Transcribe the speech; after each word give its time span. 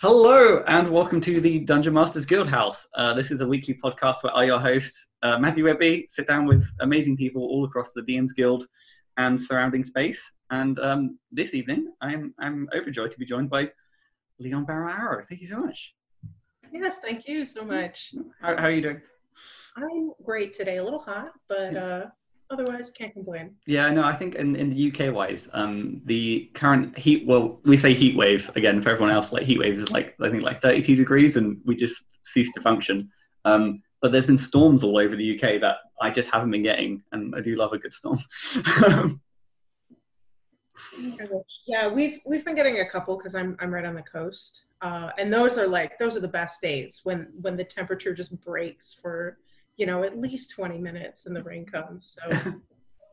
Hello, 0.00 0.62
and 0.66 0.88
welcome 0.88 1.20
to 1.20 1.40
the 1.40 1.60
Dungeon 1.60 1.94
Masters 1.94 2.26
Guild 2.26 2.48
House. 2.48 2.86
Uh, 2.94 3.14
this 3.14 3.30
is 3.30 3.40
a 3.40 3.46
weekly 3.46 3.74
podcast 3.74 4.22
where 4.22 4.34
I, 4.34 4.44
your 4.44 4.58
host, 4.58 5.06
uh, 5.22 5.38
Matthew 5.38 5.64
Webby, 5.64 6.06
sit 6.08 6.26
down 6.26 6.46
with 6.46 6.66
amazing 6.80 7.16
people 7.16 7.42
all 7.42 7.64
across 7.64 7.92
the 7.92 8.02
DM's 8.02 8.32
Guild 8.32 8.66
and 9.16 9.40
surrounding 9.40 9.84
space. 9.84 10.32
And 10.50 10.78
um, 10.80 11.18
this 11.30 11.54
evening, 11.54 11.92
I'm 12.00 12.34
I'm 12.38 12.68
overjoyed 12.74 13.12
to 13.12 13.18
be 13.18 13.24
joined 13.24 13.48
by 13.48 13.70
Leon 14.38 14.64
Barrow 14.64 14.92
Arrow. 14.92 15.24
Thank 15.28 15.40
you 15.40 15.46
so 15.46 15.60
much. 15.60 15.94
Yes, 16.72 16.98
thank 16.98 17.28
you 17.28 17.44
so 17.44 17.64
much. 17.64 18.14
How, 18.40 18.56
how 18.56 18.64
are 18.64 18.70
you 18.70 18.82
doing? 18.82 19.02
I'm 19.76 20.12
great 20.24 20.52
today. 20.52 20.78
A 20.78 20.84
little 20.84 21.00
hot, 21.00 21.32
but 21.48 21.76
uh, 21.76 22.06
otherwise 22.52 22.90
can't 22.90 23.12
complain. 23.12 23.54
Yeah, 23.66 23.90
no, 23.90 24.04
I 24.04 24.12
think 24.12 24.34
in, 24.34 24.54
in 24.56 24.70
the 24.70 24.92
UK 24.92 25.14
wise, 25.14 25.48
um, 25.52 26.00
the 26.04 26.50
current 26.54 26.96
heat, 26.98 27.26
well, 27.26 27.60
we 27.64 27.76
say 27.76 27.94
heat 27.94 28.16
wave 28.16 28.50
again 28.54 28.80
for 28.82 28.90
everyone 28.90 29.14
else, 29.14 29.32
like 29.32 29.42
heat 29.42 29.58
wave 29.58 29.74
is 29.74 29.90
like, 29.90 30.14
I 30.20 30.30
think 30.30 30.42
like 30.42 30.60
32 30.60 30.94
degrees 30.96 31.36
and 31.36 31.60
we 31.64 31.74
just 31.74 32.04
cease 32.22 32.52
to 32.52 32.60
function. 32.60 33.10
Um, 33.44 33.82
but 34.02 34.12
there's 34.12 34.26
been 34.26 34.38
storms 34.38 34.84
all 34.84 34.98
over 34.98 35.16
the 35.16 35.34
UK 35.34 35.60
that 35.60 35.76
I 36.00 36.10
just 36.10 36.30
haven't 36.30 36.50
been 36.50 36.64
getting, 36.64 37.02
and 37.12 37.34
I 37.36 37.40
do 37.40 37.54
love 37.54 37.72
a 37.72 37.78
good 37.78 37.92
storm. 37.92 38.18
yeah, 41.66 41.88
we've 41.88 42.18
we've 42.26 42.44
been 42.44 42.56
getting 42.56 42.80
a 42.80 42.88
couple 42.88 43.16
because 43.16 43.36
I'm 43.36 43.56
I'm 43.60 43.72
right 43.72 43.84
on 43.84 43.94
the 43.94 44.02
coast, 44.02 44.64
uh, 44.80 45.10
and 45.18 45.32
those 45.32 45.56
are 45.56 45.68
like 45.68 45.98
those 46.00 46.16
are 46.16 46.20
the 46.20 46.26
best 46.26 46.60
days 46.60 47.00
when 47.04 47.28
when 47.40 47.56
the 47.56 47.62
temperature 47.62 48.12
just 48.12 48.38
breaks 48.40 48.92
for 48.92 49.38
you 49.76 49.86
know, 49.86 50.04
at 50.04 50.18
least 50.18 50.50
20 50.50 50.78
minutes 50.78 51.26
and 51.26 51.34
the 51.34 51.42
rain 51.42 51.64
comes. 51.64 52.16
So 52.18 52.52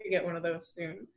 we 0.04 0.09
get 0.09 0.26
one 0.26 0.36
of 0.36 0.44
those 0.44 0.73
soon. 0.73 1.08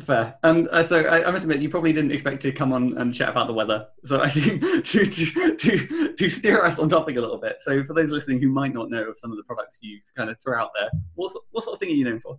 Fair. 0.00 0.36
And 0.42 0.68
uh, 0.68 0.84
so 0.84 1.00
I, 1.02 1.26
I, 1.26 1.30
must 1.30 1.44
admit, 1.44 1.60
you 1.60 1.68
probably 1.68 1.92
didn't 1.92 2.12
expect 2.12 2.42
to 2.42 2.52
come 2.52 2.72
on 2.72 2.96
and 2.98 3.14
chat 3.14 3.28
about 3.28 3.46
the 3.46 3.52
weather. 3.52 3.86
So 4.04 4.20
I 4.20 4.30
think 4.30 4.62
to, 4.84 5.06
to, 5.06 5.56
to, 5.56 6.14
to 6.14 6.30
steer 6.30 6.64
us 6.64 6.78
on 6.78 6.88
topic 6.88 7.16
a 7.16 7.20
little 7.20 7.38
bit. 7.38 7.56
So 7.60 7.84
for 7.84 7.94
those 7.94 8.10
listening 8.10 8.40
who 8.40 8.48
might 8.48 8.74
not 8.74 8.90
know 8.90 9.04
of 9.04 9.18
some 9.18 9.30
of 9.30 9.36
the 9.36 9.44
products 9.44 9.78
you 9.82 10.00
kind 10.16 10.30
of 10.30 10.40
throw 10.40 10.60
out 10.60 10.70
there, 10.78 10.90
what, 11.14 11.32
what 11.50 11.64
sort 11.64 11.74
of 11.74 11.80
thing 11.80 11.90
are 11.90 11.94
you 11.94 12.04
known 12.04 12.20
for? 12.20 12.38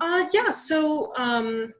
Uh, 0.00 0.26
yeah, 0.32 0.50
so 0.50 1.14
um, 1.16 1.72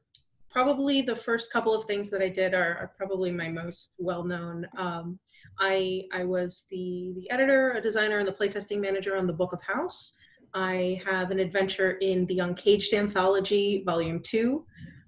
probably 0.51 1.03
the 1.03 1.17
first 1.17 1.53
couple 1.53 1.75
of 1.75 1.85
things 1.85 2.11
that 2.11 2.23
I 2.23 2.29
did 2.29 2.55
are, 2.55 2.77
are 2.79 2.93
probably 2.97 3.31
my 3.31 3.49
most 3.49 3.91
well 3.99 4.25
known. 4.25 4.67
Um, 4.77 5.19
I, 5.59 6.05
I 6.13 6.25
was 6.25 6.67
the, 6.71 7.13
the 7.17 7.31
editor, 7.31 7.73
a 7.73 7.81
designer, 7.81 8.19
and 8.19 8.29
the 8.29 8.33
playtesting 8.33 8.81
manager 8.81 9.17
on 9.17 9.27
the 9.27 9.33
Book 9.33 9.53
of 9.53 9.63
House. 9.63 10.17
I 10.55 11.01
have 11.07 11.31
an 11.31 11.39
adventure 11.39 11.93
in 12.01 12.27
the 12.27 12.41
Uncaged 12.41 12.95
Anthology, 12.95 13.83
Volume 13.85 14.21
2. 14.23 14.65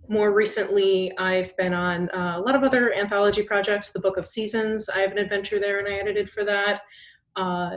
More 0.09 0.33
recently, 0.33 1.17
I've 1.19 1.57
been 1.57 1.75
on 1.75 2.09
uh, 2.11 2.35
a 2.37 2.41
lot 2.41 2.55
of 2.55 2.63
other 2.63 2.95
anthology 2.95 3.43
projects, 3.43 3.91
the 3.91 4.01
Book 4.01 4.17
of 4.17 4.27
Seasons. 4.27 4.89
I 4.89 5.01
have 5.01 5.13
an 5.13 5.19
adventure 5.19 5.61
there, 5.61 5.79
and 5.79 5.89
I 5.89 5.99
edited 5.99 6.31
for 6.31 6.45
that. 6.45 6.83
Uh, 7.37 7.77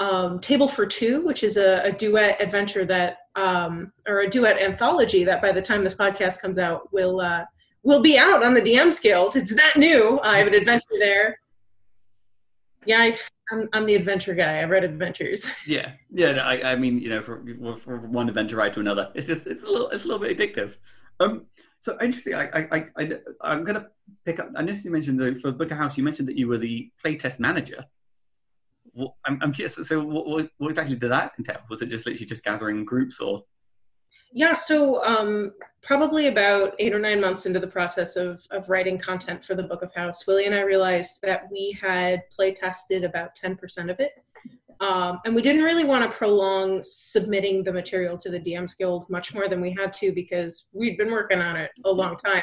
um, 0.00 0.38
Table 0.40 0.68
for 0.68 0.86
Two, 0.86 1.22
which 1.22 1.42
is 1.42 1.56
a, 1.56 1.82
a 1.84 1.92
duet 1.92 2.40
adventure 2.42 2.84
that, 2.86 3.18
um, 3.36 3.92
or 4.06 4.20
a 4.20 4.30
duet 4.30 4.60
anthology 4.60 5.24
that 5.24 5.42
by 5.42 5.52
the 5.52 5.60
time 5.60 5.84
this 5.84 5.94
podcast 5.94 6.40
comes 6.40 6.58
out 6.58 6.90
will 6.92 7.20
uh, 7.20 7.44
will 7.82 8.00
be 8.00 8.18
out 8.18 8.42
on 8.42 8.54
the 8.54 8.62
DM 8.62 8.98
Guild. 9.02 9.36
It's 9.36 9.54
that 9.54 9.76
new. 9.76 10.18
I 10.22 10.38
have 10.38 10.46
an 10.46 10.54
adventure 10.54 10.86
there 10.98 11.36
yeah, 12.86 12.98
I, 12.98 13.06
am 13.06 13.14
I'm, 13.50 13.68
I'm 13.72 13.86
the 13.86 13.94
adventure 13.94 14.34
guy. 14.34 14.60
I 14.60 14.64
read 14.64 14.84
adventures. 14.84 15.48
Yeah, 15.66 15.92
yeah. 16.10 16.32
No, 16.32 16.42
I, 16.42 16.72
I 16.72 16.76
mean, 16.76 16.98
you 16.98 17.08
know, 17.08 17.22
for, 17.22 17.44
for 17.84 17.98
one 17.98 18.28
adventure 18.28 18.56
ride 18.56 18.74
to 18.74 18.80
another, 18.80 19.10
it's 19.14 19.26
just 19.26 19.46
it's 19.46 19.62
a 19.62 19.66
little 19.66 19.90
it's 19.90 20.04
a 20.04 20.08
little 20.08 20.22
bit 20.26 20.36
addictive. 20.36 20.76
Um, 21.20 21.46
so 21.78 21.96
interesting. 22.00 22.34
I 22.34 22.68
I 22.72 22.84
I 22.96 23.12
I'm 23.42 23.64
gonna 23.64 23.88
pick 24.24 24.40
up. 24.40 24.50
I 24.56 24.62
noticed 24.62 24.84
you 24.84 24.90
mentioned 24.90 25.20
the, 25.20 25.34
for 25.36 25.52
Book 25.52 25.70
of 25.70 25.78
House. 25.78 25.96
You 25.96 26.04
mentioned 26.04 26.28
that 26.28 26.36
you 26.36 26.48
were 26.48 26.58
the 26.58 26.90
playtest 27.04 27.38
manager. 27.38 27.84
Well, 28.92 29.16
I'm, 29.24 29.38
I'm 29.42 29.52
curious. 29.52 29.76
So, 29.76 30.02
what, 30.02 30.48
what 30.58 30.70
exactly 30.70 30.96
did 30.96 31.10
that 31.10 31.32
entail? 31.38 31.60
Was 31.68 31.80
it 31.82 31.90
just 31.90 32.06
literally 32.06 32.26
just 32.26 32.44
gathering 32.44 32.84
groups, 32.84 33.20
or 33.20 33.44
yeah, 34.32 34.52
so 34.52 35.04
um, 35.04 35.52
probably 35.82 36.28
about 36.28 36.74
eight 36.78 36.94
or 36.94 36.98
nine 36.98 37.20
months 37.20 37.46
into 37.46 37.58
the 37.58 37.66
process 37.66 38.16
of, 38.16 38.46
of 38.50 38.68
writing 38.68 38.98
content 38.98 39.44
for 39.44 39.54
the 39.54 39.62
Book 39.62 39.82
of 39.82 39.92
House, 39.94 40.26
Willie 40.26 40.46
and 40.46 40.54
I 40.54 40.60
realized 40.60 41.20
that 41.22 41.50
we 41.50 41.76
had 41.80 42.28
play 42.30 42.52
tested 42.52 43.04
about 43.04 43.36
10% 43.36 43.90
of 43.90 43.98
it. 43.98 44.12
Um, 44.80 45.20
and 45.26 45.34
we 45.34 45.42
didn't 45.42 45.62
really 45.62 45.84
want 45.84 46.10
to 46.10 46.16
prolong 46.16 46.82
submitting 46.82 47.62
the 47.62 47.72
material 47.72 48.16
to 48.16 48.30
the 48.30 48.40
DMs 48.40 48.76
Guild 48.76 49.08
much 49.10 49.34
more 49.34 49.46
than 49.46 49.60
we 49.60 49.72
had 49.78 49.92
to 49.94 50.10
because 50.12 50.68
we'd 50.72 50.96
been 50.96 51.10
working 51.10 51.40
on 51.40 51.56
it 51.56 51.70
a 51.84 51.90
long 51.90 52.16
time. 52.16 52.42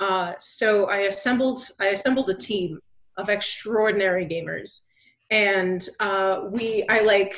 Uh, 0.00 0.32
so 0.38 0.86
I 0.86 1.00
assembled 1.02 1.68
I 1.78 1.88
assembled 1.88 2.30
a 2.30 2.34
team 2.34 2.80
of 3.18 3.28
extraordinary 3.28 4.26
gamers, 4.26 4.86
and 5.30 5.86
uh, 6.00 6.48
we 6.50 6.84
I 6.88 7.00
like 7.00 7.36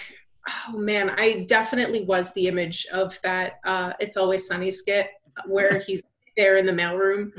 oh 0.48 0.76
man, 0.76 1.10
I 1.10 1.44
definitely 1.48 2.04
was 2.04 2.32
the 2.32 2.48
image 2.48 2.86
of 2.92 3.19
that 3.22 3.60
uh, 3.64 3.92
It's 4.00 4.16
Always 4.16 4.47
Sunny 4.47 4.70
skit 4.70 5.08
where 5.47 5.78
he's 5.78 6.03
there 6.36 6.56
in 6.56 6.66
the 6.66 6.72
mailroom. 6.72 7.32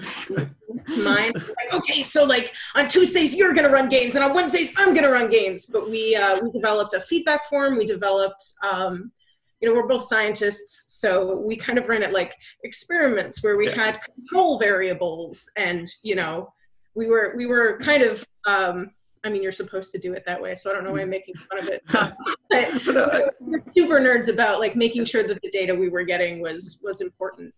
Mine, 1.03 1.31
like, 1.33 1.73
okay, 1.73 2.03
so 2.03 2.23
like 2.23 2.53
on 2.75 2.87
Tuesdays 2.87 3.35
you're 3.35 3.53
gonna 3.53 3.69
run 3.69 3.89
games, 3.89 4.15
and 4.15 4.23
on 4.23 4.33
Wednesdays 4.33 4.73
I'm 4.77 4.93
gonna 4.93 5.09
run 5.09 5.29
games. 5.29 5.65
But 5.65 5.89
we 5.89 6.15
uh, 6.15 6.39
we 6.41 6.51
developed 6.51 6.93
a 6.93 7.01
feedback 7.01 7.45
form. 7.45 7.77
We 7.77 7.85
developed, 7.85 8.43
um, 8.63 9.11
you 9.59 9.69
know, 9.69 9.75
we're 9.75 9.87
both 9.87 10.03
scientists, 10.03 10.99
so 10.99 11.37
we 11.37 11.55
kind 11.55 11.77
of 11.77 11.87
ran 11.87 12.03
it 12.03 12.11
like 12.11 12.35
experiments 12.63 13.43
where 13.43 13.57
we 13.57 13.67
had 13.67 14.01
control 14.01 14.59
variables, 14.59 15.49
and 15.57 15.89
you 16.03 16.15
know, 16.15 16.51
we 16.95 17.07
were 17.07 17.33
we 17.35 17.45
were 17.45 17.79
kind 17.79 18.03
of 18.03 18.25
um, 18.45 18.91
I 19.23 19.29
mean, 19.29 19.41
you're 19.41 19.51
supposed 19.51 19.91
to 19.93 19.97
do 19.97 20.13
it 20.13 20.23
that 20.25 20.41
way, 20.41 20.55
so 20.55 20.69
I 20.69 20.73
don't 20.73 20.83
know 20.83 20.91
why 20.91 21.01
I'm 21.01 21.09
making 21.09 21.35
fun 21.35 21.59
of 21.59 21.69
it. 21.69 21.81
but 21.87 23.33
we're 23.39 23.63
super 23.69 23.99
nerds 23.99 24.27
about 24.27 24.59
like 24.59 24.75
making 24.75 25.05
sure 25.05 25.23
that 25.23 25.41
the 25.41 25.49
data 25.51 25.73
we 25.73 25.89
were 25.89 26.03
getting 26.03 26.41
was 26.41 26.81
was 26.83 27.01
important. 27.01 27.53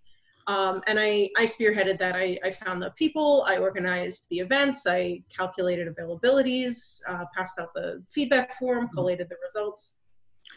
Um, 0.48 0.81
and 0.86 1.00
I, 1.00 1.30
I 1.38 1.46
spearheaded 1.46 1.98
that. 2.00 2.16
I, 2.16 2.38
I 2.44 2.52
found 2.52 2.81
the 2.81 2.92
people, 2.92 3.44
I 3.48 3.58
organized 3.58 4.28
the 4.30 4.40
events, 4.40 4.86
I 4.88 5.24
calculated 5.36 5.88
availabilities, 5.88 7.02
uh, 7.08 7.25
passed 7.36 7.59
out 7.59 7.74
the 7.74 8.04
feedback 8.08 8.54
form, 8.54 8.86
mm-hmm. 8.86 8.94
collated 8.94 9.28
the 9.28 9.38
results, 9.44 9.96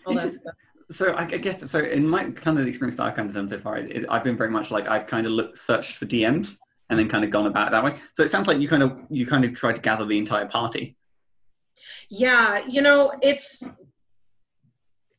all 0.07 0.15
that 0.15 0.33
stuff. 0.33 0.55
So 0.91 1.15
I 1.17 1.25
guess 1.25 1.71
so. 1.71 1.81
In 1.81 2.07
my 2.07 2.25
kind 2.31 2.59
of 2.59 2.65
the 2.65 2.69
experience 2.69 2.97
that 2.97 3.05
I've 3.05 3.15
kind 3.15 3.29
of 3.29 3.35
done 3.35 3.49
so 3.49 3.59
far, 3.61 3.77
it, 3.77 4.07
I've 4.09 4.25
been 4.25 4.37
very 4.37 4.51
much 4.51 4.71
like 4.71 4.89
I've 4.89 5.07
kind 5.07 5.27
of 5.27 5.33
looked 5.33 5.59
searched 5.59 5.97
for 5.97 6.07
DMs 6.07 6.57
and 6.89 6.99
then 6.99 7.09
kind 7.09 7.25
of 7.25 7.31
gone 7.31 7.47
about 7.47 7.69
it 7.69 7.71
that 7.73 7.85
way. 7.85 7.97
So 8.15 8.23
it 8.23 8.31
sounds 8.31 8.49
like 8.49 8.59
you 8.59 8.69
kind 8.69 8.83
of 8.83 8.99
you 9.11 9.27
kind 9.27 9.45
of 9.45 9.55
tried 9.55 9.77
to 9.77 9.83
gather 9.83 10.07
the 10.07 10.17
entire 10.17 10.47
party. 10.47 10.97
Yeah, 12.11 12.65
you 12.67 12.83
know, 12.83 13.13
it's 13.23 13.65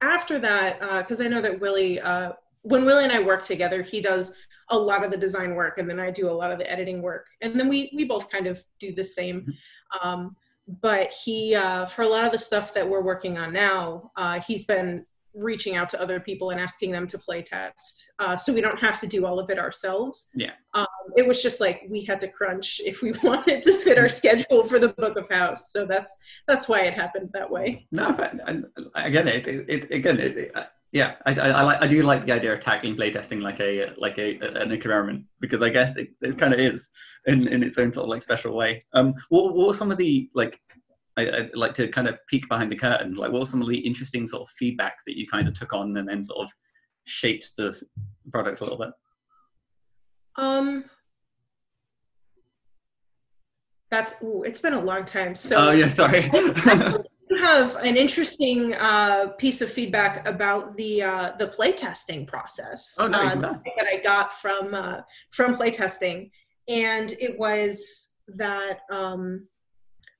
after 0.01 0.39
that 0.39 0.79
because 1.01 1.19
uh, 1.19 1.25
I 1.25 1.27
know 1.27 1.41
that 1.41 1.59
Willie, 1.59 1.99
uh, 1.99 2.33
when 2.61 2.85
Willie 2.85 3.03
and 3.03 3.13
I 3.13 3.21
work 3.21 3.43
together, 3.43 3.81
he 3.81 4.01
does 4.01 4.33
a 4.69 4.77
lot 4.77 5.03
of 5.03 5.11
the 5.11 5.17
design 5.17 5.55
work, 5.55 5.77
and 5.77 5.89
then 5.89 5.99
I 5.99 6.11
do 6.11 6.29
a 6.29 6.31
lot 6.31 6.51
of 6.51 6.57
the 6.57 6.69
editing 6.71 7.01
work, 7.01 7.27
and 7.41 7.59
then 7.59 7.67
we 7.67 7.91
we 7.95 8.05
both 8.05 8.29
kind 8.29 8.47
of 8.47 8.63
do 8.79 8.93
the 8.93 9.03
same. 9.03 9.41
Mm-hmm. 9.41 10.07
Um, 10.07 10.35
but 10.81 11.11
he, 11.11 11.55
uh, 11.55 11.87
for 11.87 12.03
a 12.03 12.07
lot 12.07 12.25
of 12.25 12.31
the 12.31 12.37
stuff 12.37 12.73
that 12.75 12.87
we're 12.87 13.01
working 13.01 13.39
on 13.39 13.51
now, 13.51 14.11
uh, 14.15 14.39
he's 14.39 14.65
been 14.65 15.05
reaching 15.33 15.75
out 15.75 15.89
to 15.89 16.01
other 16.01 16.19
people 16.19 16.49
and 16.51 16.59
asking 16.59 16.91
them 16.91 17.07
to 17.07 17.17
play 17.17 17.41
test 17.41 18.11
uh, 18.19 18.35
so 18.35 18.53
we 18.53 18.61
don't 18.61 18.79
have 18.79 18.99
to 18.99 19.07
do 19.07 19.25
all 19.25 19.39
of 19.39 19.49
it 19.49 19.59
ourselves. 19.59 20.29
Yeah. 20.35 20.51
Um, 20.73 20.87
it 21.15 21.27
was 21.27 21.41
just 21.41 21.59
like 21.59 21.83
we 21.89 22.03
had 22.03 22.19
to 22.21 22.27
crunch 22.27 22.81
if 22.83 23.01
we 23.01 23.11
wanted 23.23 23.63
to 23.63 23.77
fit 23.77 23.97
our 23.97 24.09
schedule 24.09 24.63
for 24.63 24.79
the 24.79 24.89
book 24.89 25.17
of 25.17 25.29
house. 25.29 25.71
So 25.71 25.85
that's 25.85 26.15
that's 26.47 26.67
why 26.67 26.81
it 26.81 26.93
happened 26.93 27.29
that 27.33 27.49
way. 27.49 27.87
No 27.91 28.09
I, 28.09 28.63
I 28.95 29.09
get 29.09 29.27
it, 29.27 29.47
it, 29.47 29.65
it 29.69 29.91
again 29.91 30.19
it, 30.19 30.37
it, 30.37 30.55
yeah 30.91 31.15
I, 31.25 31.33
I, 31.33 31.49
I, 31.49 31.61
like 31.63 31.81
I 31.81 31.87
do 31.87 32.01
like 32.03 32.25
the 32.25 32.33
idea 32.33 32.53
of 32.53 32.59
tackling 32.59 32.95
playtesting 32.95 33.41
like 33.41 33.59
a 33.59 33.93
like 33.97 34.17
a 34.17 34.39
an 34.39 34.71
experiment 34.71 35.25
because 35.39 35.61
I 35.61 35.69
guess 35.69 35.95
it, 35.95 36.09
it 36.21 36.37
kind 36.37 36.53
of 36.53 36.59
is 36.59 36.91
in, 37.27 37.47
in 37.47 37.63
its 37.63 37.77
own 37.77 37.93
sort 37.93 38.05
of 38.05 38.09
like 38.09 38.21
special 38.23 38.55
way. 38.55 38.83
Um, 38.93 39.13
what, 39.29 39.53
what 39.55 39.67
were 39.67 39.73
some 39.73 39.91
of 39.91 39.97
the 39.97 40.29
like 40.33 40.59
I, 41.21 41.41
would 41.41 41.55
like 41.55 41.73
to 41.75 41.87
kind 41.87 42.07
of 42.07 42.17
peek 42.27 42.47
behind 42.49 42.71
the 42.71 42.75
curtain. 42.75 43.15
Like, 43.15 43.31
what 43.31 43.41
was 43.41 43.49
some 43.49 43.61
of 43.61 43.67
the 43.67 43.77
interesting 43.77 44.27
sort 44.27 44.43
of 44.43 44.49
feedback 44.51 44.97
that 45.07 45.17
you 45.17 45.27
kind 45.27 45.47
of 45.47 45.53
took 45.53 45.73
on 45.73 45.95
and 45.97 46.07
then 46.07 46.23
sort 46.23 46.45
of 46.45 46.51
shaped 47.05 47.51
the 47.57 47.79
product 48.31 48.61
a 48.61 48.63
little 48.63 48.79
bit? 48.79 48.89
Um, 50.35 50.85
that's 53.91 54.21
ooh, 54.23 54.43
it's 54.43 54.61
been 54.61 54.73
a 54.73 54.81
long 54.81 55.05
time. 55.05 55.35
So, 55.35 55.55
oh 55.57 55.71
yeah, 55.71 55.89
sorry. 55.89 56.21
Have 57.41 57.75
an 57.77 57.95
interesting 57.95 58.73
uh, 58.73 59.27
piece 59.37 59.61
of 59.61 59.71
feedback 59.71 60.27
about 60.27 60.75
the 60.77 61.03
uh, 61.03 61.31
the 61.37 61.47
playtesting 61.47 62.27
process 62.27 62.97
oh, 62.99 63.07
no, 63.07 63.19
uh, 63.19 63.35
that 63.35 63.87
I 63.87 63.97
got 64.03 64.33
from 64.33 64.73
uh, 64.73 65.01
from 65.31 65.55
playtesting, 65.55 66.31
and 66.67 67.11
it 67.13 67.37
was 67.37 68.15
that 68.29 68.79
um, 68.91 69.47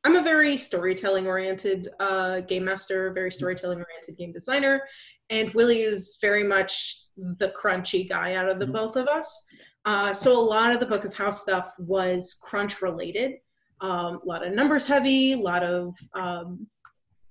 I'm 0.03 0.15
a 0.15 0.23
very 0.23 0.57
storytelling 0.57 1.27
oriented 1.27 1.89
uh, 1.99 2.41
game 2.41 2.65
master, 2.65 3.11
very 3.11 3.31
storytelling 3.31 3.79
oriented 3.79 4.17
game 4.17 4.31
designer, 4.31 4.83
and 5.29 5.53
Willie 5.53 5.81
is 5.81 6.17
very 6.21 6.43
much 6.43 7.03
the 7.17 7.53
crunchy 7.61 8.07
guy 8.07 8.35
out 8.35 8.49
of 8.49 8.59
the 8.59 8.65
mm-hmm. 8.65 8.73
both 8.73 8.95
of 8.95 9.07
us. 9.07 9.45
Uh, 9.85 10.13
so 10.13 10.37
a 10.37 10.41
lot 10.41 10.71
of 10.71 10.79
the 10.79 10.85
Book 10.85 11.05
of 11.05 11.13
House 11.13 11.41
stuff 11.41 11.73
was 11.77 12.37
crunch 12.41 12.81
related. 12.81 13.33
Um, 13.81 14.19
a 14.23 14.25
lot 14.25 14.45
of 14.45 14.53
numbers 14.53 14.85
heavy, 14.85 15.33
a 15.33 15.37
lot 15.37 15.63
of 15.63 15.95
um, 16.13 16.67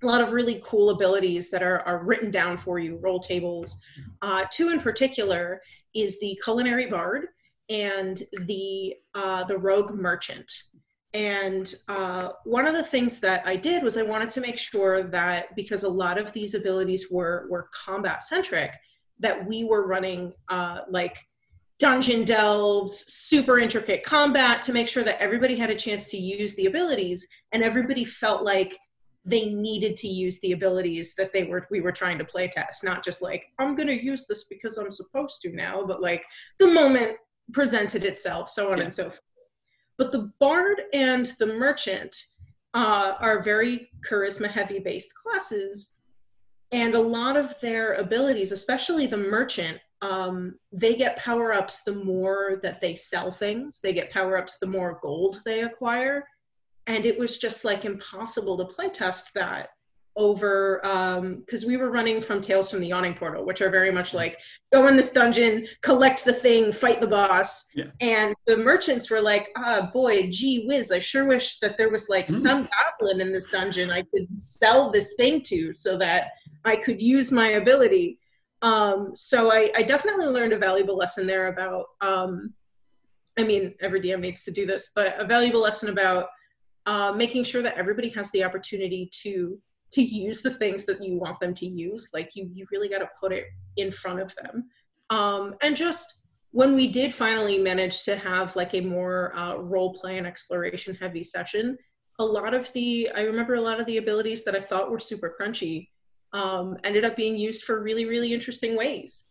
a 0.03 0.07
lot 0.07 0.21
of 0.21 0.33
really 0.33 0.63
cool 0.65 0.91
abilities 0.91 1.51
that 1.51 1.63
are, 1.63 1.81
are 1.81 2.05
written 2.05 2.31
down 2.31 2.57
for 2.57 2.79
you, 2.79 2.99
roll 2.99 3.19
tables. 3.19 3.77
Uh, 4.23 4.45
two 4.53 4.71
in 4.71 4.81
particular 4.81 5.61
is 5.95 6.21
the 6.21 6.39
culinary 6.45 6.87
bard 6.87 7.27
and 7.69 8.23
the 8.47 8.95
uh, 9.15 9.45
the 9.45 9.59
rogue 9.59 9.95
merchant. 9.95 10.51
And 11.15 11.75
uh, 11.89 12.31
one 12.45 12.67
of 12.67 12.75
the 12.75 12.83
things 12.83 13.21
that 13.21 13.47
I 13.47 13.57
did 13.57 13.83
was 13.83 13.97
I 13.97 14.03
wanted 14.03 14.31
to 14.31 14.41
make 14.41 14.59
sure 14.59 15.05
that 15.05 15.57
because 15.57 15.83
a 15.83 15.89
lot 15.89 16.19
of 16.19 16.33
these 16.33 16.55
abilities 16.55 17.11
were 17.11 17.47
were 17.51 17.71
combat 17.73 18.23
centric, 18.23 18.75
that 19.19 19.47
we 19.47 19.65
were 19.65 19.87
running 19.87 20.35
uh, 20.49 20.81
like 20.91 21.17
dungeon 21.79 22.25
delves, 22.25 23.05
super 23.07 23.59
intricate 23.59 24.03
combat 24.03 24.61
to 24.63 24.73
make 24.73 24.89
sure 24.89 25.05
that 25.05 25.21
everybody 25.21 25.57
had 25.57 25.71
a 25.71 25.75
chance 25.75 26.11
to 26.11 26.19
use 26.19 26.55
the 26.57 26.67
abilities 26.67 27.27
and 27.53 27.63
everybody 27.63 28.05
felt 28.05 28.43
like 28.43 28.77
they 29.25 29.51
needed 29.51 29.97
to 29.97 30.09
use 30.09 30.41
the 30.41 30.53
abilities 30.53 31.15
that 31.15 31.33
they 31.33 31.45
were 31.45 31.67
we 31.71 31.81
were 31.81 31.93
trying 31.93 32.19
to 32.19 32.25
play 32.25 32.49
test, 32.49 32.85
not 32.85 33.05
just 33.05 33.23
like 33.23 33.45
I'm 33.59 33.77
going 33.77 33.89
to 33.89 34.05
use 34.05 34.27
this 34.27 34.45
because 34.45 34.77
I'm 34.77 34.91
supposed 34.91 35.41
to 35.43 35.53
now, 35.53 35.85
but 35.87 36.03
like 36.03 36.25
the 36.59 36.67
moment 36.67 37.17
presented 37.53 38.05
itself, 38.05 38.51
so 38.51 38.73
on 38.73 38.79
yeah. 38.79 38.85
and 38.85 38.93
so 38.93 39.05
forth. 39.05 39.21
But 39.99 40.13
the 40.13 40.33
bard 40.39 40.83
and 40.95 41.27
the 41.39 41.47
merchant 41.47 42.17
uh, 42.73 43.15
are 43.19 43.43
very 43.43 43.91
charisma 44.09 44.49
heavy 44.49 44.79
based 44.79 45.15
classes, 45.15 45.99
and 46.71 46.95
a 46.95 47.01
lot 47.01 47.37
of 47.37 47.59
their 47.61 47.95
abilities, 47.95 48.53
especially 48.53 49.07
the 49.07 49.17
merchant, 49.17 49.81
um, 50.01 50.57
they 50.71 50.95
get 50.95 51.19
power 51.19 51.53
ups 51.53 51.81
the 51.81 51.95
more 51.95 52.61
that 52.63 52.81
they 52.81 52.95
sell 52.95 53.33
things. 53.33 53.81
They 53.81 53.93
get 53.93 54.11
power 54.11 54.39
ups 54.39 54.59
the 54.59 54.67
more 54.67 54.99
gold 55.03 55.41
they 55.45 55.63
acquire, 55.63 56.25
and 56.87 57.05
it 57.05 57.19
was 57.19 57.39
just 57.39 57.65
like 57.65 57.85
impossible 57.85 58.57
to 58.59 58.65
play 58.65 58.91
test 58.91 59.35
that 59.35 59.71
over 60.19 60.81
because 60.83 61.65
um, 61.65 61.69
we 61.69 61.77
were 61.77 61.91
running 61.91 62.21
from 62.21 62.41
Tales 62.41 62.71
from 62.71 62.81
the 62.81 62.89
Yawning 62.89 63.15
Portal, 63.15 63.47
which 63.47 63.63
are 63.63 63.71
very 63.71 63.93
much 63.93 64.13
like 64.13 64.39
go 64.73 64.89
in 64.89 64.97
this 64.97 65.11
dungeon, 65.11 65.67
collect 65.81 66.25
the 66.25 66.33
thing, 66.33 66.73
fight 66.73 67.01
the 67.01 67.07
boss. 67.07 67.67
Yeah. 67.75 67.87
And 68.01 68.35
the 68.47 68.57
merchants 68.57 69.11
were 69.11 69.23
like, 69.23 69.51
ah, 69.57 69.89
boy, 69.93 70.29
gee 70.31 70.67
whiz, 70.67 70.91
I 70.91 70.99
sure 70.99 71.25
wish 71.25 71.61
that 71.61 71.79
there 71.79 71.89
was 71.89 72.09
like 72.09 72.27
mm. 72.27 72.35
some 72.35 72.69
goblin 73.01 73.21
in 73.21 73.33
this 73.33 73.49
dungeon 73.49 73.91
I 73.91 74.03
could 74.03 74.37
sell 74.37 74.91
this 74.91 75.15
thing 75.15 75.41
to 75.43 75.73
so 75.73 75.97
that 75.99 76.33
I 76.65 76.77
could 76.77 77.01
use 77.01 77.31
my 77.31 77.51
ability. 77.51 78.19
Um, 78.61 79.15
so 79.15 79.53
I, 79.53 79.71
I, 79.77 79.85
definitely 79.85 80.27
learned 80.27 80.53
a 80.53 80.59
valuable 80.59 80.97
lesson 80.97 81.29
there 81.29 81.47
about, 81.47 81.85
um, 82.01 82.53
I 83.39 83.45
mean, 83.45 83.73
every 83.81 84.01
DM 84.01 84.19
needs 84.19 84.43
to 84.45 84.51
do 84.51 84.67
this, 84.67 84.91
but 84.97 85.15
a 85.17 85.25
valuable 85.25 85.61
lesson 85.61 85.91
about 85.91 86.27
uh, 86.87 87.13
making 87.13 87.45
sure 87.45 87.63
that 87.63 87.77
everybody 87.77 88.09
has 88.09 88.33
the 88.33 88.43
opportunity 88.43 89.09
to 89.23 89.61
to 89.93 90.03
use 90.03 90.43
the 90.43 90.51
things 90.51 90.85
that 90.85 91.03
you 91.03 91.17
want 91.17 91.41
them 91.41 91.55
to 91.55 91.67
use 91.67 92.09
like 92.13 92.35
you 92.35 92.49
you 92.53 92.67
really 92.71 92.89
got 92.89 92.99
to 92.99 93.09
put 93.19 93.33
it 93.33 93.47
in 93.77 93.91
front 93.91 94.21
of 94.21 94.35
them. 94.37 94.69
Um, 95.11 95.55
and 95.63 95.75
just 95.77 96.23
when 96.51 96.75
we 96.75 96.87
did 96.87 97.15
finally 97.15 97.59
manage 97.59 98.05
to 98.05 98.17
have 98.17 98.57
like 98.57 98.75
a 98.75 98.81
more 98.81 99.35
uh, 99.37 99.57
role 99.57 99.93
play 99.95 100.19
and 100.19 100.27
exploration 100.27 100.95
heavy 100.95 101.23
session 101.23 101.77
a 102.19 102.25
lot 102.25 102.55
of 102.55 102.73
the 102.73 103.09
i 103.15 103.21
remember 103.21 103.55
a 103.55 103.61
lot 103.61 103.79
of 103.79 103.87
the 103.87 103.99
abilities 103.99 104.45
that 104.45 104.57
i 104.57 104.61
thought 104.61 104.91
were 104.91 104.99
super 104.99 105.33
crunchy 105.39 105.89
um, 106.33 106.77
ended 106.85 107.05
up 107.05 107.17
being 107.17 107.37
used 107.37 107.63
for 107.63 107.83
really 107.83 108.05
really 108.05 108.33
interesting 108.33 108.77
ways. 108.77 109.27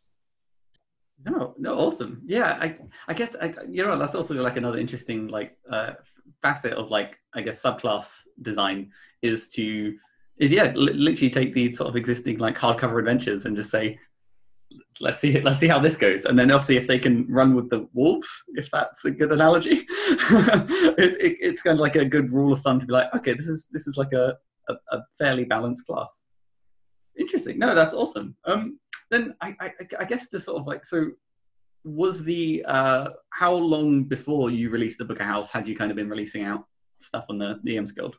No 1.26 1.56
no 1.58 1.78
awesome. 1.78 2.22
Yeah 2.26 2.58
i 2.62 2.78
i 3.08 3.14
guess 3.14 3.36
I, 3.42 3.54
you 3.70 3.84
know 3.84 3.98
that's 3.98 4.16
also 4.16 4.36
like 4.36 4.58
another 4.58 4.78
interesting 4.78 5.28
like 5.28 5.58
uh 5.70 5.94
facet 6.42 6.74
of 6.74 6.92
like 6.92 7.20
i 7.34 7.42
guess 7.42 7.62
subclass 7.62 8.22
design 8.42 8.92
is 9.22 9.50
to 9.50 9.98
is 10.40 10.52
yeah, 10.52 10.72
literally 10.76 11.30
take 11.30 11.54
the 11.54 11.72
sort 11.72 11.90
of 11.90 11.96
existing 11.96 12.38
like 12.38 12.58
hardcover 12.58 13.00
adventures 13.00 13.46
and 13.46 13.56
just 13.56 13.70
say, 13.70 13.98
let's 15.00 15.18
see, 15.20 15.40
let's 15.42 15.60
see 15.60 15.68
how 15.68 15.80
this 15.80 15.98
goes, 15.98 16.26
and 16.26 16.38
then 16.38 16.52
obviously 16.52 16.78
if 16.78 16.88
they 16.88 17.00
can 17.00 17.26
run 17.28 17.56
with 17.56 17.70
the 17.70 17.88
wolves, 17.94 18.30
if 18.56 18.70
that's 18.72 19.06
a 19.06 19.12
good 19.12 19.32
analogy, 19.32 19.86
it, 19.88 21.22
it, 21.22 21.38
it's 21.40 21.62
kind 21.62 21.76
of 21.76 21.80
like 21.80 21.96
a 21.96 22.06
good 22.06 22.32
rule 22.32 22.54
of 22.54 22.62
thumb 22.62 22.80
to 22.80 22.86
be 22.86 22.94
like, 22.94 23.14
okay, 23.16 23.34
this 23.34 23.48
is 23.48 23.68
this 23.72 23.88
is 23.88 23.98
like 23.98 24.14
a 24.14 24.38
a, 24.70 24.76
a 24.92 25.02
fairly 25.18 25.46
balanced 25.46 25.86
class. 25.88 26.24
Interesting. 27.18 27.58
No, 27.58 27.74
that's 27.74 27.94
awesome. 27.94 28.36
Um, 28.46 28.80
then 29.10 29.36
I, 29.42 29.56
I, 29.60 29.72
I 30.00 30.06
guess 30.06 30.28
to 30.30 30.40
sort 30.40 30.62
of 30.62 30.68
like 30.68 30.86
so 30.86 31.12
was 31.84 32.24
the 32.24 32.66
uh 32.68 33.10
how 33.30 33.54
long 33.54 34.04
before 34.04 34.50
you 34.52 34.70
released 34.70 34.98
the 34.98 35.06
book 35.06 35.22
of 35.22 35.26
house 35.26 35.50
had 35.50 35.68
you 35.68 35.76
kind 35.76 35.90
of 35.90 35.96
been 35.96 36.10
releasing 36.10 36.44
out 36.44 36.66
stuff 37.00 37.26
on 37.30 37.38
the 37.38 37.60
the 37.64 37.76
DMs 37.76 37.96
Guild? 37.96 38.18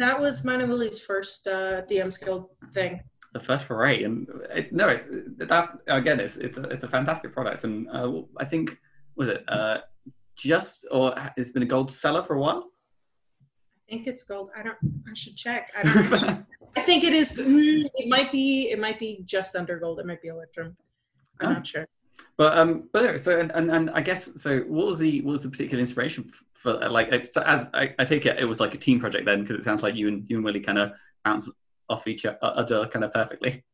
That 0.00 0.18
was 0.18 0.44
mine 0.44 0.62
and 0.62 0.70
Willie's 0.70 0.98
first 0.98 1.46
uh, 1.46 1.82
DMs 1.82 2.18
Guild 2.18 2.48
thing. 2.72 3.02
The 3.34 3.40
first 3.40 3.66
foray, 3.66 4.04
and 4.04 4.26
it, 4.50 4.72
no, 4.72 4.88
it's 4.88 5.06
that 5.36 5.68
again. 5.88 6.18
It's 6.20 6.38
it's 6.38 6.56
a, 6.56 6.62
it's 6.62 6.84
a 6.84 6.88
fantastic 6.88 7.34
product, 7.34 7.64
and 7.64 7.86
uh, 7.90 8.22
I 8.38 8.46
think 8.46 8.78
was 9.16 9.28
it 9.28 9.44
uh, 9.46 9.80
just 10.36 10.86
or 10.90 11.14
it's 11.36 11.50
been 11.50 11.64
a 11.64 11.66
gold 11.66 11.92
seller 11.92 12.22
for 12.22 12.34
a 12.34 12.40
while. 12.40 12.70
I 13.76 13.92
think 13.92 14.06
it's 14.06 14.24
gold. 14.24 14.48
I 14.56 14.62
don't. 14.62 14.78
I 15.06 15.12
should 15.12 15.36
check. 15.36 15.70
I, 15.76 15.82
don't 15.82 16.46
I 16.76 16.82
think 16.82 17.04
it 17.04 17.12
is. 17.12 17.32
Mm, 17.34 17.84
it 17.92 18.08
might 18.08 18.32
be. 18.32 18.70
It 18.70 18.80
might 18.80 18.98
be 18.98 19.20
just 19.26 19.54
under 19.54 19.78
gold. 19.78 20.00
It 20.00 20.06
might 20.06 20.22
be 20.22 20.28
Electrum. 20.28 20.78
I'm 21.40 21.48
oh. 21.48 21.52
not 21.52 21.66
sure. 21.66 21.86
But 22.38 22.56
um, 22.56 22.88
but 22.94 23.20
so 23.20 23.38
and, 23.38 23.50
and, 23.50 23.70
and 23.70 23.90
I 23.90 24.00
guess 24.00 24.30
so. 24.40 24.60
What 24.60 24.86
was 24.86 24.98
the 24.98 25.20
what 25.20 25.32
was 25.32 25.42
the 25.42 25.50
particular 25.50 25.78
inspiration 25.78 26.32
for 26.60 26.74
like 26.90 27.10
as 27.10 27.70
I, 27.72 27.94
I 27.98 28.04
take 28.04 28.26
it 28.26 28.38
it 28.38 28.44
was 28.44 28.60
like 28.60 28.74
a 28.74 28.78
team 28.78 29.00
project 29.00 29.24
then 29.24 29.42
because 29.42 29.56
it 29.56 29.64
sounds 29.64 29.82
like 29.82 29.94
you 29.94 30.08
and 30.08 30.24
you 30.28 30.36
and 30.36 30.44
Willie 30.44 30.60
kind 30.60 30.78
of 30.78 30.92
bounce 31.24 31.48
off 31.88 32.06
each 32.06 32.24
other 32.24 32.86
kind 32.86 33.04
of 33.04 33.12
perfectly. 33.12 33.64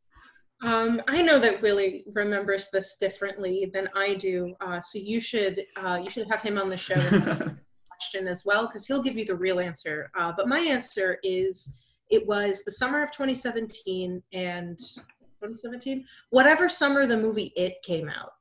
Um, 0.64 1.02
I 1.06 1.20
know 1.20 1.38
that 1.38 1.60
Willie 1.60 2.04
remembers 2.14 2.68
this 2.72 2.96
differently 2.98 3.70
than 3.74 3.90
I 3.94 4.14
do, 4.14 4.54
uh, 4.62 4.80
so 4.80 4.98
you 4.98 5.20
should 5.20 5.64
uh, 5.76 6.00
you 6.02 6.10
should 6.10 6.28
have 6.30 6.40
him 6.40 6.58
on 6.58 6.68
the 6.68 6.76
show 6.76 6.94
question 7.90 8.28
as 8.28 8.44
well 8.44 8.66
because 8.66 8.86
he'll 8.86 9.02
give 9.02 9.18
you 9.18 9.24
the 9.24 9.34
real 9.34 9.60
answer. 9.60 10.10
Uh, 10.16 10.32
but 10.34 10.48
my 10.48 10.60
answer 10.60 11.18
is 11.22 11.76
it 12.10 12.26
was 12.26 12.62
the 12.62 12.70
summer 12.70 13.02
of 13.02 13.10
2017 13.10 14.22
and 14.32 14.78
2017 14.78 16.04
whatever 16.30 16.68
summer 16.68 17.06
the 17.06 17.16
movie 17.16 17.52
It 17.56 17.82
came 17.82 18.08
out. 18.08 18.32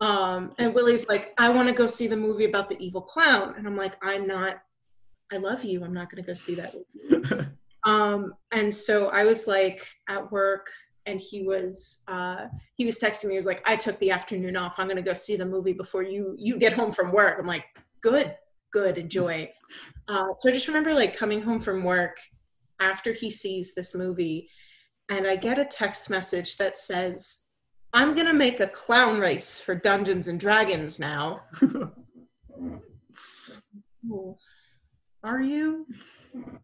Um, 0.00 0.52
and 0.58 0.74
Willie's 0.74 1.08
like, 1.08 1.32
I 1.38 1.48
want 1.48 1.68
to 1.68 1.74
go 1.74 1.86
see 1.86 2.06
the 2.06 2.16
movie 2.16 2.44
about 2.44 2.68
the 2.68 2.78
evil 2.78 3.00
clown. 3.00 3.54
And 3.56 3.66
I'm 3.66 3.76
like, 3.76 3.94
I'm 4.02 4.26
not, 4.26 4.62
I 5.32 5.38
love 5.38 5.64
you. 5.64 5.84
I'm 5.84 5.94
not 5.94 6.10
going 6.10 6.22
to 6.22 6.26
go 6.26 6.34
see 6.34 6.54
that 6.56 6.74
movie. 6.74 7.46
um, 7.84 8.34
and 8.52 8.72
so 8.72 9.08
I 9.08 9.24
was 9.24 9.46
like 9.46 9.86
at 10.08 10.30
work 10.30 10.68
and 11.06 11.20
he 11.20 11.42
was, 11.42 12.02
uh, 12.08 12.46
he 12.74 12.84
was 12.84 12.98
texting 12.98 13.26
me. 13.26 13.32
He 13.32 13.38
was 13.38 13.46
like, 13.46 13.62
I 13.64 13.76
took 13.76 13.98
the 14.00 14.10
afternoon 14.10 14.56
off. 14.56 14.74
I'm 14.78 14.86
going 14.86 14.96
to 14.96 15.02
go 15.02 15.14
see 15.14 15.36
the 15.36 15.46
movie 15.46 15.72
before 15.72 16.02
you, 16.02 16.34
you 16.38 16.58
get 16.58 16.72
home 16.72 16.92
from 16.92 17.12
work. 17.12 17.38
I'm 17.38 17.46
like, 17.46 17.64
good, 18.00 18.36
good, 18.72 18.98
enjoy. 18.98 19.50
Uh, 20.08 20.28
so 20.38 20.48
I 20.48 20.52
just 20.52 20.68
remember 20.68 20.94
like 20.94 21.16
coming 21.16 21.42
home 21.42 21.58
from 21.58 21.82
work 21.82 22.20
after 22.78 23.12
he 23.12 23.28
sees 23.28 23.74
this 23.74 23.92
movie 23.92 24.48
and 25.08 25.26
I 25.26 25.36
get 25.36 25.58
a 25.58 25.64
text 25.64 26.10
message 26.10 26.56
that 26.58 26.78
says, 26.78 27.45
I'm 27.96 28.14
gonna 28.14 28.34
make 28.34 28.60
a 28.60 28.66
clown 28.66 29.20
race 29.20 29.58
for 29.58 29.74
Dungeons 29.74 30.28
and 30.28 30.38
Dragons 30.38 31.00
now. 31.00 31.40
Are 35.24 35.40
you? 35.40 35.86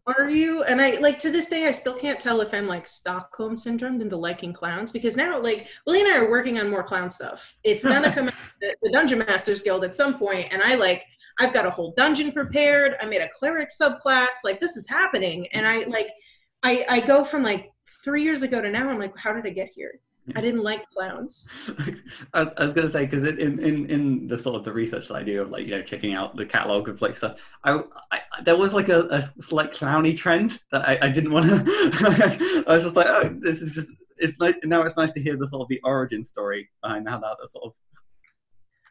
Are 0.05 0.29
you? 0.29 0.61
And 0.61 0.79
I 0.79 0.99
like 0.99 1.17
to 1.19 1.31
this 1.31 1.47
day, 1.47 1.65
I 1.65 1.71
still 1.71 1.95
can't 1.95 2.19
tell 2.19 2.41
if 2.41 2.53
I'm 2.53 2.67
like 2.67 2.85
Stockholm 2.85 3.57
syndrome 3.57 3.99
into 3.99 4.15
liking 4.15 4.53
clowns 4.53 4.91
because 4.91 5.17
now, 5.17 5.41
like, 5.41 5.69
Willie 5.87 6.01
and 6.01 6.13
I 6.13 6.17
are 6.17 6.29
working 6.29 6.59
on 6.59 6.69
more 6.69 6.83
clown 6.83 7.09
stuff. 7.09 7.57
It's 7.63 7.83
gonna 7.83 8.13
come 8.13 8.27
out 8.27 8.35
the, 8.61 8.75
the 8.83 8.91
Dungeon 8.91 9.17
Masters 9.17 9.61
Guild 9.61 9.83
at 9.83 9.95
some 9.95 10.19
point, 10.19 10.49
and 10.51 10.61
I 10.61 10.75
like, 10.75 11.03
I've 11.39 11.51
got 11.51 11.65
a 11.65 11.71
whole 11.71 11.95
dungeon 11.97 12.31
prepared. 12.31 12.95
I 13.01 13.07
made 13.07 13.21
a 13.21 13.29
cleric 13.29 13.69
subclass. 13.69 14.43
Like, 14.43 14.61
this 14.61 14.77
is 14.77 14.87
happening, 14.87 15.47
and 15.47 15.65
I 15.65 15.85
like, 15.85 16.11
I 16.61 16.85
I 16.87 16.99
go 16.99 17.23
from 17.23 17.41
like 17.41 17.71
three 18.03 18.21
years 18.21 18.43
ago 18.43 18.61
to 18.61 18.69
now. 18.69 18.87
I'm 18.87 18.99
like, 18.99 19.17
how 19.17 19.33
did 19.33 19.47
I 19.47 19.49
get 19.49 19.69
here? 19.73 19.99
I 20.35 20.41
didn't 20.41 20.63
like 20.63 20.87
clowns. 20.89 21.49
I 22.33 22.43
was, 22.43 22.53
I 22.57 22.63
was 22.63 22.73
going 22.73 22.87
to 22.87 22.93
say 22.93 23.05
because 23.05 23.23
in, 23.23 23.59
in 23.59 23.85
in 23.89 24.27
the 24.27 24.37
sort 24.37 24.55
of 24.55 24.63
the 24.63 24.71
research 24.71 25.09
that 25.09 25.15
I 25.15 25.23
do 25.23 25.41
of 25.41 25.49
like 25.49 25.65
you 25.65 25.71
know 25.71 25.81
checking 25.81 26.13
out 26.13 26.37
the 26.37 26.45
catalog 26.45 26.87
of 26.87 27.01
like 27.01 27.15
stuff, 27.15 27.41
I, 27.65 27.83
I 28.11 28.19
there 28.43 28.55
was 28.55 28.73
like 28.73 28.87
a, 28.87 29.01
a 29.09 29.21
slight 29.41 29.71
clowny 29.71 30.15
trend 30.15 30.59
that 30.71 30.87
I, 30.87 30.97
I 31.01 31.09
didn't 31.09 31.31
want 31.31 31.47
to. 31.47 32.63
I 32.67 32.73
was 32.73 32.83
just 32.83 32.95
like, 32.95 33.07
oh, 33.07 33.35
this 33.41 33.61
is 33.61 33.73
just 33.75 33.89
it's 34.17 34.39
like 34.39 34.63
now 34.63 34.81
it's 34.83 34.95
nice 34.95 35.11
to 35.11 35.21
hear 35.21 35.35
the 35.35 35.47
sort 35.47 35.61
of 35.61 35.67
the 35.67 35.81
origin 35.83 36.23
story 36.23 36.69
behind 36.81 37.07
how 37.09 37.19
that 37.19 37.37
sort 37.49 37.65
of. 37.65 37.73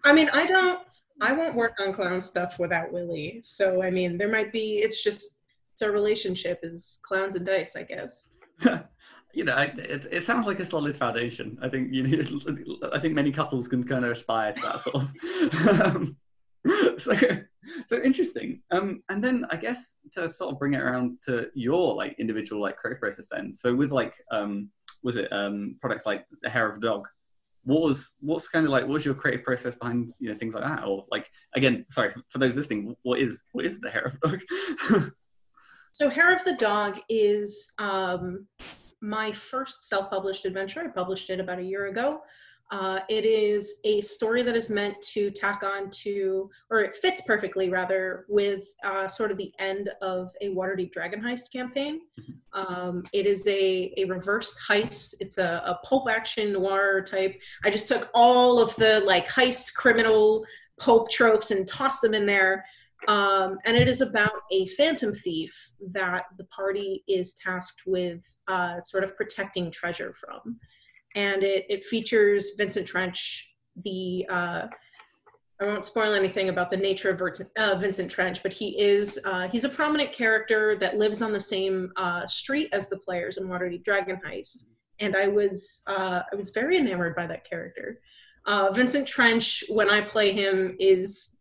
I 0.05 0.13
mean, 0.13 0.29
I 0.35 0.47
don't. 0.47 0.81
I 1.21 1.33
won't 1.33 1.55
work 1.55 1.75
on 1.81 1.95
clown 1.95 2.21
stuff 2.21 2.59
without 2.59 2.93
Willie. 2.93 3.41
So 3.43 3.83
I 3.83 3.91
mean, 3.91 4.19
there 4.19 4.31
might 4.31 4.53
be. 4.53 4.77
It's 4.77 5.03
just 5.03 5.41
it's 5.73 5.81
our 5.83 5.93
relationship 5.93 6.61
is 6.63 7.01
clowns 7.03 7.37
and 7.37 7.47
dice, 7.47 7.75
I 7.75 7.85
guess. 7.85 8.35
you 9.33 9.45
know, 9.45 9.57
it, 9.57 10.07
it 10.11 10.25
sounds 10.25 10.47
like 10.47 10.61
a 10.61 10.67
solid 10.67 10.97
foundation. 10.97 11.59
I 11.63 11.69
think 11.69 11.93
you 11.93 12.03
know, 12.03 12.91
I 12.93 12.99
think 12.99 13.15
many 13.15 13.33
couples 13.33 13.69
can 13.69 13.85
kind 13.85 14.05
of 14.05 14.11
aspire 14.11 14.53
to 14.53 14.61
that 14.63 14.81
sort 14.81 14.95
of. 14.97 15.81
Um, 15.81 16.17
so 16.99 17.15
so 17.87 18.01
interesting. 18.03 18.61
Um, 18.71 19.03
and 19.09 19.23
then 19.23 19.47
I 19.51 19.57
guess 19.57 19.97
to 20.13 20.29
sort 20.29 20.53
of 20.53 20.59
bring 20.59 20.75
it 20.75 20.81
around 20.81 21.19
to 21.27 21.49
your 21.55 21.95
like 21.95 22.17
individual 22.19 22.61
like 22.61 22.77
creative 22.77 23.01
process 23.01 23.29
then. 23.31 23.55
So 23.55 23.75
with 23.75 23.91
like 23.91 24.15
um, 24.31 24.71
was 25.03 25.17
it 25.17 25.33
um 25.33 25.77
products 25.81 26.07
like 26.07 26.27
the 26.43 26.51
hair 26.51 26.71
of 26.71 26.77
a 26.77 26.81
dog? 26.81 27.09
What 27.65 27.83
was 27.83 28.11
what's 28.21 28.49
kind 28.49 28.67
of 28.67 28.73
like 28.73 28.85
what 28.85 28.93
was 28.93 29.05
your 29.05 29.15
creative 29.15 29.45
process 29.45 29.75
behind 29.75 30.13
you 30.19 30.29
know 30.29 30.35
things 30.35 30.55
like 30.55 30.65
that? 30.65 30.85
Or 30.85 31.07
like 31.11 31.31
again, 31.55 31.87
sorry 31.91 32.11
for, 32.11 32.23
for 32.29 32.39
those 32.39 32.57
listening, 32.57 32.95
what 33.03 33.19
is 33.19 33.43
what 33.53 33.65
is 33.65 33.81
the 33.81 33.91
hair 33.91 34.05
of 34.07 34.19
a 34.23 34.29
dog? 34.29 35.13
so 35.93 36.09
hair 36.09 36.35
of 36.35 36.45
the 36.45 36.57
dog 36.57 36.99
is 37.09 37.73
um 37.79 38.47
my 39.03 39.33
first 39.33 39.89
self-published 39.89 40.45
adventure. 40.47 40.81
I 40.81 40.89
published 40.89 41.29
it 41.29 41.41
about 41.41 41.59
a 41.59 41.63
year 41.63 41.87
ago. 41.89 42.23
Uh, 42.71 43.01
it 43.11 43.27
is 43.27 43.81
a 43.85 44.01
story 44.01 44.43
that 44.43 44.57
is 44.57 44.71
meant 44.71 44.99
to 45.03 45.31
tack 45.31 45.63
on 45.63 45.91
to, 45.91 46.49
or 46.71 46.81
it 46.81 46.97
fits 46.97 47.21
perfectly 47.27 47.69
rather, 47.69 48.25
with 48.31 48.65
uh, 48.83 49.07
sort 49.07 49.31
of 49.31 49.37
the 49.37 49.53
end 49.59 49.91
of 50.01 50.31
a 50.41 50.49
Waterdeep 50.49 50.91
Dragon 50.91 51.21
Heist 51.21 51.53
campaign. 51.53 52.01
Mm-hmm. 52.19 52.33
Um, 52.55 53.05
it 53.13 53.27
is 53.27 53.47
a, 53.47 53.93
a 53.99 54.05
reverse 54.05 54.57
heist. 54.67 55.15
It's 55.21 55.37
a, 55.37 55.63
a 55.67 55.79
pulp 55.85 56.09
action 56.09 56.53
noir 56.53 57.03
type. 57.03 57.39
I 57.65 57.71
just 57.71 57.89
took 57.89 58.09
all 58.15 58.59
of 58.59 58.75
the 58.77 59.03
like 59.05 59.29
heist 59.29 59.75
criminal 59.75 60.47
pulp 60.79 61.11
tropes 61.11 61.51
and 61.51 61.69
tossed 61.69 62.01
them 62.01 62.15
in 62.15 62.25
there. 62.25 62.65
Um, 63.09 63.59
and 63.65 63.77
it 63.77 63.89
is 63.89 64.01
about 64.01 64.31
a 64.53 64.67
phantom 64.67 65.13
thief 65.13 65.55
that 65.91 66.25
the 66.39 66.45
party 66.45 67.03
is 67.09 67.35
tasked 67.35 67.83
with 67.87 68.25
uh, 68.49 68.81
sort 68.81 69.03
of 69.03 69.17
protecting 69.17 69.71
treasure 69.71 70.15
from 70.15 70.59
and 71.15 71.43
it, 71.43 71.67
it 71.69 71.85
features 71.85 72.53
Vincent 72.57 72.87
Trench, 72.87 73.55
the 73.85 74.27
uh, 74.29 74.67
I 75.61 75.65
won't 75.65 75.85
spoil 75.85 76.13
anything 76.13 76.49
about 76.49 76.71
the 76.71 76.77
nature 76.77 77.11
of 77.11 77.21
uh, 77.57 77.77
Vincent 77.77 78.11
Trench, 78.11 78.43
but 78.43 78.53
he 78.53 78.81
is 78.81 79.21
uh, 79.25 79.49
he's 79.49 79.65
a 79.65 79.69
prominent 79.69 80.13
character 80.13 80.75
that 80.77 80.99
lives 80.99 81.23
on 81.23 81.33
the 81.33 81.41
same 81.41 81.93
uh, 81.97 82.27
street 82.27 82.69
as 82.73 82.89
the 82.89 82.99
players 82.99 83.37
in 83.37 83.45
Waterdeep 83.45 83.85
Dragon 83.85 84.21
Heist, 84.27 84.65
and 84.99 85.17
I 85.17 85.29
was 85.29 85.83
uh, 85.87 86.23
I 86.33 86.37
was 86.37 86.51
very 86.51 86.79
enamored 86.79 87.15
by 87.15 87.27
that 87.27 87.49
character. 87.49 88.01
Uh, 88.45 88.73
Vincent 88.73 89.07
Trench, 89.07 89.63
when 89.69 89.89
I 89.89 90.01
play 90.01 90.33
him, 90.33 90.77
is 90.81 91.39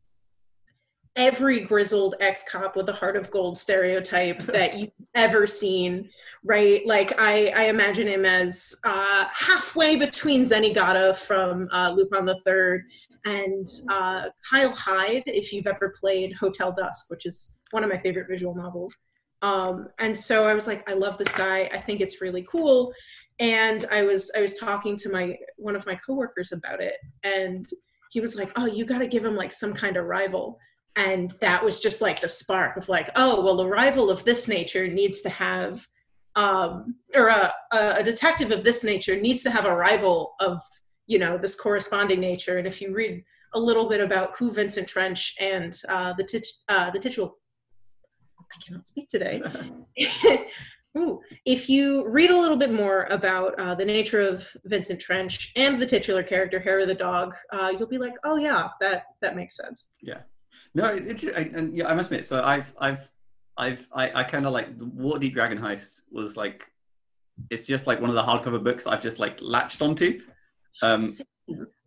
every 1.16 1.60
grizzled 1.60 2.16
ex-cop 2.20 2.76
with 2.76 2.88
a 2.90 2.94
heart 2.94 3.18
of 3.18 3.30
gold 3.32 3.58
stereotype 3.58 4.40
that 4.44 4.78
you've 4.78 4.92
ever 5.16 5.46
seen 5.46 6.10
right? 6.44 6.86
Like 6.86 7.20
I, 7.20 7.54
I 7.56 7.64
imagine 7.66 8.08
him 8.08 8.26
as 8.26 8.76
uh, 8.84 9.26
halfway 9.34 9.96
between 9.96 10.44
Zenigata 10.44 11.16
from 11.16 11.68
uh, 11.72 11.94
Lupin 11.96 12.26
the 12.26 12.40
Third 12.40 12.86
and 13.26 13.68
uh, 13.90 14.26
Kyle 14.50 14.72
Hyde, 14.72 15.24
if 15.28 15.54
you've 15.54 15.68
ever 15.68 15.94
played 16.00 16.34
Hotel 16.34 16.72
Dusk, 16.72 17.10
which 17.10 17.26
is 17.26 17.60
one 17.72 17.84
of 17.84 17.90
my 17.90 18.00
favorite 18.00 18.28
visual 18.28 18.56
novels. 18.56 18.96
Um, 19.44 19.88
and 20.00 20.16
so 20.16 20.46
I 20.48 20.54
was 20.54 20.68
like, 20.68 20.90
I 20.90 20.94
love 20.94 21.18
this 21.18 21.34
guy. 21.34 21.70
I 21.72 21.80
think 21.80 22.02
it's 22.02 22.22
really 22.22 22.46
cool. 22.50 22.92
And 23.40 23.86
I 23.92 24.04
was 24.04 24.32
I 24.36 24.42
was 24.42 24.54
talking 24.56 24.96
to 24.98 25.10
my 25.10 25.36
one 25.58 25.76
of 25.76 25.86
my 25.88 25.96
coworkers 25.96 26.52
about 26.52 26.80
it, 26.80 26.98
and 27.24 27.66
he 28.12 28.20
was 28.20 28.36
like, 28.36 28.52
"Oh, 28.56 28.68
you 28.68 28.86
got 28.86 29.00
to 29.00 29.08
give 29.08 29.26
him 29.26 29.36
like 29.36 29.52
some 29.52 29.74
kind 29.74 29.98
of 29.98 30.06
rival." 30.06 30.60
And 30.96 31.34
that 31.42 31.64
was 31.64 31.80
just 31.80 32.02
like 32.02 32.20
the 32.20 32.28
spark 32.28 32.76
of 32.78 32.90
like, 32.90 33.10
"Oh, 33.16 33.42
well, 33.42 33.62
a 33.62 33.68
rival 33.68 34.12
of 34.12 34.24
this 34.26 34.48
nature 34.48 34.88
needs 34.88 35.22
to 35.22 35.30
have." 35.30 35.88
um, 36.36 36.96
or 37.14 37.28
a, 37.28 37.52
a 37.74 38.04
detective 38.04 38.52
of 38.52 38.64
this 38.64 38.84
nature 38.84 39.20
needs 39.20 39.44
to 39.44 39.52
have 39.52 39.66
a 39.66 39.76
rival 39.76 40.36
of 40.40 40.62
you 41.08 41.20
know 41.20 41.38
this 41.38 41.56
corresponding 41.56 42.20
nature 42.20 42.58
and 42.58 42.68
if 42.68 42.82
you 42.82 42.94
read 42.94 43.24
a 43.54 43.60
little 43.60 43.90
bit 43.90 44.00
about 44.00 44.38
who 44.38 44.52
vincent 44.52 44.88
trench 44.88 45.36
and 45.40 45.78
uh, 45.90 46.14
the 46.14 46.24
tit- 46.24 46.48
uh, 46.70 46.90
the 46.92 47.00
titular 47.00 47.30
i 48.40 48.66
cannot 48.66 48.88
speak 48.88 49.10
today 49.10 49.42
Ooh. 50.98 51.22
If 51.46 51.70
you 51.70 52.06
read 52.06 52.32
a 52.32 52.38
little 52.38 52.58
bit 52.58 52.74
more 52.74 53.08
about 53.12 53.58
uh, 53.58 53.74
the 53.74 53.86
nature 53.86 54.20
of 54.20 54.46
Vincent 54.66 55.00
Trench 55.00 55.54
and 55.56 55.82
the 55.82 55.86
titular 55.86 56.22
character 56.22 56.60
Hair 56.60 56.80
of 56.80 56.90
the 56.90 56.94
Dog, 56.94 57.34
uh, 57.54 57.72
you'll 57.72 57.88
be 57.88 57.98
like, 57.98 58.16
"Oh 58.26 58.36
yeah, 58.36 58.68
that 58.82 59.06
that 59.22 59.38
makes 59.38 59.56
sense." 59.56 59.94
Yeah, 60.02 60.18
no, 60.74 60.86
it, 60.94 61.24
it, 61.24 61.36
I, 61.36 61.42
and 61.56 61.76
yeah, 61.76 61.88
I 61.88 61.94
must 61.94 62.12
admit. 62.12 62.26
So 62.26 62.44
I've 62.44 62.74
I've 62.80 63.10
I've 63.58 63.88
I, 63.94 64.22
I 64.22 64.24
kind 64.24 64.46
of 64.46 64.54
like 64.54 64.78
Waterdeep 64.78 65.34
Dragon 65.34 65.58
Heist 65.58 66.02
was 66.12 66.38
like 66.38 66.66
it's 67.50 67.66
just 67.66 67.88
like 67.88 68.00
one 68.00 68.10
of 68.10 68.16
the 68.16 68.24
hardcover 68.24 68.64
books 68.64 68.88
I've 68.88 69.02
just 69.02 69.20
like 69.20 69.40
latched 69.42 69.82
onto. 69.82 70.22
Um, 70.82 71.10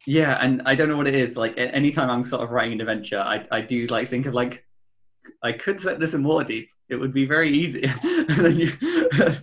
yeah, 0.06 0.38
and 0.40 0.62
I 0.66 0.74
don't 0.74 0.88
know 0.88 0.96
what 0.96 1.08
it 1.08 1.14
is. 1.14 1.36
Like 1.36 1.54
anytime 1.56 2.10
I'm 2.10 2.24
sort 2.24 2.42
of 2.42 2.50
writing 2.50 2.74
an 2.74 2.80
adventure, 2.80 3.20
I 3.20 3.46
I 3.50 3.60
do 3.60 3.86
like 3.86 4.08
think 4.08 4.26
of 4.26 4.34
like 4.34 4.64
I 5.42 5.52
could 5.52 5.80
set 5.80 5.98
this 5.98 6.14
in 6.14 6.22
Waterdeep. 6.22 6.66
It 6.90 6.96
would 6.96 7.14
be 7.14 7.24
very 7.24 7.50
easy. 7.50 7.80
you, 8.38 8.72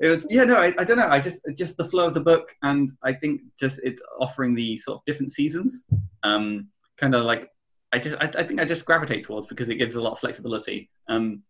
it 0.00 0.08
was 0.08 0.26
yeah 0.30 0.44
no 0.44 0.56
I, 0.56 0.74
I 0.78 0.84
don't 0.84 0.96
know 0.96 1.08
I 1.08 1.20
just 1.20 1.40
just 1.56 1.76
the 1.76 1.84
flow 1.84 2.06
of 2.06 2.14
the 2.14 2.20
book 2.20 2.54
and 2.62 2.90
I 3.02 3.12
think 3.12 3.42
just 3.58 3.80
it's 3.82 4.02
offering 4.20 4.54
the 4.54 4.76
sort 4.78 4.98
of 4.98 5.04
different 5.04 5.32
seasons. 5.32 5.84
Um, 6.22 6.68
kind 6.96 7.14
of 7.14 7.24
like 7.24 7.50
I 7.92 7.98
just 7.98 8.16
I, 8.20 8.40
I 8.40 8.42
think 8.44 8.60
I 8.60 8.64
just 8.64 8.84
gravitate 8.84 9.24
towards 9.24 9.46
because 9.46 9.68
it 9.68 9.76
gives 9.76 9.96
a 9.96 10.00
lot 10.00 10.12
of 10.12 10.18
flexibility. 10.18 10.90
Um, 11.08 11.42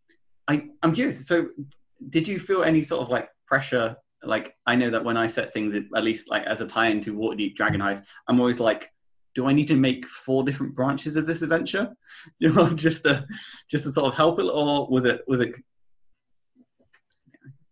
I, 0.46 0.68
I'm 0.82 0.94
curious. 0.94 1.26
So, 1.26 1.48
did 2.08 2.26
you 2.26 2.38
feel 2.38 2.62
any 2.62 2.82
sort 2.82 3.02
of 3.02 3.08
like 3.08 3.28
pressure? 3.46 3.96
Like, 4.22 4.54
I 4.66 4.74
know 4.74 4.90
that 4.90 5.04
when 5.04 5.16
I 5.16 5.26
set 5.26 5.52
things, 5.52 5.74
at 5.74 6.04
least 6.04 6.30
like 6.30 6.44
as 6.44 6.60
a 6.60 6.66
tie 6.66 6.88
into 6.88 7.16
Waterdeep 7.16 7.54
Dragon 7.54 7.80
Heist, 7.80 8.04
I'm 8.28 8.40
always 8.40 8.58
like, 8.58 8.90
do 9.34 9.46
I 9.46 9.52
need 9.52 9.68
to 9.68 9.76
make 9.76 10.06
four 10.06 10.42
different 10.42 10.74
branches 10.74 11.16
of 11.16 11.26
this 11.26 11.42
adventure? 11.42 11.90
You 12.38 12.52
know, 12.52 12.70
just 12.70 13.04
to 13.04 13.26
just 13.70 13.84
to 13.84 13.92
sort 13.92 14.06
of 14.06 14.14
help 14.14 14.38
it, 14.40 14.44
or 14.44 14.88
was 14.88 15.04
it 15.04 15.22
was 15.26 15.40
it? 15.40 15.54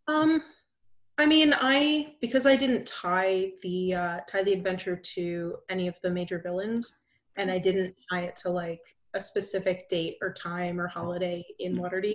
Um, 0.09 0.43
I 1.19 1.27
mean, 1.27 1.55
I 1.59 2.15
because 2.21 2.47
I 2.47 2.57
didn't 2.57 2.87
tie 2.87 3.53
the 3.63 3.95
uh, 3.95 4.21
tie 4.29 4.43
the 4.43 4.53
adventure 4.53 4.97
to 5.15 5.57
any 5.69 5.89
of 5.89 5.97
the 6.03 6.11
major 6.11 6.41
villains, 6.41 7.05
and 7.37 7.51
I 7.51 7.59
didn't 7.59 7.95
tie 8.11 8.23
it 8.23 8.37
to 8.43 8.51
like 8.51 8.81
a 9.15 9.21
specific 9.21 9.89
date 9.89 10.17
or 10.21 10.33
time 10.33 10.81
or 10.81 10.89
holiday 10.89 11.45
in 11.59 11.77
mm. 11.77 11.81
Waterdeep. 11.81 12.15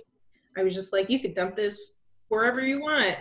I 0.56 0.62
was 0.62 0.74
just 0.74 0.92
like, 0.92 1.10
you 1.10 1.18
could 1.18 1.34
dump 1.34 1.56
this 1.56 2.00
wherever 2.28 2.60
you 2.60 2.80
want. 2.80 3.16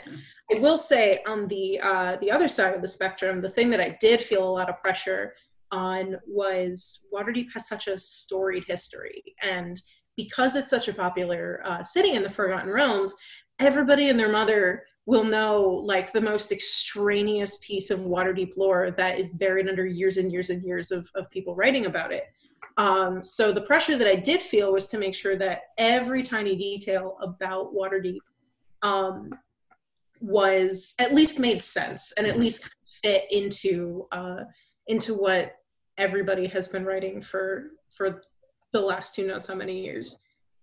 I 0.52 0.60
will 0.60 0.78
say 0.78 1.22
on 1.28 1.48
the 1.48 1.80
uh, 1.82 2.18
the 2.18 2.32
other 2.32 2.48
side 2.48 2.76
of 2.76 2.82
the 2.82 2.88
spectrum, 2.88 3.42
the 3.42 3.50
thing 3.50 3.70
that 3.70 3.80
I 3.80 3.98
did 4.00 4.22
feel 4.22 4.48
a 4.48 4.50
lot 4.50 4.70
of 4.70 4.82
pressure 4.82 5.34
on 5.72 6.18
was 6.28 7.08
Waterdeep 7.14 7.48
has 7.54 7.68
such 7.68 7.88
a 7.88 7.98
storied 7.98 8.66
history, 8.68 9.24
and 9.42 9.82
because 10.18 10.56
it's 10.56 10.70
such 10.70 10.88
a 10.88 10.94
popular 10.94 11.62
uh, 11.64 11.84
city 11.84 12.14
in 12.14 12.24
the 12.24 12.30
Forgotten 12.30 12.70
Realms, 12.70 13.16
everybody 13.60 14.10
and 14.10 14.20
their 14.20 14.32
mother 14.32 14.84
will 15.06 15.24
know 15.24 15.62
like 15.62 16.12
the 16.12 16.22
most 16.22 16.52
extraneous 16.52 17.58
piece 17.58 17.90
of 17.90 18.00
Waterdeep 18.02 18.56
lore 18.56 18.92
that 18.92 19.20
is 19.20 19.32
buried 19.32 19.68
under 19.68 19.86
years 19.86 20.18
and 20.18 20.32
years 20.32 20.50
and 20.50 20.64
years 20.64 20.92
of, 20.92 21.10
of 21.16 21.30
people 21.32 21.56
writing 21.56 21.86
about 21.86 22.12
it. 22.12 22.26
Um, 22.78 23.24
so 23.24 23.52
the 23.52 23.62
pressure 23.62 23.98
that 23.98 24.08
I 24.08 24.16
did 24.16 24.40
feel 24.40 24.72
was 24.72 24.88
to 24.88 24.98
make 24.98 25.16
sure 25.16 25.36
that 25.38 25.64
every 25.78 26.24
tiny 26.24 26.56
detail 26.56 27.18
about 27.22 27.74
Waterdeep 27.74 28.20
um, 28.82 29.32
was 30.22 30.94
at 31.00 31.14
least 31.14 31.40
made 31.40 31.62
sense 31.62 32.14
and 32.18 32.28
at 32.28 32.40
least 32.40 32.70
fit 33.04 33.26
into 33.32 34.08
uh, 34.12 34.44
into 34.88 35.14
what 35.14 35.56
everybody 35.98 36.48
has 36.48 36.68
been 36.68 36.86
writing 36.86 37.22
for 37.22 37.72
for 37.96 38.22
the 38.72 38.82
last 38.82 39.16
who 39.16 39.28
knows 39.28 39.46
how 39.46 39.56
many 39.56 39.84
years. 39.84 40.16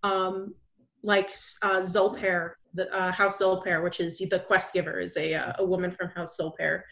Um, 0.02 0.54
like 1.02 1.30
uh, 1.62 1.80
Zulper, 1.80 2.52
the 2.74 2.92
uh, 2.94 3.12
House 3.12 3.40
Zulper, 3.40 3.82
which 3.82 4.00
is 4.00 4.18
the 4.18 4.40
quest 4.40 4.72
giver, 4.72 5.00
is 5.00 5.16
a 5.16 5.34
uh, 5.34 5.52
a 5.58 5.64
woman 5.64 5.90
from 5.90 6.08
House 6.10 6.36
Zulper. 6.36 6.82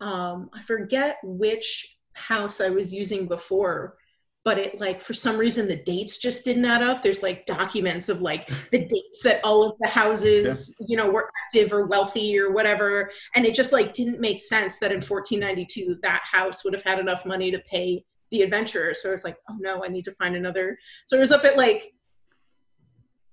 Um, 0.00 0.50
I 0.52 0.62
forget 0.62 1.18
which 1.22 1.98
house 2.14 2.60
I 2.60 2.68
was 2.68 2.92
using 2.92 3.26
before, 3.26 3.96
but 4.44 4.58
it 4.58 4.80
like 4.80 5.00
for 5.00 5.14
some 5.14 5.38
reason 5.38 5.68
the 5.68 5.76
dates 5.76 6.18
just 6.18 6.44
didn't 6.44 6.64
add 6.64 6.82
up 6.82 7.02
there's 7.02 7.22
like 7.22 7.46
documents 7.46 8.08
of 8.08 8.22
like 8.22 8.48
the 8.70 8.86
dates 8.86 9.22
that 9.22 9.40
all 9.44 9.62
of 9.62 9.76
the 9.80 9.88
houses 9.88 10.74
yeah. 10.78 10.86
you 10.88 10.96
know 10.96 11.10
were 11.10 11.30
active 11.46 11.72
or 11.72 11.86
wealthy 11.86 12.38
or 12.38 12.52
whatever 12.52 13.10
and 13.34 13.44
it 13.44 13.54
just 13.54 13.72
like 13.72 13.92
didn't 13.92 14.20
make 14.20 14.40
sense 14.40 14.78
that 14.78 14.90
in 14.90 14.96
1492 14.96 15.98
that 16.02 16.20
house 16.24 16.64
would 16.64 16.72
have 16.72 16.82
had 16.82 16.98
enough 16.98 17.24
money 17.24 17.50
to 17.50 17.58
pay 17.70 18.04
the 18.30 18.42
adventurer 18.42 18.94
so 18.94 19.08
i 19.08 19.12
was 19.12 19.24
like 19.24 19.36
oh 19.48 19.56
no 19.60 19.84
i 19.84 19.88
need 19.88 20.04
to 20.04 20.12
find 20.12 20.34
another 20.34 20.76
so 21.06 21.16
it 21.16 21.20
was 21.20 21.32
up 21.32 21.44
at 21.44 21.56
like 21.56 21.92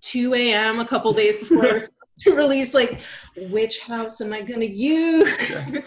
2 0.02 0.34
a.m 0.34 0.80
a 0.80 0.86
couple 0.86 1.12
days 1.14 1.38
before 1.38 1.84
to 2.18 2.36
release 2.36 2.74
like 2.74 3.00
which 3.50 3.80
house 3.80 4.20
am 4.22 4.34
i 4.34 4.42
going 4.42 4.60
to 4.60 4.70
use 4.70 5.32
yeah. 5.50 5.80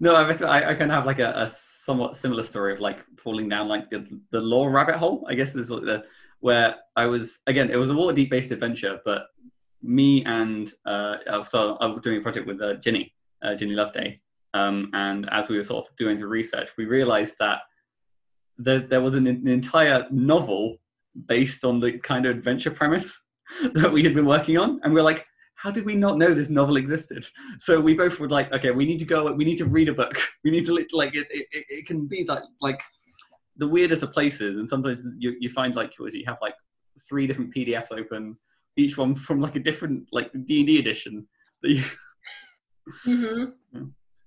no 0.00 0.14
I, 0.14 0.22
I, 0.22 0.70
I 0.70 0.74
kind 0.74 0.90
of 0.90 0.96
have 0.96 1.06
like 1.06 1.20
a, 1.20 1.32
a 1.36 1.48
somewhat 1.90 2.16
similar 2.16 2.42
story 2.42 2.72
of 2.72 2.80
like 2.80 3.04
falling 3.18 3.48
down 3.48 3.66
like 3.66 3.90
the, 3.90 4.06
the 4.30 4.40
lore 4.40 4.70
rabbit 4.70 4.96
hole. 4.96 5.24
I 5.28 5.34
guess 5.34 5.56
is 5.56 5.70
like 5.70 5.82
the 5.82 6.04
where 6.40 6.76
I 6.96 7.06
was 7.06 7.40
again. 7.46 7.70
It 7.70 7.76
was 7.76 7.90
a 7.90 7.94
Waterdeep 7.94 8.30
based 8.30 8.52
adventure, 8.52 9.00
but 9.04 9.22
me 9.82 10.24
and 10.24 10.72
uh, 10.86 11.16
so 11.46 11.76
I 11.80 11.86
was 11.86 12.02
doing 12.02 12.18
a 12.18 12.20
project 12.20 12.46
with 12.46 12.60
uh, 12.62 12.74
Ginny, 12.74 13.12
uh, 13.42 13.54
Ginny 13.54 13.74
Loveday, 13.74 14.18
um, 14.54 14.90
and 14.92 15.28
as 15.30 15.48
we 15.48 15.56
were 15.56 15.64
sort 15.64 15.86
of 15.86 15.96
doing 15.96 16.16
the 16.16 16.26
research, 16.26 16.70
we 16.78 16.84
realised 16.84 17.34
that 17.40 17.58
there 18.58 18.80
there 18.80 19.00
was 19.00 19.14
an, 19.14 19.26
an, 19.26 19.48
entire 19.48 20.06
novel 20.10 20.76
based 21.26 21.64
on 21.64 21.80
the 21.80 21.98
kind 21.98 22.24
of 22.26 22.36
adventure 22.36 22.70
premise 22.70 23.20
that 23.74 23.92
we 23.92 24.02
had 24.02 24.14
been 24.14 24.26
working 24.26 24.58
on, 24.58 24.80
and 24.82 24.92
we're 24.92 25.02
like, 25.02 25.26
how 25.56 25.70
did 25.70 25.84
we 25.84 25.94
not 25.94 26.16
know 26.16 26.32
this 26.32 26.48
novel 26.48 26.76
existed? 26.76 27.26
So 27.58 27.78
we 27.78 27.94
both 27.94 28.18
were 28.18 28.28
like, 28.28 28.52
okay, 28.52 28.70
we 28.70 28.86
need 28.86 28.98
to 29.00 29.04
go, 29.04 29.30
we 29.32 29.44
need 29.44 29.58
to 29.58 29.66
read 29.66 29.88
a 29.88 29.94
book. 29.94 30.16
We 30.44 30.50
need 30.50 30.66
to 30.66 30.86
like 30.92 31.14
it. 31.14 31.26
It, 31.30 31.46
it 31.52 31.86
can 31.86 32.06
be 32.06 32.24
like 32.24 32.42
like 32.60 32.80
the 33.56 33.68
weirdest 33.68 34.02
of 34.02 34.12
places, 34.12 34.56
and 34.58 34.68
sometimes 34.68 34.98
you 35.18 35.36
you 35.38 35.50
find 35.50 35.76
like 35.76 35.92
you 35.98 36.24
have 36.26 36.38
like 36.40 36.54
three 37.08 37.26
different 37.26 37.54
PDFs 37.54 37.92
open, 37.92 38.36
each 38.76 38.96
one 38.96 39.14
from 39.14 39.40
like 39.40 39.56
a 39.56 39.60
different 39.60 40.06
like 40.12 40.30
D 40.46 40.60
and 40.60 40.66
D 40.66 40.78
edition. 40.78 41.26
That 41.62 41.70
you. 41.70 41.84
Mm-hmm. 43.06 43.84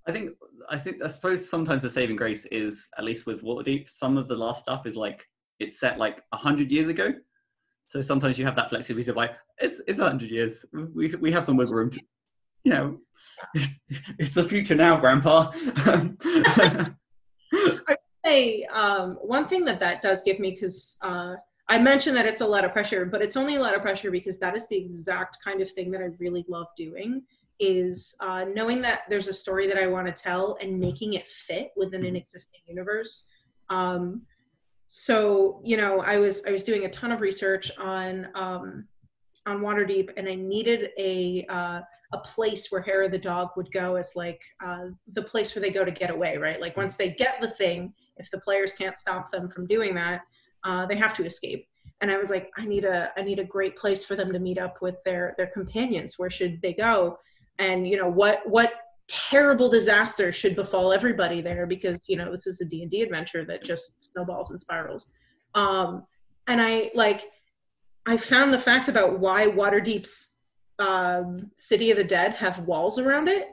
I 0.08 0.12
think 0.12 0.32
I 0.70 0.78
think 0.78 1.02
I 1.02 1.08
suppose 1.08 1.50
sometimes 1.50 1.82
the 1.82 1.90
saving 1.90 2.16
grace 2.16 2.46
is 2.46 2.88
at 2.98 3.04
least 3.04 3.26
with 3.26 3.44
Waterdeep. 3.44 3.90
Some 3.90 4.18
of 4.18 4.28
the 4.28 4.36
last 4.36 4.64
stuff 4.64 4.86
is 4.86 4.96
like 4.96 5.26
it's 5.60 5.80
set 5.80 5.98
like 5.98 6.22
a 6.32 6.38
hundred 6.38 6.72
years 6.72 6.90
ago, 6.90 7.14
so 7.94 8.02
sometimes 8.02 8.40
you 8.40 8.46
have 8.46 8.56
that 8.56 8.72
flexibility 8.72 9.12
of 9.12 9.16
like 9.16 9.34
it's 9.60 9.80
it's 9.86 10.00
a 10.00 10.04
hundred 10.04 10.32
years. 10.32 10.66
We 10.74 11.14
we 11.14 11.32
have 11.32 11.46
some 11.46 11.58
wiggle 11.58 11.76
room. 11.76 11.92
To, 11.92 12.00
you 12.64 12.74
know, 12.74 12.98
it's, 13.54 13.82
it's 14.18 14.34
the 14.34 14.46
future 14.46 14.74
now, 14.74 14.98
Grandpa. 14.98 15.52
I 17.54 17.96
say 18.26 18.64
um, 18.74 19.20
one 19.22 19.48
thing 19.48 19.64
that 19.66 19.80
that 19.82 20.02
does 20.02 20.24
give 20.24 20.40
me 20.40 20.50
because 20.50 20.98
uh, 21.04 21.36
I 21.70 21.78
mentioned 21.78 22.18
that 22.18 22.26
it's 22.26 22.42
a 22.42 22.48
lot 22.48 22.66
of 22.66 22.74
pressure, 22.74 23.06
but 23.06 23.22
it's 23.22 23.38
only 23.38 23.58
a 23.58 23.60
lot 23.60 23.76
of 23.76 23.84
pressure 23.84 24.10
because 24.10 24.40
that 24.40 24.56
is 24.56 24.68
the 24.70 24.78
exact 24.78 25.38
kind 25.44 25.62
of 25.62 25.70
thing 25.70 25.92
that 25.92 26.02
I 26.02 26.10
really 26.18 26.46
love 26.50 26.70
doing 26.76 27.22
is 27.60 28.16
uh, 28.22 28.46
knowing 28.52 28.82
that 28.82 29.04
there's 29.08 29.28
a 29.28 29.34
story 29.36 29.68
that 29.68 29.78
I 29.78 29.86
want 29.86 30.08
to 30.08 30.14
tell 30.14 30.58
and 30.62 30.80
making 30.80 31.14
it 31.14 31.28
fit 31.28 31.74
within 31.78 32.04
an 32.06 32.16
existing 32.16 32.62
universe. 32.66 33.30
Um, 33.70 34.24
so 34.96 35.60
you 35.64 35.76
know, 35.76 36.02
I 36.02 36.18
was 36.18 36.46
I 36.46 36.52
was 36.52 36.64
doing 36.64 36.86
a 36.86 36.90
ton 36.90 37.12
of 37.12 37.20
research 37.20 37.72
on 37.80 38.28
um, 38.36 38.88
on 39.48 39.62
Waterdeep, 39.62 40.12
and 40.18 40.30
I 40.30 40.36
needed 40.36 40.92
a 41.00 41.48
uh, 41.50 41.82
a 42.14 42.18
place 42.20 42.68
where 42.70 42.80
Hair 42.80 43.02
of 43.02 43.12
the 43.12 43.18
Dog 43.18 43.50
would 43.58 43.72
go 43.72 43.96
as 43.96 44.12
like 44.16 44.40
uh, 44.64 44.90
the 45.14 45.24
place 45.24 45.56
where 45.56 45.64
they 45.64 45.72
go 45.72 45.84
to 45.84 45.90
get 45.90 46.12
away, 46.12 46.38
right? 46.38 46.62
Like 46.62 46.78
once 46.78 46.96
they 46.96 47.10
get 47.10 47.42
the 47.42 47.48
thing, 47.48 47.92
if 48.18 48.30
the 48.30 48.38
players 48.38 48.74
can't 48.74 48.96
stop 48.96 49.32
them 49.32 49.50
from 49.50 49.66
doing 49.66 49.96
that, 49.96 50.22
uh, 50.64 50.86
they 50.86 50.96
have 50.96 51.16
to 51.16 51.26
escape. 51.26 51.66
And 52.02 52.12
I 52.12 52.18
was 52.18 52.30
like, 52.30 52.52
I 52.56 52.66
need 52.66 52.86
a 52.86 53.10
I 53.18 53.24
need 53.24 53.40
a 53.40 53.46
great 53.46 53.76
place 53.76 54.04
for 54.04 54.16
them 54.16 54.32
to 54.32 54.38
meet 54.38 54.60
up 54.60 54.80
with 54.80 55.04
their 55.04 55.34
their 55.40 55.48
companions. 55.48 56.20
Where 56.20 56.30
should 56.30 56.62
they 56.62 56.74
go? 56.74 57.18
and 57.60 57.88
you 57.88 57.98
know 57.98 58.10
what 58.10 58.42
what 58.46 58.74
terrible 59.08 59.70
disaster 59.70 60.32
should 60.32 60.56
befall 60.56 60.94
everybody 60.94 61.42
there 61.42 61.66
because 61.66 62.04
you 62.08 62.18
know 62.18 62.32
this 62.32 62.48
is 62.48 62.62
a 62.62 62.66
d&d 62.66 63.02
adventure 63.02 63.44
that 63.46 63.64
just 63.64 64.02
snowballs 64.02 64.50
and 64.50 64.60
spirals. 64.60 65.10
Um, 65.56 66.06
and 66.48 66.62
i 66.62 66.90
like 66.96 67.30
i 68.06 68.18
found 68.18 68.54
the 68.54 68.60
fact 68.60 68.88
about 68.88 69.20
why 69.20 69.48
waterdeep's 69.48 70.40
uh, 70.80 71.24
city 71.58 71.92
of 71.92 71.98
the 71.98 72.04
dead 72.04 72.34
have 72.34 72.60
walls 72.60 72.98
around 72.98 73.28
it 73.28 73.48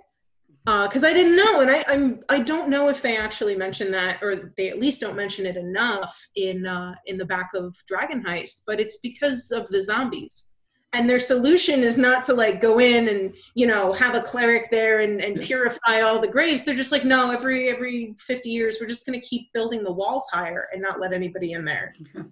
because 0.65 1.05
uh, 1.05 1.09
i 1.09 1.13
didn't 1.13 1.37
know. 1.37 1.61
And 1.61 1.71
I, 1.71 1.85
I'm, 1.89 2.21
I 2.29 2.41
don't 2.41 2.69
know 2.69 2.89
if 2.89 3.03
they 3.03 3.17
actually 3.17 3.57
mention 3.57 3.91
that 3.93 4.23
or 4.23 4.53
they 4.57 4.69
at 4.69 4.79
least 4.79 5.01
don't 5.01 5.17
mention 5.17 5.47
it 5.47 5.57
enough 5.57 6.29
in 6.37 6.67
uh, 6.67 6.95
in 7.07 7.19
the 7.19 7.25
back 7.25 7.51
of 7.55 7.77
dragon 7.87 8.23
heist 8.23 8.63
but 8.67 8.81
it's 8.81 8.99
because 8.99 9.51
of 9.51 9.67
the 9.69 9.83
zombies 9.83 10.50
and 10.93 11.09
their 11.09 11.21
solution 11.21 11.81
is 11.81 11.99
not 11.99 12.25
to 12.25 12.35
like 12.35 12.61
go 12.61 12.81
in 12.81 13.09
and 13.09 13.33
you 13.55 13.67
know 13.67 13.93
have 13.93 14.15
a 14.15 14.21
cleric 14.21 14.71
there 14.71 15.01
and, 15.01 15.23
and 15.23 15.41
purify 15.41 16.01
all 16.01 16.21
the 16.21 16.29
graves. 16.29 16.65
They're 16.65 16.75
just 16.75 16.93
like 16.93 17.05
no 17.05 17.31
every 17.31 17.69
every 17.69 18.15
50 18.19 18.49
years 18.49 18.79
we're 18.81 18.89
just 18.89 19.07
going 19.07 19.21
to 19.21 19.27
keep 19.27 19.53
building 19.53 19.85
the 19.85 19.93
walls 19.93 20.27
higher 20.33 20.69
and 20.73 20.83
not 20.83 21.01
let 21.01 21.13
anybody 21.13 21.53
in 21.53 21.65
there. 21.65 21.95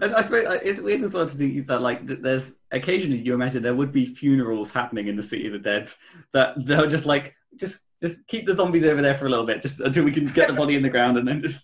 And 0.00 0.14
I 0.14 0.22
suppose 0.22 0.46
uh, 0.46 0.58
it's 0.62 0.80
weird 0.80 1.02
as 1.02 1.12
well 1.12 1.28
to 1.28 1.36
see 1.36 1.60
that 1.60 1.82
like 1.82 2.00
there's 2.04 2.56
occasionally 2.72 3.18
you 3.18 3.34
imagine 3.34 3.62
there 3.62 3.74
would 3.74 3.92
be 3.92 4.06
funerals 4.06 4.72
happening 4.72 5.08
in 5.08 5.14
the 5.14 5.22
city 5.22 5.46
of 5.46 5.52
the 5.52 5.58
dead 5.58 5.92
that 6.32 6.54
they're 6.64 6.86
just 6.86 7.04
like 7.04 7.36
just 7.54 7.80
just 8.02 8.26
keep 8.26 8.46
the 8.46 8.54
zombies 8.54 8.84
over 8.84 9.02
there 9.02 9.14
for 9.14 9.26
a 9.26 9.28
little 9.28 9.44
bit 9.44 9.60
just 9.60 9.80
until 9.80 10.04
we 10.04 10.10
can 10.10 10.32
get 10.32 10.48
the 10.48 10.54
body 10.54 10.74
in 10.74 10.82
the 10.82 10.88
ground 10.88 11.18
and 11.18 11.28
then 11.28 11.40
just 11.40 11.60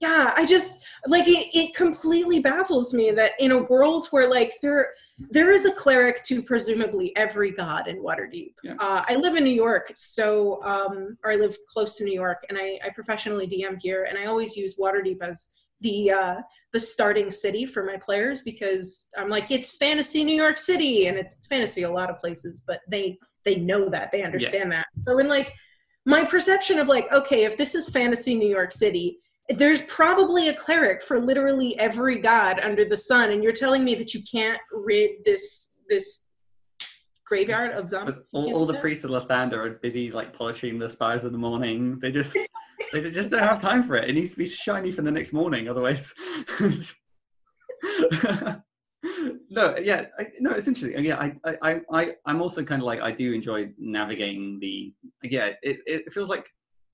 yeah 0.00 0.32
i 0.36 0.44
just 0.44 0.82
like 1.06 1.26
it, 1.28 1.48
it 1.54 1.74
completely 1.74 2.40
baffles 2.40 2.92
me 2.92 3.10
that 3.10 3.32
in 3.38 3.52
a 3.52 3.62
world 3.64 4.06
where 4.10 4.28
like 4.28 4.54
there 4.62 4.90
there 5.30 5.50
is 5.50 5.66
a 5.66 5.72
cleric 5.72 6.22
to 6.24 6.42
presumably 6.42 7.14
every 7.16 7.50
god 7.50 7.86
in 7.86 7.98
waterdeep 7.98 8.54
yeah. 8.62 8.74
uh, 8.80 9.04
i 9.06 9.14
live 9.14 9.36
in 9.36 9.44
new 9.44 9.50
york 9.50 9.92
so 9.94 10.62
um, 10.64 11.16
or 11.24 11.32
i 11.32 11.36
live 11.36 11.56
close 11.68 11.94
to 11.94 12.04
new 12.04 12.14
york 12.14 12.44
and 12.48 12.58
I, 12.58 12.78
I 12.84 12.90
professionally 12.94 13.46
dm 13.46 13.78
here 13.80 14.04
and 14.04 14.18
i 14.18 14.26
always 14.26 14.56
use 14.56 14.76
waterdeep 14.78 15.22
as 15.22 15.50
the 15.82 16.10
uh, 16.10 16.36
the 16.72 16.80
starting 16.80 17.30
city 17.30 17.66
for 17.66 17.84
my 17.84 17.96
players 17.96 18.42
because 18.42 19.08
i'm 19.16 19.28
like 19.28 19.50
it's 19.50 19.76
fantasy 19.76 20.24
new 20.24 20.36
york 20.36 20.58
city 20.58 21.06
and 21.06 21.16
it's 21.16 21.46
fantasy 21.46 21.82
a 21.82 21.90
lot 21.90 22.10
of 22.10 22.18
places 22.18 22.62
but 22.66 22.80
they 22.88 23.18
they 23.44 23.56
know 23.56 23.88
that 23.88 24.12
they 24.12 24.22
understand 24.22 24.70
yeah. 24.70 24.78
that 24.78 24.86
so 25.04 25.18
in 25.18 25.28
like 25.28 25.52
my 26.06 26.24
perception 26.24 26.78
of 26.78 26.88
like 26.88 27.10
okay 27.12 27.44
if 27.44 27.56
this 27.56 27.74
is 27.74 27.88
fantasy 27.88 28.34
new 28.34 28.48
york 28.48 28.72
city 28.72 29.18
there's 29.56 29.82
probably 29.82 30.48
a 30.48 30.54
cleric 30.54 31.02
for 31.02 31.20
literally 31.20 31.78
every 31.78 32.18
god 32.18 32.60
under 32.60 32.84
the 32.84 32.96
sun 32.96 33.30
and 33.30 33.42
you're 33.42 33.52
telling 33.52 33.84
me 33.84 33.94
that 33.94 34.14
you 34.14 34.22
can't 34.30 34.60
rid 34.72 35.10
this 35.24 35.74
this 35.88 36.30
graveyard 37.30 37.72
of 37.72 37.88
zombies? 37.88 38.28
All, 38.32 38.54
all 38.54 38.66
the 38.66 38.74
priests 38.74 39.04
of 39.04 39.10
Lathander 39.10 39.54
are 39.54 39.70
busy 39.70 40.10
like 40.10 40.32
polishing 40.32 40.78
the 40.78 40.90
spires 40.90 41.24
in 41.24 41.32
the 41.32 41.38
morning. 41.38 41.98
They 42.00 42.10
just 42.10 42.36
they 42.92 43.10
just 43.10 43.30
don't 43.30 43.42
have 43.42 43.62
time 43.62 43.84
for 43.84 43.96
it. 43.96 44.10
It 44.10 44.14
needs 44.14 44.32
to 44.32 44.38
be 44.38 44.46
shiny 44.46 44.90
for 44.90 45.02
the 45.02 45.12
next 45.12 45.32
morning 45.32 45.68
otherwise. 45.68 46.12
No 49.50 49.76
yeah 49.78 50.06
I, 50.18 50.26
no 50.40 50.50
it's 50.50 50.68
interesting. 50.68 51.04
Yeah 51.04 51.18
I, 51.18 51.58
I 51.62 51.80
i 51.92 52.12
i'm 52.26 52.42
also 52.42 52.62
kind 52.62 52.82
of 52.82 52.86
like 52.86 53.00
i 53.00 53.10
do 53.10 53.32
enjoy 53.32 53.70
navigating 53.78 54.58
the 54.60 54.92
yeah 55.22 55.52
it, 55.62 55.80
it 55.86 56.12
feels 56.12 56.28
like 56.28 56.50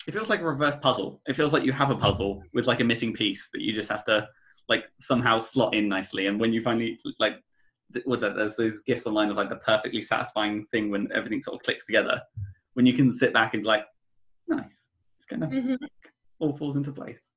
it 0.06 0.12
feels 0.12 0.28
like 0.28 0.40
a 0.40 0.44
reverse 0.44 0.76
puzzle. 0.80 1.20
It 1.26 1.34
feels 1.34 1.52
like 1.52 1.64
you 1.64 1.72
have 1.72 1.90
a 1.90 1.96
puzzle 1.96 2.42
with 2.54 2.66
like 2.66 2.80
a 2.80 2.84
missing 2.84 3.12
piece 3.12 3.50
that 3.52 3.62
you 3.62 3.72
just 3.72 3.88
have 3.88 4.04
to 4.04 4.28
like 4.68 4.84
somehow 5.00 5.38
slot 5.38 5.74
in 5.74 5.88
nicely. 5.88 6.26
And 6.26 6.38
when 6.38 6.52
you 6.52 6.62
finally 6.62 6.98
like, 7.18 7.34
what's 8.04 8.22
that? 8.22 8.36
There's 8.36 8.56
those 8.56 8.80
gifts 8.80 9.06
online 9.06 9.30
of 9.30 9.36
like 9.36 9.48
the 9.48 9.56
perfectly 9.56 10.02
satisfying 10.02 10.66
thing 10.72 10.90
when 10.90 11.08
everything 11.12 11.40
sort 11.40 11.56
of 11.56 11.62
clicks 11.62 11.86
together. 11.86 12.20
When 12.74 12.86
you 12.86 12.92
can 12.92 13.12
sit 13.12 13.32
back 13.32 13.54
and 13.54 13.64
like, 13.64 13.84
nice, 14.48 14.88
it's 15.16 15.26
kind 15.26 15.42
of 15.42 15.50
mm-hmm. 15.50 15.74
all 16.38 16.56
falls 16.56 16.76
into 16.76 16.92
place. 16.92 17.32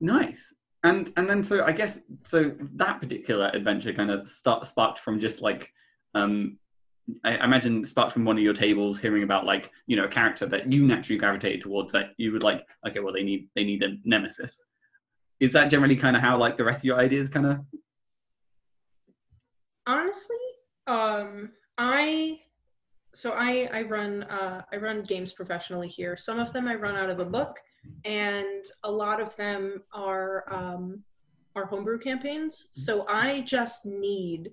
Nice. 0.00 0.54
And 0.84 1.10
and 1.16 1.28
then 1.28 1.42
so 1.42 1.64
I 1.64 1.72
guess 1.72 2.00
so 2.22 2.54
that 2.76 3.00
particular 3.00 3.50
adventure 3.52 3.92
kind 3.92 4.12
of 4.12 4.28
start 4.28 4.64
sparked 4.66 5.00
from 5.00 5.18
just 5.18 5.40
like 5.42 5.72
um 6.14 6.58
I 7.24 7.42
imagine 7.44 7.84
sparked 7.84 8.12
from 8.12 8.24
one 8.24 8.36
of 8.36 8.42
your 8.42 8.52
tables 8.52 8.98
hearing 9.00 9.22
about 9.22 9.46
like 9.46 9.70
you 9.86 9.96
know 9.96 10.04
a 10.04 10.08
character 10.08 10.46
that 10.46 10.70
you 10.70 10.86
naturally 10.86 11.18
gravitated 11.18 11.62
towards 11.62 11.92
that 11.92 12.10
you 12.16 12.32
would 12.32 12.42
like 12.42 12.66
okay 12.86 13.00
well 13.00 13.12
they 13.12 13.22
need 13.22 13.48
they 13.54 13.64
need 13.64 13.82
a 13.82 13.96
nemesis. 14.04 14.62
Is 15.40 15.52
that 15.52 15.70
generally 15.70 15.96
kind 15.96 16.16
of 16.16 16.22
how 16.22 16.36
like 16.36 16.56
the 16.56 16.64
rest 16.64 16.78
of 16.78 16.84
your 16.84 16.98
ideas 16.98 17.28
kind 17.28 17.46
of? 17.46 17.60
Honestly 19.86 20.36
um 20.86 21.50
i 21.76 22.40
so 23.14 23.32
i 23.36 23.68
i 23.72 23.82
run 23.82 24.22
uh 24.24 24.62
i 24.72 24.76
run 24.76 25.02
games 25.02 25.32
professionally 25.32 25.88
here. 25.88 26.16
Some 26.16 26.38
of 26.38 26.52
them 26.52 26.68
i 26.68 26.74
run 26.74 26.96
out 26.96 27.10
of 27.10 27.20
a 27.20 27.24
book 27.24 27.58
and 28.04 28.66
a 28.84 28.90
lot 28.90 29.20
of 29.20 29.34
them 29.36 29.82
are 29.92 30.44
um 30.52 31.02
are 31.56 31.66
homebrew 31.66 31.98
campaigns. 31.98 32.68
So 32.72 33.06
i 33.08 33.40
just 33.42 33.86
need 33.86 34.50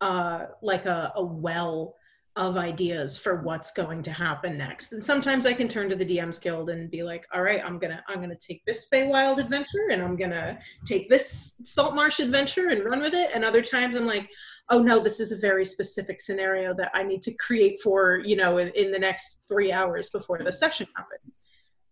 uh, 0.00 0.46
like 0.62 0.86
a, 0.86 1.12
a 1.16 1.24
well 1.24 1.94
of 2.38 2.56
ideas 2.56 3.18
for 3.18 3.42
what's 3.42 3.72
going 3.72 4.00
to 4.00 4.12
happen 4.12 4.56
next. 4.56 4.92
And 4.92 5.02
sometimes 5.02 5.44
I 5.44 5.52
can 5.52 5.66
turn 5.66 5.88
to 5.90 5.96
the 5.96 6.04
DMs 6.04 6.40
Guild 6.40 6.70
and 6.70 6.88
be 6.88 7.02
like, 7.02 7.26
all 7.34 7.42
right, 7.42 7.60
I'm 7.64 7.80
gonna 7.80 8.02
I'm 8.06 8.20
gonna 8.20 8.36
take 8.36 8.64
this 8.64 8.86
Feywild 8.92 9.38
adventure 9.38 9.88
and 9.90 10.00
I'm 10.00 10.16
gonna 10.16 10.56
take 10.86 11.08
this 11.08 11.56
Salt 11.62 11.96
Marsh 11.96 12.20
adventure 12.20 12.68
and 12.68 12.84
run 12.84 13.00
with 13.02 13.12
it. 13.12 13.32
And 13.34 13.44
other 13.44 13.60
times 13.60 13.96
I'm 13.96 14.06
like, 14.06 14.28
oh 14.70 14.80
no, 14.80 15.00
this 15.00 15.18
is 15.18 15.32
a 15.32 15.36
very 15.36 15.64
specific 15.64 16.20
scenario 16.20 16.72
that 16.74 16.92
I 16.94 17.02
need 17.02 17.22
to 17.22 17.34
create 17.34 17.80
for, 17.82 18.20
you 18.24 18.36
know, 18.36 18.58
in, 18.58 18.68
in 18.68 18.92
the 18.92 19.00
next 19.00 19.40
three 19.48 19.72
hours 19.72 20.08
before 20.10 20.38
the 20.38 20.52
session 20.52 20.86
happens. 20.94 21.34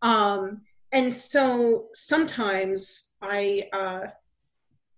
Um, 0.03 0.61
and 0.93 1.13
so 1.13 1.89
sometimes 1.93 3.17
I 3.21 3.69
uh, 3.73 4.01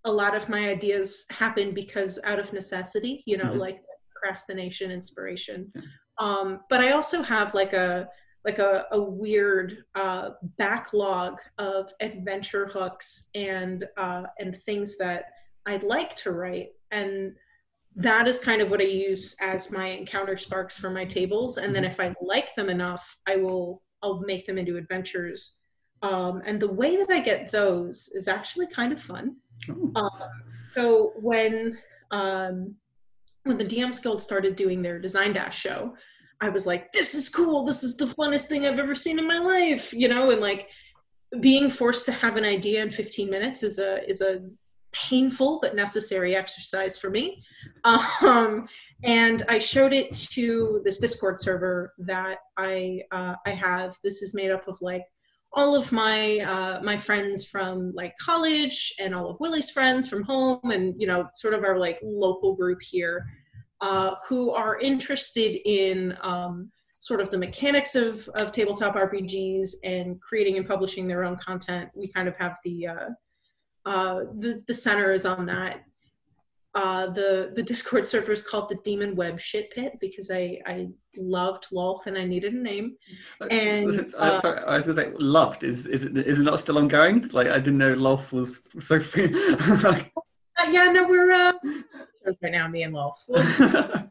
a 0.05 0.13
lot 0.13 0.37
of 0.37 0.49
my 0.49 0.69
ideas 0.71 1.27
happen 1.31 1.75
because 1.75 2.19
out 2.25 2.39
of 2.39 2.53
necessity, 2.53 3.23
you 3.27 3.37
know, 3.37 3.45
mm-hmm. 3.45 3.59
like 3.59 3.83
procrastination 4.13 4.91
inspiration. 4.91 5.73
Um, 6.19 6.61
but 6.69 6.81
I 6.81 6.93
also 6.93 7.23
have 7.23 7.55
like 7.55 7.73
a 7.73 8.09
like 8.45 8.59
a, 8.59 8.87
a 8.93 9.01
weird 9.01 9.85
uh, 9.95 10.31
backlog 10.57 11.39
of 11.59 11.93
adventure 12.01 12.67
hooks 12.67 13.31
and 13.35 13.85
uh, 13.97 14.25
and 14.39 14.57
things 14.63 14.97
that 14.99 15.25
I'd 15.67 15.83
like 15.83 16.17
to 16.17 16.33
write, 16.33 16.69
and 16.91 17.35
that 17.97 18.29
is 18.29 18.39
kind 18.39 18.63
of 18.63 18.71
what 18.71 18.81
I 18.81 18.85
use 18.85 19.35
as 19.41 19.71
my 19.71 19.89
encounter 19.89 20.37
sparks 20.37 20.77
for 20.77 20.89
my 20.89 21.05
tables. 21.05 21.59
And 21.59 21.75
then 21.75 21.83
mm-hmm. 21.83 21.93
if 21.93 22.01
I 22.01 22.15
like 22.21 22.55
them 22.55 22.69
enough, 22.69 23.17
I 23.27 23.37
will 23.37 23.83
I'll 24.03 24.21
make 24.21 24.47
them 24.47 24.59
into 24.59 24.77
adventures. 24.77 25.55
Um, 26.03 26.43
and 26.47 26.61
the 26.61 26.73
way 26.73 26.97
that 26.97 27.11
I 27.11 27.19
get 27.19 27.51
those 27.51 28.09
is 28.15 28.29
actually 28.29 28.69
kind 28.69 28.93
of 28.93 29.03
fun. 29.03 29.37
Oh. 29.71 29.93
Um, 29.95 30.11
so 30.75 31.13
when 31.17 31.79
um, 32.11 32.75
when 33.45 33.59
the 33.59 33.65
DMs 33.65 34.03
Guild 34.03 34.21
started 34.21 34.57
doing 34.57 34.83
their 34.83 34.99
Design 34.99 35.33
Dash 35.33 35.59
show, 35.59 35.95
I 36.41 36.49
was 36.49 36.67
like, 36.67 36.93
"This 36.93 37.15
is 37.15 37.29
cool. 37.29 37.65
This 37.65 37.83
is 37.83 37.97
the 37.97 38.07
funnest 38.07 38.45
thing 38.45 38.67
I've 38.67 38.79
ever 38.79 38.95
seen 38.95 39.19
in 39.19 39.27
my 39.27 39.39
life," 39.39 39.93
you 39.93 40.09
know. 40.09 40.31
And 40.31 40.41
like 40.41 40.69
being 41.41 41.71
forced 41.71 42.07
to 42.07 42.13
have 42.13 42.37
an 42.37 42.45
idea 42.45 42.83
in 42.83 42.91
15 42.91 43.29
minutes 43.29 43.63
is 43.63 43.79
a 43.79 44.09
is 44.09 44.21
a 44.21 44.41
painful 44.93 45.59
but 45.61 45.77
necessary 45.77 46.35
exercise 46.35 46.97
for 46.99 47.11
me. 47.11 47.43
Um, 47.85 48.67
and 49.05 49.43
I 49.49 49.59
showed 49.59 49.93
it 49.93 50.13
to 50.33 50.81
this 50.85 50.99
Discord 50.99 51.39
server 51.39 51.93
that 51.99 52.39
I 52.57 53.03
uh, 53.13 53.35
I 53.47 53.51
have. 53.51 53.97
This 54.03 54.23
is 54.23 54.35
made 54.35 54.51
up 54.51 54.67
of 54.69 54.79
like 54.81 55.05
all 55.53 55.75
of 55.75 55.91
my 55.93 56.39
uh, 56.41 56.81
my 56.83 56.97
friends 56.97 57.45
from 57.47 57.93
like 57.95 58.15
college 58.19 58.93
and 59.01 59.15
all 59.15 59.31
of 59.31 59.41
Willie's 59.41 59.71
friends 59.71 60.09
from 60.09 60.23
home, 60.23 60.71
and 60.71 60.95
you 61.01 61.07
know, 61.07 61.29
sort 61.35 61.55
of 61.55 61.65
our 61.65 61.79
like 61.79 61.99
local 62.03 62.55
group 62.55 62.81
here, 62.83 63.27
uh, 63.81 64.15
who 64.29 64.51
are 64.51 64.79
interested 64.79 65.59
in 65.65 66.17
um, 66.23 66.71
sort 66.99 67.21
of 67.21 67.31
the 67.31 67.39
mechanics 67.39 67.95
of 67.95 68.29
of 68.35 68.53
tabletop 68.53 68.95
RPGs 68.95 69.71
and 69.85 70.21
creating 70.21 70.59
and 70.59 70.69
publishing 70.69 71.07
their 71.07 71.25
own 71.25 71.37
content. 71.37 71.89
We 71.95 72.09
kind 72.09 72.29
of 72.29 72.37
have 72.37 72.57
the 72.65 72.87
uh, 72.89 73.09
uh, 73.87 74.21
the 74.39 74.63
the 74.67 74.75
center 74.75 75.13
is 75.13 75.25
on 75.25 75.47
that 75.47 75.83
uh, 76.79 77.07
the 77.11 77.51
the 77.57 77.63
Discord 77.63 78.07
server 78.07 78.31
is 78.31 78.45
called 78.45 78.69
the 78.69 78.79
Demon 78.85 79.17
Web 79.17 79.41
Shit 79.41 79.73
Pit 79.73 79.99
because 80.01 80.31
I 80.31 80.61
I 80.65 80.87
loved 81.17 81.67
Lolth 81.73 82.07
and 82.07 82.17
I 82.17 82.25
needed 82.25 82.55
a 82.55 82.57
name. 82.57 82.95
And 83.51 84.13
I'm 84.17 84.35
uh, 84.37 84.41
sorry, 84.41 84.61
I 84.61 84.77
was 84.77 84.87
gonna 84.87 85.03
say 85.03 85.11
loved. 85.19 85.65
Is 85.65 85.87
is 85.87 86.05
it 86.05 86.17
is 86.17 86.39
it 86.39 86.45
not 86.45 86.61
still 86.61 86.79
ongoing? 86.79 87.29
Like 87.33 87.49
I 87.49 87.59
didn't 87.59 87.79
know 87.79 87.97
Lolth 87.97 88.31
was 88.33 88.61
so 88.79 89.01
free. 89.01 89.35
Uh, 90.61 90.69
yeah, 90.73 90.87
no, 90.87 91.07
we're 91.07 91.31
uh, 91.31 91.53
right 92.43 92.51
now, 92.51 92.67
me 92.67 92.83
and 92.83 92.93
Lolth. 92.93 94.11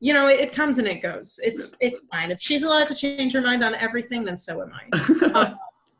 You 0.00 0.14
know, 0.14 0.28
it, 0.28 0.38
it 0.40 0.52
comes 0.54 0.78
and 0.78 0.86
it 0.86 1.02
goes. 1.02 1.40
It's 1.42 1.76
it's 1.80 2.00
fine. 2.10 2.30
If 2.30 2.38
she's 2.40 2.62
allowed 2.62 2.88
to 2.88 2.94
change 2.94 3.32
her 3.32 3.42
mind 3.42 3.64
on 3.64 3.74
everything, 3.74 4.24
then 4.24 4.36
so 4.36 4.62
am 4.62 4.72
I. 4.72 5.26
Um, 5.34 5.58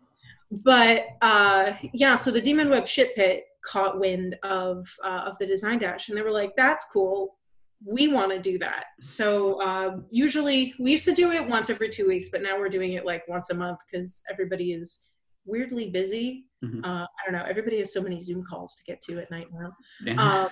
but 0.65 1.09
uh, 1.21 1.73
yeah, 1.93 2.15
so 2.15 2.31
the 2.31 2.41
Demon 2.41 2.71
Web 2.71 2.87
Shit 2.87 3.17
Pit 3.17 3.48
caught 3.65 3.99
wind 3.99 4.37
of 4.43 4.87
uh, 5.05 5.25
of 5.27 5.39
the 5.39 5.47
design 5.47 5.79
dash, 5.79 6.09
and 6.09 6.17
they 6.17 6.23
were 6.23 6.31
like, 6.31 6.55
"That's 6.57 6.85
cool. 6.93 7.37
We 7.85 8.09
want 8.09 8.33
to 8.33 8.39
do 8.39 8.59
that." 8.59 8.87
So 9.01 9.61
uh, 9.61 9.99
usually 10.11 10.75
we 10.79 10.93
used 10.93 11.05
to 11.07 11.15
do 11.15 11.31
it 11.33 11.47
once 11.47 11.71
every 11.71 11.89
two 11.89 12.07
weeks, 12.07 12.29
but 12.31 12.43
now 12.43 12.59
we're 12.59 12.69
doing 12.69 12.95
it 12.95 13.05
like 13.05 13.27
once 13.29 13.51
a 13.51 13.55
month 13.55 13.79
because 13.91 14.23
everybody 14.31 14.73
is 14.73 15.09
weirdly 15.45 15.91
busy. 15.91 16.45
Mhm. 16.65 16.85
Uh, 16.85 17.05
I 17.05 17.31
don't 17.31 17.39
know. 17.39 17.47
Everybody 17.49 17.79
has 17.79 17.93
so 17.93 18.03
many 18.03 18.21
Zoom 18.21 18.45
calls 18.45 18.75
to 18.77 18.85
get 18.85 19.01
to 19.03 19.19
at 19.21 19.31
night 19.31 19.47
now. 19.53 19.73
Yeah. 20.05 20.23
Um, 20.23 20.49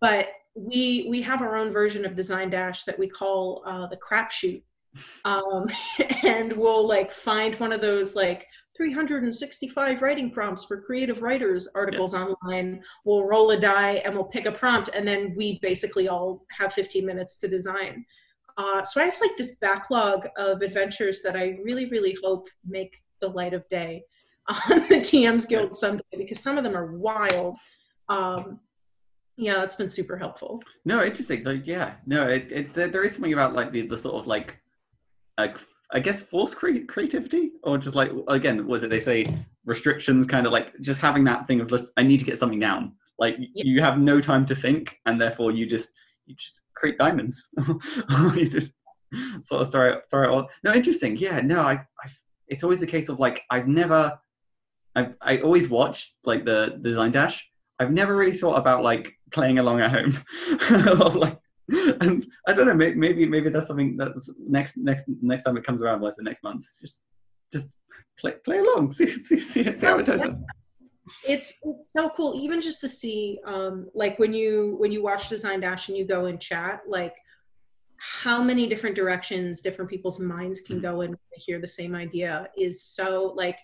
but 0.00 0.28
we 0.54 1.06
we 1.08 1.22
have 1.22 1.42
our 1.42 1.56
own 1.56 1.72
version 1.72 2.04
of 2.04 2.16
Design 2.16 2.50
Dash 2.50 2.84
that 2.84 2.98
we 2.98 3.08
call 3.08 3.62
uh, 3.66 3.86
the 3.86 3.96
crapshoot, 3.98 4.62
um, 5.24 5.66
and 6.24 6.52
we'll 6.52 6.86
like 6.86 7.12
find 7.12 7.54
one 7.60 7.72
of 7.72 7.80
those 7.80 8.14
like 8.14 8.46
365 8.80 10.00
writing 10.00 10.30
prompts 10.30 10.64
for 10.64 10.80
creative 10.80 11.20
writers 11.20 11.68
articles 11.74 12.14
online. 12.14 12.82
We'll 13.04 13.24
roll 13.24 13.50
a 13.50 13.60
die 13.60 14.00
and 14.06 14.14
we'll 14.14 14.24
pick 14.24 14.46
a 14.46 14.52
prompt, 14.52 14.88
and 14.94 15.06
then 15.06 15.34
we 15.36 15.58
basically 15.60 16.08
all 16.08 16.46
have 16.50 16.72
15 16.72 17.04
minutes 17.04 17.36
to 17.38 17.48
design. 17.48 18.06
Uh, 18.56 18.82
so 18.82 19.02
I 19.02 19.04
have 19.04 19.20
like 19.20 19.36
this 19.36 19.56
backlog 19.56 20.26
of 20.38 20.62
adventures 20.62 21.20
that 21.20 21.36
I 21.36 21.58
really, 21.62 21.90
really 21.90 22.16
hope 22.24 22.48
make 22.66 22.96
the 23.20 23.28
light 23.28 23.52
of 23.52 23.68
day 23.68 24.02
on 24.48 24.88
the 24.88 24.96
DM's 24.96 25.44
Guild 25.44 25.76
someday 25.76 26.02
because 26.16 26.40
some 26.40 26.56
of 26.56 26.64
them 26.64 26.74
are 26.74 26.96
wild. 26.96 27.58
Um, 28.08 28.60
yeah, 29.36 29.62
it's 29.62 29.76
been 29.76 29.90
super 29.90 30.16
helpful. 30.16 30.62
No, 30.86 31.04
interesting. 31.04 31.44
Like, 31.44 31.66
yeah, 31.66 31.96
no, 32.06 32.26
it, 32.26 32.50
it 32.50 32.72
there, 32.72 32.88
there 32.88 33.04
is 33.04 33.12
something 33.12 33.34
about 33.34 33.52
like 33.52 33.72
the, 33.72 33.82
the 33.82 33.96
sort 33.96 34.14
of 34.14 34.26
like, 34.26 34.56
like 35.38 35.58
I 35.92 36.00
guess 36.00 36.22
force 36.22 36.54
cre- 36.54 36.84
creativity, 36.86 37.52
or 37.62 37.76
just 37.78 37.96
like 37.96 38.12
again, 38.28 38.66
was 38.66 38.82
it 38.84 38.90
they 38.90 39.00
say 39.00 39.26
restrictions? 39.64 40.26
Kind 40.26 40.46
of 40.46 40.52
like 40.52 40.78
just 40.80 41.00
having 41.00 41.24
that 41.24 41.46
thing 41.46 41.60
of 41.60 41.68
just 41.68 41.86
I 41.96 42.02
need 42.02 42.18
to 42.20 42.24
get 42.24 42.38
something 42.38 42.60
down. 42.60 42.92
Like 43.18 43.36
Yeah. 43.38 43.64
you 43.66 43.80
have 43.82 43.98
no 43.98 44.20
time 44.20 44.46
to 44.46 44.54
think, 44.54 44.98
and 45.06 45.20
therefore 45.20 45.50
you 45.52 45.66
just 45.66 45.90
you 46.26 46.34
just 46.36 46.60
create 46.76 46.98
diamonds. 46.98 47.50
you 48.36 48.46
just 48.48 48.72
sort 49.42 49.62
of 49.62 49.72
throw 49.72 49.92
it 49.92 50.02
throw 50.10 50.22
it 50.24 50.30
all. 50.30 50.48
No, 50.62 50.72
interesting. 50.72 51.16
Yeah, 51.16 51.40
no, 51.40 51.60
I, 51.60 51.72
I 51.74 52.08
it's 52.48 52.62
always 52.64 52.80
the 52.80 52.86
case 52.86 53.08
of 53.08 53.18
like 53.18 53.42
I've 53.50 53.68
never, 53.68 54.18
I 54.96 55.10
I 55.20 55.38
always 55.38 55.68
watched 55.68 56.14
like 56.24 56.44
the 56.44 56.78
design 56.80 57.10
dash. 57.10 57.44
I've 57.78 57.92
never 57.92 58.14
really 58.16 58.36
thought 58.36 58.58
about 58.58 58.82
like 58.84 59.12
playing 59.32 59.58
along 59.58 59.80
at 59.80 59.90
home. 59.90 60.12
Like, 61.18 61.38
and 62.00 62.26
I 62.46 62.52
don't 62.52 62.66
know. 62.66 62.74
Maybe, 62.74 63.26
maybe 63.26 63.50
that's 63.50 63.66
something 63.68 63.96
that's 63.96 64.30
next 64.38 64.76
next 64.76 65.08
next 65.22 65.44
time 65.44 65.56
it 65.56 65.64
comes 65.64 65.82
around. 65.82 66.00
Like 66.02 66.16
the 66.16 66.22
next 66.24 66.42
month, 66.42 66.66
just 66.80 67.02
just 67.52 67.68
play 68.18 68.34
play 68.44 68.58
along. 68.58 68.92
See 68.98 69.06
see 69.06 69.38
see, 69.40 69.74
see 69.74 69.86
how 69.86 69.98
it 69.98 70.06
turns 70.06 70.22
out. 70.26 70.36
it's 71.28 71.54
it's 71.62 71.92
so 71.92 72.08
cool 72.10 72.34
even 72.36 72.60
just 72.62 72.80
to 72.80 72.88
see 72.88 73.40
um 73.44 73.88
like 73.94 74.18
when 74.18 74.32
you 74.32 74.76
when 74.78 74.92
you 74.92 75.02
watch 75.02 75.28
design 75.28 75.60
dash 75.60 75.88
and 75.88 75.96
you 75.98 76.04
go 76.04 76.26
and 76.26 76.40
chat 76.40 76.82
like 76.86 77.16
how 77.98 78.42
many 78.42 78.66
different 78.66 78.94
directions 78.94 79.60
different 79.60 79.90
people's 79.90 80.20
minds 80.20 80.60
can 80.60 80.78
Mhm. 80.78 80.82
go 80.82 81.00
in 81.00 81.10
to 81.12 81.40
hear 81.46 81.58
the 81.60 81.66
same 81.68 81.94
idea 81.96 82.48
is 82.56 82.82
so 82.82 83.32
like 83.36 83.58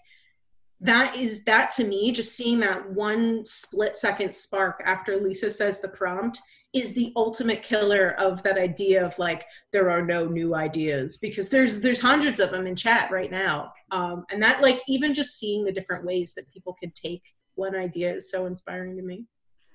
that 0.81 1.16
is 1.16 1.45
that 1.45 1.71
to 1.73 1.85
me 1.85 2.11
just 2.12 2.37
seeing 2.37 2.61
that 2.61 2.90
one 2.90 3.45
split 3.45 3.95
second 3.97 4.35
spark 4.35 4.83
after 4.85 5.16
lisa 5.21 5.51
says 5.51 5.81
the 5.81 5.88
prompt 5.88 6.40
is 6.77 6.93
the 6.93 7.12
ultimate 7.17 7.62
killer 7.62 8.15
of 8.19 8.43
that 8.43 8.59
idea 8.59 9.05
of 9.05 9.19
like 9.19 9.47
there 9.73 9.91
are 9.91 10.03
no 10.03 10.27
new 10.27 10.55
ideas 10.55 11.17
because 11.17 11.49
there's 11.49 11.81
there's 11.81 12.01
hundreds 12.01 12.39
of 12.39 12.51
them 12.51 12.67
in 12.67 12.77
chat 12.77 13.11
right 13.11 13.31
now 13.31 13.73
um, 13.91 14.25
and 14.31 14.43
that 14.43 14.61
like 14.62 14.81
even 14.87 15.15
just 15.15 15.39
seeing 15.39 15.65
the 15.65 15.73
different 15.73 16.05
ways 16.05 16.35
that 16.35 16.51
people 16.53 16.77
could 16.79 16.95
take 16.95 17.23
one 17.55 17.75
idea 17.75 18.15
is 18.15 18.31
so 18.31 18.47
inspiring 18.47 18.97
to 18.97 19.03
me 19.03 19.25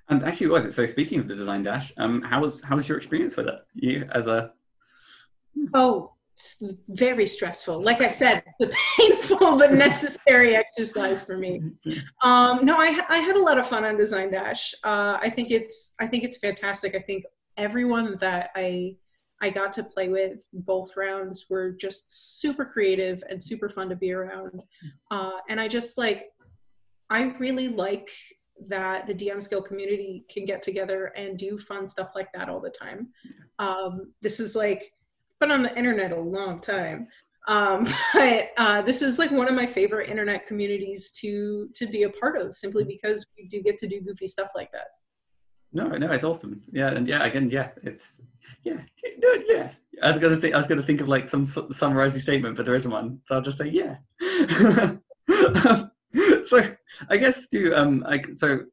And 0.09 0.23
actually, 0.23 0.47
was 0.47 0.65
it? 0.65 0.73
So 0.73 0.85
speaking 0.85 1.19
of 1.19 1.27
the 1.27 1.35
design 1.35 1.63
dash, 1.63 1.93
um, 1.97 2.21
how 2.21 2.41
was 2.41 2.61
how 2.61 2.75
was 2.75 2.87
your 2.87 2.97
experience 2.97 3.35
with 3.35 3.47
it? 3.47 3.59
You 3.73 4.07
as 4.11 4.27
a 4.27 4.51
oh 5.73 6.11
it's 6.15 6.20
very 6.89 7.25
stressful 7.27 7.81
like 7.81 8.01
i 8.01 8.07
said 8.07 8.43
the 8.59 8.73
painful 8.97 9.57
but 9.57 9.73
necessary 9.87 10.55
exercise 10.55 11.23
for 11.23 11.37
me 11.37 11.61
Um, 12.21 12.65
no, 12.65 12.75
I, 12.77 12.99
I 13.09 13.17
had 13.17 13.35
a 13.35 13.41
lot 13.41 13.57
of 13.57 13.67
fun 13.67 13.83
on 13.83 13.97
Design 13.97 14.31
Dash. 14.31 14.73
Uh, 14.83 15.17
I 15.21 15.29
think 15.29 15.51
it's 15.51 15.93
I 15.99 16.07
think 16.07 16.23
it's 16.23 16.37
fantastic. 16.37 16.95
I 16.95 16.99
think 16.99 17.25
everyone 17.57 18.17
that 18.19 18.51
I 18.55 18.95
I 19.41 19.49
got 19.49 19.73
to 19.73 19.83
play 19.83 20.07
with 20.09 20.43
both 20.53 20.95
rounds 20.95 21.47
were 21.49 21.71
just 21.71 22.39
super 22.39 22.63
creative 22.63 23.23
and 23.29 23.41
super 23.41 23.69
fun 23.69 23.89
to 23.89 23.95
be 23.95 24.11
around. 24.11 24.61
Uh, 25.09 25.37
and 25.49 25.59
I 25.59 25.67
just 25.67 25.97
like 25.97 26.25
I 27.09 27.23
really 27.39 27.69
like 27.69 28.09
that 28.67 29.07
the 29.07 29.15
DMs 29.15 29.49
Guild 29.49 29.65
community 29.65 30.23
can 30.29 30.45
get 30.45 30.61
together 30.61 31.05
and 31.15 31.37
do 31.37 31.57
fun 31.57 31.87
stuff 31.87 32.11
like 32.13 32.31
that 32.33 32.49
all 32.49 32.61
the 32.61 32.69
time. 32.69 33.09
Um, 33.57 34.13
this 34.21 34.39
is 34.39 34.55
like 34.55 34.93
been 35.41 35.51
on 35.51 35.61
the 35.61 35.77
internet 35.77 36.13
a 36.13 36.19
long 36.19 36.61
time 36.61 37.07
um, 37.47 37.85
but 38.13 38.51
uh, 38.57 38.81
this 38.81 39.01
is 39.01 39.19
like 39.19 39.31
one 39.31 39.49
of 39.49 39.55
my 39.55 39.65
favorite 39.65 40.09
internet 40.09 40.47
communities 40.47 41.11
to 41.19 41.67
to 41.75 41.85
be 41.87 42.03
a 42.03 42.09
part 42.09 42.37
of 42.37 42.55
simply 42.55 42.85
because 42.85 43.25
we 43.37 43.47
do 43.47 43.61
get 43.61 43.77
to 43.79 43.87
do 43.87 43.99
goofy 43.99 44.27
stuff 44.27 44.49
like 44.55 44.71
that 44.71 44.87
no, 45.73 45.87
no, 45.87 46.11
it's 46.11 46.23
awesome. 46.23 46.61
Yeah, 46.71 46.89
and 46.89 47.07
yeah, 47.07 47.23
again, 47.23 47.49
yeah, 47.49 47.69
it's 47.81 48.19
yeah, 48.63 48.81
no, 49.19 49.33
yeah. 49.47 49.71
I 50.03 50.11
was 50.11 50.19
gonna 50.19 50.35
think 50.35 50.53
I 50.53 50.57
was 50.57 50.67
gonna 50.67 50.81
think 50.81 50.99
of 50.99 51.07
like 51.07 51.29
some 51.29 51.45
su- 51.45 51.69
summarizing 51.71 52.21
statement, 52.21 52.57
but 52.57 52.65
there 52.65 52.75
isn't 52.75 52.91
one, 52.91 53.19
so 53.25 53.35
I'll 53.35 53.41
just 53.41 53.57
say 53.57 53.69
yeah. 53.69 53.97
so 56.45 56.61
I 57.09 57.17
guess 57.17 57.47
to 57.49 57.73
um, 57.73 58.01
like 58.01 58.27
so. 58.33 58.65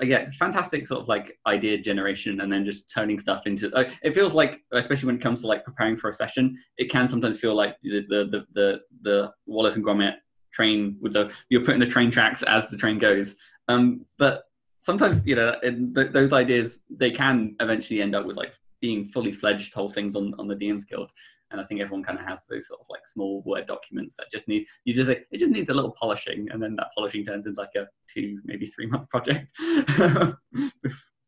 Get 0.00 0.34
fantastic 0.34 0.86
sort 0.86 1.02
of 1.02 1.08
like 1.08 1.38
idea 1.46 1.78
generation 1.78 2.40
and 2.40 2.52
then 2.52 2.64
just 2.64 2.90
turning 2.90 3.18
stuff 3.18 3.46
into 3.46 3.72
uh, 3.74 3.88
it 4.02 4.14
feels 4.14 4.34
like 4.34 4.60
especially 4.72 5.06
when 5.06 5.16
it 5.16 5.20
comes 5.20 5.40
to 5.42 5.46
like 5.46 5.64
preparing 5.64 5.96
for 5.96 6.10
a 6.10 6.14
session 6.14 6.56
it 6.76 6.90
can 6.90 7.08
sometimes 7.08 7.38
feel 7.38 7.54
like 7.54 7.76
the 7.82 8.04
the 8.08 8.24
the 8.30 8.46
the, 8.54 8.80
the 9.02 9.32
Wallace 9.46 9.76
and 9.76 9.84
Gromit 9.84 10.14
train 10.52 10.96
with 11.00 11.12
the 11.12 11.32
you're 11.48 11.64
putting 11.64 11.80
the 11.80 11.86
train 11.86 12.10
tracks 12.10 12.42
as 12.42 12.70
the 12.70 12.76
train 12.76 12.98
goes. 12.98 13.36
Um 13.68 14.04
but 14.18 14.44
sometimes 14.80 15.26
you 15.26 15.36
know 15.36 15.54
th- 15.62 16.12
those 16.12 16.32
ideas 16.32 16.82
they 16.90 17.10
can 17.10 17.56
eventually 17.60 18.02
end 18.02 18.14
up 18.14 18.26
with 18.26 18.36
like 18.36 18.52
being 18.80 19.08
fully 19.08 19.32
fledged 19.32 19.72
whole 19.74 19.88
things 19.88 20.14
on 20.14 20.34
on 20.38 20.46
the 20.46 20.54
DM's 20.54 20.84
guild 20.84 21.10
and 21.50 21.60
I 21.60 21.64
think 21.64 21.80
everyone 21.80 22.02
kind 22.02 22.18
of 22.18 22.24
has 22.26 22.44
those 22.48 22.68
sort 22.68 22.80
of 22.80 22.86
like 22.90 23.06
small 23.06 23.42
word 23.44 23.66
documents 23.66 24.16
that 24.16 24.30
just 24.30 24.48
need 24.48 24.66
you 24.84 24.94
just 24.94 25.10
it 25.10 25.26
just 25.38 25.52
needs 25.52 25.68
a 25.68 25.74
little 25.74 25.92
polishing 25.92 26.48
and 26.50 26.62
then 26.62 26.74
that 26.76 26.88
polishing 26.96 27.24
turns 27.24 27.46
into 27.46 27.60
like 27.60 27.74
a 27.76 27.86
two 28.12 28.40
maybe 28.44 28.66
three 28.66 28.86
month 28.86 29.08
project. 29.08 29.48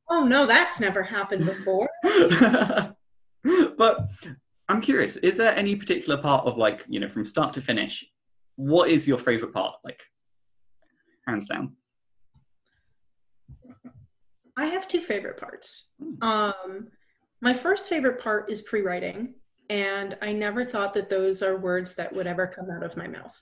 Oh 0.09 0.23
no 0.23 0.47
that's 0.47 0.79
never 0.79 1.03
happened 1.03 1.45
before. 1.45 1.89
But 3.77 4.09
I'm 4.69 4.81
curious 4.81 5.17
is 5.17 5.37
there 5.37 5.55
any 5.55 5.77
particular 5.77 6.21
part 6.21 6.47
of 6.47 6.57
like 6.57 6.85
you 6.89 7.01
know 7.01 7.09
from 7.09 7.25
start 7.25 7.53
to 7.55 7.61
finish 7.61 8.05
what 8.57 8.91
is 8.91 9.07
your 9.07 9.19
favorite 9.19 9.53
part? 9.53 9.77
Like 9.85 10.03
hands 11.27 11.49
down. 11.49 11.77
I 14.57 14.67
have 14.67 14.89
two 14.89 15.01
favorite 15.01 15.39
parts. 15.39 15.89
Hmm. 16.03 16.23
Um, 16.23 16.89
my 17.43 17.53
first 17.53 17.89
favorite 17.91 18.21
part 18.21 18.51
is 18.51 18.63
pre-writing, 18.63 19.35
and 19.69 20.17
I 20.23 20.33
never 20.33 20.65
thought 20.65 20.95
that 20.95 21.11
those 21.11 21.43
are 21.43 21.57
words 21.57 21.95
that 21.95 22.13
would 22.13 22.27
ever 22.27 22.47
come 22.47 22.71
out 22.71 22.85
of 22.85 22.97
my 22.97 23.07
mouth. 23.07 23.37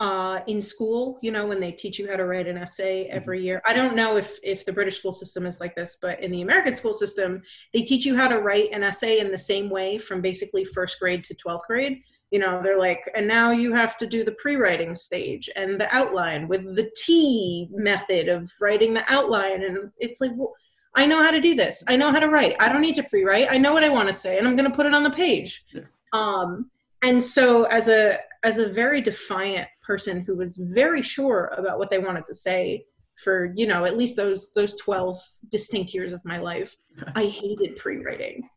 Uh, 0.00 0.40
in 0.48 0.60
school, 0.60 1.18
you 1.22 1.30
know, 1.30 1.46
when 1.46 1.60
they 1.60 1.70
teach 1.70 1.96
you 1.96 2.10
how 2.10 2.16
to 2.16 2.24
write 2.24 2.48
an 2.48 2.58
essay 2.58 3.04
Mm-hmm. 3.04 3.16
every 3.16 3.40
year, 3.42 3.62
I 3.64 3.72
don't 3.72 3.94
know 3.94 4.16
if 4.16 4.38
if 4.42 4.64
the 4.64 4.72
British 4.72 4.98
school 4.98 5.12
system 5.12 5.46
is 5.46 5.60
like 5.60 5.76
this, 5.76 5.98
but 6.02 6.20
in 6.20 6.32
the 6.32 6.42
American 6.42 6.74
school 6.74 6.92
system, 6.92 7.40
they 7.72 7.82
teach 7.82 8.04
you 8.04 8.16
how 8.16 8.26
to 8.26 8.40
write 8.40 8.70
an 8.72 8.82
essay 8.82 9.20
in 9.20 9.30
the 9.30 9.38
same 9.38 9.70
way 9.70 9.98
from 9.98 10.20
basically 10.20 10.64
first 10.64 10.98
grade 10.98 11.22
to 11.24 11.34
twelfth 11.34 11.66
grade. 11.68 12.02
You 12.32 12.40
know, 12.40 12.60
they're 12.62 12.78
like, 12.78 13.08
and 13.14 13.28
now 13.28 13.52
you 13.52 13.74
have 13.74 13.96
to 13.98 14.06
do 14.06 14.24
the 14.24 14.32
pre-writing 14.32 14.94
stage 14.94 15.50
and 15.54 15.80
the 15.80 15.94
outline 15.94 16.48
with 16.48 16.64
the 16.74 16.90
T 16.96 17.68
method 17.70 18.28
of 18.28 18.50
writing 18.60 18.94
the 18.94 19.04
outline, 19.12 19.62
and 19.62 19.90
it's 19.98 20.20
like. 20.20 20.32
Well, 20.34 20.54
I 20.94 21.06
know 21.06 21.22
how 21.22 21.30
to 21.30 21.40
do 21.40 21.54
this. 21.54 21.82
I 21.88 21.96
know 21.96 22.10
how 22.10 22.20
to 22.20 22.28
write. 22.28 22.56
I 22.60 22.70
don't 22.70 22.82
need 22.82 22.94
to 22.96 23.02
pre-write. 23.02 23.48
I 23.50 23.58
know 23.58 23.72
what 23.72 23.84
I 23.84 23.88
want 23.88 24.08
to 24.08 24.14
say, 24.14 24.38
and 24.38 24.46
I'm 24.46 24.56
going 24.56 24.70
to 24.70 24.76
put 24.76 24.86
it 24.86 24.94
on 24.94 25.02
the 25.02 25.10
page. 25.10 25.64
Yeah. 25.72 25.82
Um, 26.12 26.70
and 27.02 27.22
so, 27.22 27.64
as 27.64 27.88
a 27.88 28.18
as 28.44 28.58
a 28.58 28.68
very 28.68 29.00
defiant 29.00 29.68
person 29.82 30.22
who 30.24 30.36
was 30.36 30.56
very 30.56 31.00
sure 31.00 31.52
about 31.56 31.78
what 31.78 31.90
they 31.90 31.98
wanted 31.98 32.26
to 32.26 32.34
say 32.34 32.84
for 33.16 33.52
you 33.54 33.66
know 33.66 33.84
at 33.84 33.96
least 33.96 34.16
those 34.16 34.52
those 34.52 34.74
12 34.80 35.16
distinct 35.50 35.94
years 35.94 36.12
of 36.12 36.24
my 36.24 36.38
life, 36.38 36.76
I 37.14 37.26
hated 37.26 37.76
pre-writing. 37.76 38.48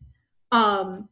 Um, 0.51 1.09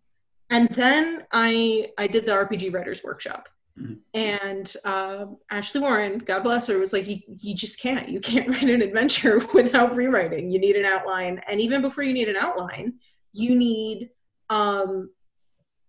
and 0.50 0.70
then 0.70 1.26
I 1.32 1.92
I 1.98 2.08
did 2.08 2.26
the 2.26 2.34
RPG 2.34 2.74
Writers 2.74 3.02
Workshop. 3.04 3.48
Mhm. 3.80 4.00
And 4.14 4.76
uh, 4.86 5.26
Ashley 5.50 5.82
Warren, 5.82 6.20
God 6.20 6.44
bless 6.44 6.68
her, 6.68 6.78
was 6.78 6.94
like, 6.94 7.08
you, 7.08 7.56
just 7.56 7.80
can't. 7.80 8.08
You 8.10 8.20
can't 8.20 8.48
write 8.50 8.64
an 8.70 8.82
adventure 8.82 9.40
without 9.54 9.96
rewriting. 9.96 10.52
You 10.52 10.60
need 10.60 10.76
an 10.76 10.86
outline, 10.86 11.42
and 11.48 11.60
even 11.60 11.82
before 11.82 12.04
you 12.04 12.14
need 12.14 12.30
an 12.30 12.36
outline, 12.36 12.94
you 13.32 13.56
need 13.56 14.10
um, 14.50 15.10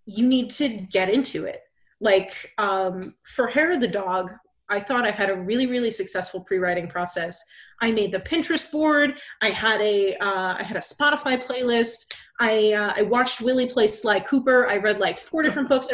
you 0.07 0.27
need 0.27 0.51
to 0.51 0.69
get 0.69 1.11
into 1.11 1.45
it. 1.45 1.61
Like 2.01 2.53
um, 2.59 3.15
for 3.25 3.47
Hair 3.47 3.79
the 3.79 3.89
Dog, 3.89 4.33
I 4.69 4.81
thought 4.81 5.07
I 5.07 5.11
had 5.11 5.31
a 5.31 5.37
really 5.37 5.67
really 5.67 5.91
successful 5.91 6.41
pre-writing 6.41 6.89
process. 6.89 7.43
I 7.81 7.91
made 7.91 8.13
the 8.13 8.21
Pinterest 8.21 8.71
board. 8.71 9.19
I 9.43 9.51
had 9.51 9.81
a 9.83 10.17
uh, 10.17 10.57
I 10.59 10.63
had 10.63 10.77
a 10.77 10.81
Spotify 10.81 11.43
playlist. 11.43 12.13
I 12.41 12.73
uh, 12.73 12.95
I 12.97 13.03
watched 13.03 13.43
Willie 13.43 13.69
play 13.69 13.89
Sly 13.89 14.21
Cooper. 14.21 14.69
I 14.71 14.79
read 14.79 15.01
like 15.01 15.19
four 15.19 15.43
different 15.43 15.69
books. 15.69 15.89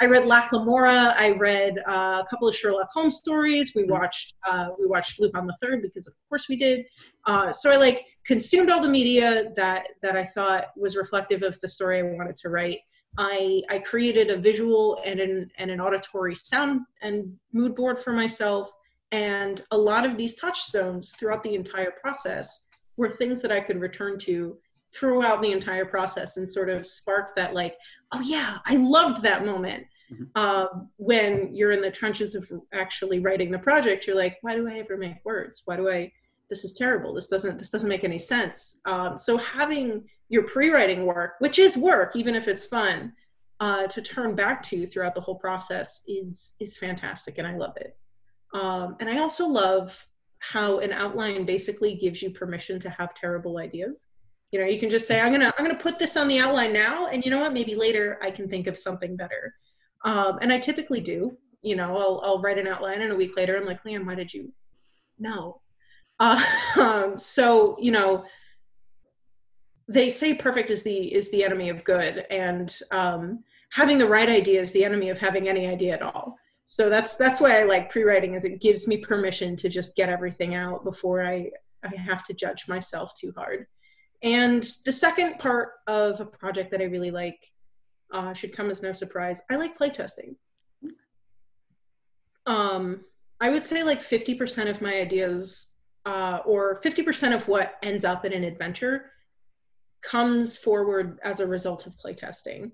I 0.00 0.06
read 0.06 0.26
Locke 0.26 0.50
Lamora. 0.52 1.14
I 1.16 1.30
read 1.32 1.78
uh, 1.86 2.22
a 2.24 2.26
couple 2.28 2.48
of 2.48 2.54
Sherlock 2.54 2.88
Holmes 2.92 3.16
stories. 3.16 3.74
We 3.74 3.84
watched 3.84 4.34
uh, 4.46 4.68
we 4.78 4.86
watched 4.86 5.20
Lupin 5.20 5.46
the 5.46 5.56
Third 5.62 5.82
because 5.82 6.06
of 6.06 6.14
course 6.28 6.48
we 6.48 6.56
did. 6.56 6.84
Uh, 7.26 7.52
so 7.52 7.70
I 7.70 7.76
like 7.76 8.04
consumed 8.26 8.70
all 8.70 8.80
the 8.80 8.88
media 8.88 9.52
that 9.54 9.88
that 10.02 10.16
I 10.16 10.24
thought 10.24 10.66
was 10.76 10.96
reflective 10.96 11.42
of 11.42 11.60
the 11.60 11.68
story 11.68 11.98
I 11.98 12.02
wanted 12.02 12.36
to 12.36 12.48
write. 12.48 12.78
I 13.18 13.62
I 13.70 13.78
created 13.78 14.30
a 14.30 14.36
visual 14.36 15.00
and 15.04 15.20
an 15.20 15.50
and 15.58 15.70
an 15.70 15.80
auditory 15.80 16.34
sound 16.34 16.80
and 17.02 17.32
mood 17.52 17.76
board 17.76 18.00
for 18.00 18.12
myself. 18.12 18.70
And 19.12 19.62
a 19.70 19.78
lot 19.78 20.04
of 20.04 20.16
these 20.16 20.34
touchstones 20.34 21.12
throughout 21.12 21.44
the 21.44 21.54
entire 21.54 21.92
process 21.92 22.66
were 22.96 23.10
things 23.10 23.42
that 23.42 23.52
I 23.52 23.60
could 23.60 23.80
return 23.80 24.18
to 24.20 24.56
throughout 24.94 25.42
the 25.42 25.52
entire 25.52 25.84
process 25.84 26.36
and 26.36 26.48
sort 26.48 26.70
of 26.70 26.86
spark 26.86 27.34
that 27.34 27.54
like 27.54 27.76
oh 28.12 28.20
yeah 28.20 28.58
i 28.66 28.76
loved 28.76 29.22
that 29.22 29.44
moment. 29.44 29.84
Mhm. 30.12 30.28
um, 30.38 30.90
when 30.96 31.54
you're 31.54 31.72
in 31.72 31.80
the 31.80 31.90
trenches 31.90 32.34
of 32.34 32.50
actually 32.74 33.20
writing 33.20 33.50
the 33.50 33.58
project 33.58 34.06
you're 34.06 34.16
like 34.16 34.36
why 34.42 34.54
do 34.54 34.68
i 34.68 34.78
ever 34.78 34.96
make 34.96 35.24
words? 35.24 35.62
Why 35.64 35.76
do 35.76 35.90
i 35.90 36.12
this 36.50 36.62
is 36.62 36.74
terrible. 36.74 37.14
This 37.14 37.28
doesn't 37.28 37.58
this 37.58 37.70
doesn't 37.70 37.88
make 37.88 38.04
any 38.04 38.18
sense. 38.18 38.80
Um, 38.84 39.16
so 39.16 39.38
having 39.38 40.06
your 40.28 40.44
pre-writing 40.44 41.06
work 41.06 41.32
which 41.38 41.58
is 41.58 41.76
work 41.76 42.14
even 42.16 42.34
if 42.34 42.48
it's 42.48 42.66
fun 42.66 43.14
uh, 43.60 43.86
to 43.86 44.02
turn 44.02 44.34
back 44.34 44.62
to 44.64 44.86
throughout 44.86 45.14
the 45.14 45.20
whole 45.20 45.36
process 45.36 46.02
is 46.06 46.56
is 46.60 46.76
fantastic 46.76 47.38
and 47.38 47.46
i 47.46 47.56
love 47.56 47.76
it. 47.76 47.96
Um, 48.52 48.96
and 49.00 49.08
i 49.08 49.18
also 49.18 49.46
love 49.46 50.06
how 50.40 50.80
an 50.80 50.92
outline 50.92 51.46
basically 51.46 51.94
gives 51.94 52.20
you 52.20 52.30
permission 52.30 52.78
to 52.80 52.90
have 52.90 53.14
terrible 53.14 53.56
ideas 53.58 54.04
you 54.54 54.60
know 54.60 54.66
you 54.66 54.78
can 54.78 54.88
just 54.88 55.08
say 55.08 55.20
i'm 55.20 55.32
gonna 55.32 55.52
i'm 55.58 55.64
gonna 55.66 55.76
put 55.76 55.98
this 55.98 56.16
on 56.16 56.28
the 56.28 56.38
outline 56.38 56.72
now 56.72 57.08
and 57.08 57.24
you 57.24 57.30
know 57.30 57.40
what? 57.40 57.52
Maybe 57.52 57.74
later 57.74 58.20
i 58.22 58.30
can 58.30 58.48
think 58.48 58.68
of 58.68 58.78
something 58.78 59.16
better. 59.16 59.52
Um, 60.04 60.38
and 60.40 60.52
i 60.52 60.58
typically 60.58 61.00
do. 61.00 61.36
You 61.62 61.74
know 61.74 61.96
I'll, 61.98 62.20
I'll 62.22 62.40
write 62.40 62.58
an 62.58 62.68
outline 62.68 63.02
and 63.02 63.10
a 63.10 63.16
week 63.16 63.36
later 63.36 63.56
i'm 63.56 63.66
like 63.66 63.82
liam 63.82 64.06
why 64.06 64.14
did 64.14 64.32
you 64.32 64.52
no 65.18 65.60
uh, 66.20 66.40
um, 66.80 67.18
so 67.18 67.76
you 67.80 67.90
know 67.90 68.24
they 69.88 70.08
say 70.08 70.34
perfect 70.34 70.70
is 70.70 70.84
the 70.84 71.12
is 71.12 71.32
the 71.32 71.42
enemy 71.42 71.68
of 71.68 71.82
good 71.82 72.24
and 72.30 72.78
um, 72.92 73.40
having 73.72 73.98
the 73.98 74.06
right 74.06 74.28
idea 74.28 74.60
is 74.62 74.70
the 74.70 74.84
enemy 74.84 75.10
of 75.10 75.18
having 75.18 75.48
any 75.48 75.66
idea 75.66 75.94
at 75.94 76.02
all. 76.02 76.36
So 76.66 76.88
that's 76.88 77.16
that's 77.16 77.40
why 77.40 77.60
i 77.60 77.64
like 77.64 77.90
pre-writing 77.90 78.34
is 78.34 78.44
it 78.44 78.60
gives 78.60 78.86
me 78.86 78.96
permission 78.98 79.56
to 79.56 79.68
just 79.68 79.96
get 79.96 80.08
everything 80.08 80.54
out 80.54 80.82
before 80.82 81.22
i 81.22 81.50
i 81.84 81.94
have 81.96 82.24
to 82.24 82.32
judge 82.32 82.66
myself 82.68 83.14
too 83.14 83.32
hard 83.36 83.66
and 84.24 84.64
the 84.86 84.92
second 84.92 85.38
part 85.38 85.72
of 85.86 86.18
a 86.18 86.24
project 86.24 86.70
that 86.70 86.80
I 86.80 86.84
really 86.84 87.10
like 87.10 87.46
uh, 88.10 88.32
should 88.32 88.56
come 88.56 88.70
as 88.70 88.82
no 88.82 88.94
surprise. 88.94 89.42
I 89.50 89.56
like 89.56 89.78
playtesting. 89.78 90.36
Um, 92.46 93.04
I 93.40 93.50
would 93.50 93.64
say 93.64 93.82
like 93.82 94.00
50% 94.00 94.70
of 94.70 94.80
my 94.80 94.94
ideas, 94.94 95.74
uh, 96.06 96.38
or 96.46 96.80
50% 96.80 97.34
of 97.34 97.46
what 97.48 97.74
ends 97.82 98.04
up 98.04 98.24
in 98.24 98.32
an 98.32 98.44
adventure, 98.44 99.10
comes 100.02 100.56
forward 100.56 101.18
as 101.22 101.40
a 101.40 101.46
result 101.46 101.86
of 101.86 101.94
playtesting. 101.96 102.72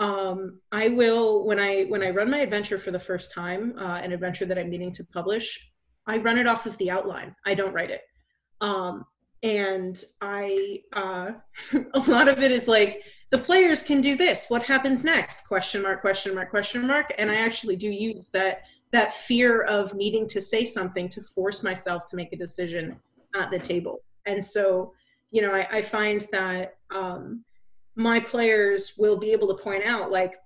Um, 0.00 0.60
I 0.70 0.88
will 0.88 1.44
when 1.44 1.58
I 1.58 1.84
when 1.84 2.04
I 2.04 2.10
run 2.10 2.30
my 2.30 2.38
adventure 2.38 2.78
for 2.78 2.92
the 2.92 3.00
first 3.00 3.32
time, 3.32 3.74
uh, 3.76 4.00
an 4.02 4.12
adventure 4.12 4.46
that 4.46 4.56
I'm 4.56 4.70
meaning 4.70 4.92
to 4.92 5.04
publish, 5.12 5.70
I 6.06 6.18
run 6.18 6.38
it 6.38 6.46
off 6.46 6.66
of 6.66 6.78
the 6.78 6.90
outline. 6.90 7.34
I 7.44 7.54
don't 7.54 7.74
write 7.74 7.90
it. 7.90 8.02
Um, 8.60 9.04
and 9.42 10.04
i 10.20 10.80
uh, 10.92 11.30
a 11.94 12.00
lot 12.10 12.28
of 12.28 12.38
it 12.38 12.50
is 12.50 12.66
like 12.68 13.02
the 13.30 13.38
players 13.38 13.82
can 13.82 14.00
do 14.00 14.16
this. 14.16 14.46
What 14.48 14.62
happens 14.64 15.04
next? 15.04 15.46
Question 15.46 15.82
mark 15.82 16.00
question 16.00 16.34
mark 16.34 16.50
question 16.50 16.86
mark. 16.86 17.12
And 17.18 17.30
i 17.30 17.36
actually 17.36 17.76
do 17.76 17.88
use 17.88 18.30
that 18.30 18.62
that 18.90 19.12
fear 19.12 19.62
of 19.62 19.94
needing 19.94 20.26
to 20.28 20.40
say 20.40 20.64
something 20.64 21.08
to 21.10 21.20
force 21.20 21.62
myself 21.62 22.06
to 22.06 22.16
make 22.16 22.32
a 22.32 22.36
decision 22.36 22.98
at 23.34 23.50
the 23.50 23.58
table. 23.58 24.00
And 24.26 24.42
so 24.42 24.92
you 25.30 25.42
know 25.42 25.54
i, 25.54 25.68
I 25.70 25.82
find 25.82 26.26
that 26.32 26.76
um, 26.90 27.44
my 27.96 28.18
players 28.18 28.94
will 28.96 29.16
be 29.16 29.32
able 29.32 29.48
to 29.48 29.62
point 29.62 29.84
out 29.84 30.10
like 30.10 30.36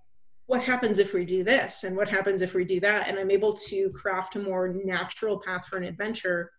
what 0.47 0.63
happens 0.63 0.99
if 0.99 1.15
we 1.15 1.25
do 1.25 1.45
this 1.45 1.85
and 1.85 1.97
what 1.97 2.09
happens 2.09 2.43
if 2.43 2.53
we 2.53 2.65
do 2.65 2.81
that? 2.81 3.09
And 3.09 3.19
i'm 3.19 3.31
able 3.31 3.55
to 3.69 3.91
craft 3.91 4.35
a 4.37 4.41
more 4.41 4.69
natural 4.69 5.41
path 5.41 5.67
for 5.69 5.77
an 5.77 5.85
adventure 5.85 6.51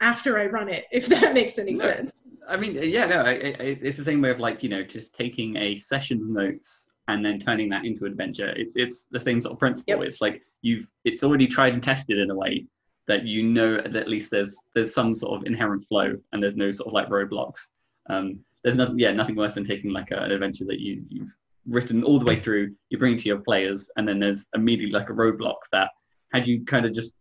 after 0.00 0.38
I 0.38 0.46
run 0.46 0.68
it, 0.68 0.84
if 0.92 1.06
that 1.06 1.34
makes 1.34 1.58
any 1.58 1.72
No. 1.72 1.84
sense. 1.84 2.12
I 2.48 2.56
mean, 2.56 2.74
yeah, 2.80 3.06
no, 3.06 3.22
I, 3.22 3.30
I, 3.30 3.34
it's 3.34 3.82
it's 3.82 3.96
the 3.96 4.04
same 4.04 4.20
way 4.22 4.30
of 4.30 4.38
like 4.38 4.62
you 4.62 4.68
know 4.68 4.82
just 4.84 5.14
taking 5.14 5.56
a 5.56 5.74
session 5.76 6.20
of 6.20 6.28
notes 6.28 6.84
and 7.08 7.24
then 7.24 7.38
turning 7.38 7.68
that 7.70 7.84
into 7.84 8.04
adventure. 8.04 8.50
It's 8.56 8.76
it's 8.76 9.06
the 9.10 9.20
same 9.20 9.40
sort 9.40 9.52
of 9.54 9.58
principle. 9.58 9.94
Yep. 9.98 10.06
It's 10.06 10.20
like 10.20 10.42
you've 10.62 10.88
it's 11.04 11.24
already 11.24 11.46
tried 11.48 11.72
and 11.72 11.82
tested 11.82 12.18
in 12.18 12.30
a 12.30 12.34
way 12.34 12.66
that 13.08 13.24
you 13.24 13.42
know 13.42 13.76
that 13.76 13.96
at 13.96 14.08
least 14.08 14.30
there's 14.30 14.56
there's 14.74 14.94
some 14.94 15.14
sort 15.14 15.40
of 15.40 15.46
inherent 15.46 15.84
flow 15.86 16.14
and 16.32 16.42
there's 16.42 16.56
no 16.56 16.70
sort 16.70 16.88
of 16.88 16.92
like 16.92 17.08
roadblocks. 17.08 17.60
Um, 18.08 18.40
there's 18.62 18.76
nothing 18.76 18.98
yeah 18.98 19.12
nothing 19.12 19.36
worse 19.36 19.54
than 19.54 19.64
taking 19.64 19.90
like 19.92 20.10
a, 20.12 20.16
an 20.16 20.30
adventure 20.30 20.64
that 20.66 20.80
you 20.80 21.04
you've 21.08 21.34
written 21.68 22.04
all 22.04 22.20
the 22.20 22.24
way 22.24 22.36
through, 22.36 22.72
you 22.90 22.98
bring 22.98 23.14
it 23.14 23.18
to 23.20 23.28
your 23.28 23.38
players, 23.40 23.90
and 23.96 24.06
then 24.06 24.20
there's 24.20 24.46
immediately 24.54 24.96
like 24.96 25.10
a 25.10 25.12
roadblock 25.12 25.56
that 25.72 25.90
had 26.32 26.46
you 26.46 26.64
kind 26.64 26.86
of 26.86 26.92
just 26.92 27.14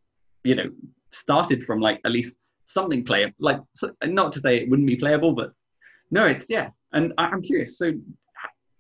you 0.43 0.53
know 0.55 0.69
started 1.11 1.63
from 1.63 1.79
like 1.79 1.99
at 2.05 2.11
least 2.11 2.37
something 2.65 3.03
playable 3.03 3.33
like 3.39 3.59
not 4.05 4.31
to 4.31 4.39
say 4.39 4.57
it 4.57 4.69
wouldn't 4.69 4.87
be 4.87 4.95
playable 4.95 5.33
but 5.33 5.51
no 6.11 6.25
it's 6.25 6.47
yeah 6.49 6.69
and 6.93 7.13
I, 7.17 7.25
i'm 7.25 7.41
curious 7.41 7.77
so 7.77 7.93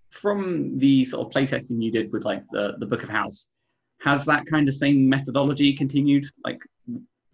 from 0.09 0.77
the 0.77 1.05
sort 1.05 1.27
of 1.27 1.33
playtesting 1.33 1.81
you 1.81 1.91
did 1.91 2.11
with 2.11 2.23
like 2.25 2.43
the 2.51 2.75
the 2.79 2.85
book 2.85 3.03
of 3.03 3.09
house 3.09 3.47
has 4.01 4.25
that 4.25 4.45
kind 4.45 4.67
of 4.67 4.75
same 4.75 5.07
methodology 5.07 5.73
continued 5.73 6.25
like 6.43 6.59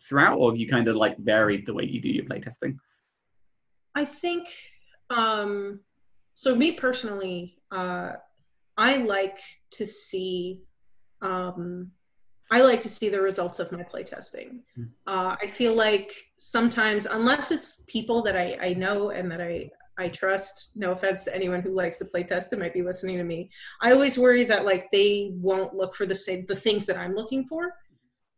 throughout 0.01 0.37
or 0.37 0.51
have 0.51 0.59
you 0.59 0.67
kind 0.67 0.87
of 0.87 0.95
like 0.95 1.17
varied 1.17 1.65
the 1.65 1.73
way 1.73 1.83
you 1.83 2.01
do 2.01 2.09
your 2.09 2.25
playtesting 2.25 2.77
I 3.93 4.05
think 4.05 4.47
um, 5.09 5.81
so. 6.33 6.55
Me 6.55 6.71
personally, 6.71 7.57
uh, 7.71 8.13
I 8.77 8.97
like 8.97 9.39
to 9.71 9.85
see. 9.85 10.61
Um, 11.21 11.91
I 12.51 12.61
like 12.61 12.81
to 12.81 12.89
see 12.89 13.09
the 13.09 13.21
results 13.21 13.59
of 13.59 13.71
my 13.71 13.83
playtesting. 13.83 14.59
Hmm. 14.75 14.83
Uh, 15.07 15.35
I 15.41 15.47
feel 15.47 15.73
like 15.73 16.13
sometimes, 16.35 17.05
unless 17.05 17.49
it's 17.49 17.83
people 17.87 18.21
that 18.23 18.35
I, 18.35 18.57
I 18.61 18.73
know 18.73 19.11
and 19.11 19.31
that 19.31 19.41
I 19.41 19.71
I 19.97 20.09
trust. 20.09 20.71
No 20.75 20.91
offense 20.91 21.25
to 21.25 21.35
anyone 21.35 21.61
who 21.61 21.75
likes 21.75 21.99
to 21.99 22.05
playtest 22.05 22.51
and 22.51 22.61
might 22.61 22.73
be 22.73 22.81
listening 22.81 23.17
to 23.17 23.23
me. 23.23 23.49
I 23.81 23.91
always 23.91 24.17
worry 24.17 24.43
that 24.45 24.65
like 24.65 24.89
they 24.89 25.31
won't 25.33 25.73
look 25.73 25.95
for 25.95 26.05
the 26.05 26.15
same 26.15 26.45
the 26.47 26.55
things 26.55 26.85
that 26.87 26.97
I'm 26.97 27.15
looking 27.15 27.45
for. 27.45 27.73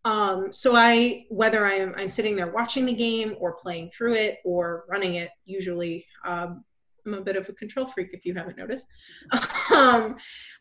Um, 0.05 0.51
so 0.51 0.75
I, 0.75 1.25
whether 1.29 1.65
I'm 1.65 1.93
I'm 1.95 2.09
sitting 2.09 2.35
there 2.35 2.51
watching 2.51 2.85
the 2.85 2.93
game 2.93 3.35
or 3.39 3.53
playing 3.53 3.91
through 3.91 4.15
it 4.15 4.39
or 4.43 4.83
running 4.89 5.15
it, 5.15 5.29
usually 5.45 6.05
um, 6.25 6.63
I'm 7.05 7.13
a 7.13 7.21
bit 7.21 7.37
of 7.37 7.47
a 7.47 7.53
control 7.53 7.85
freak 7.85 8.09
if 8.13 8.25
you 8.25 8.33
haven't 8.33 8.57
noticed. 8.57 8.87
um, 9.73 10.17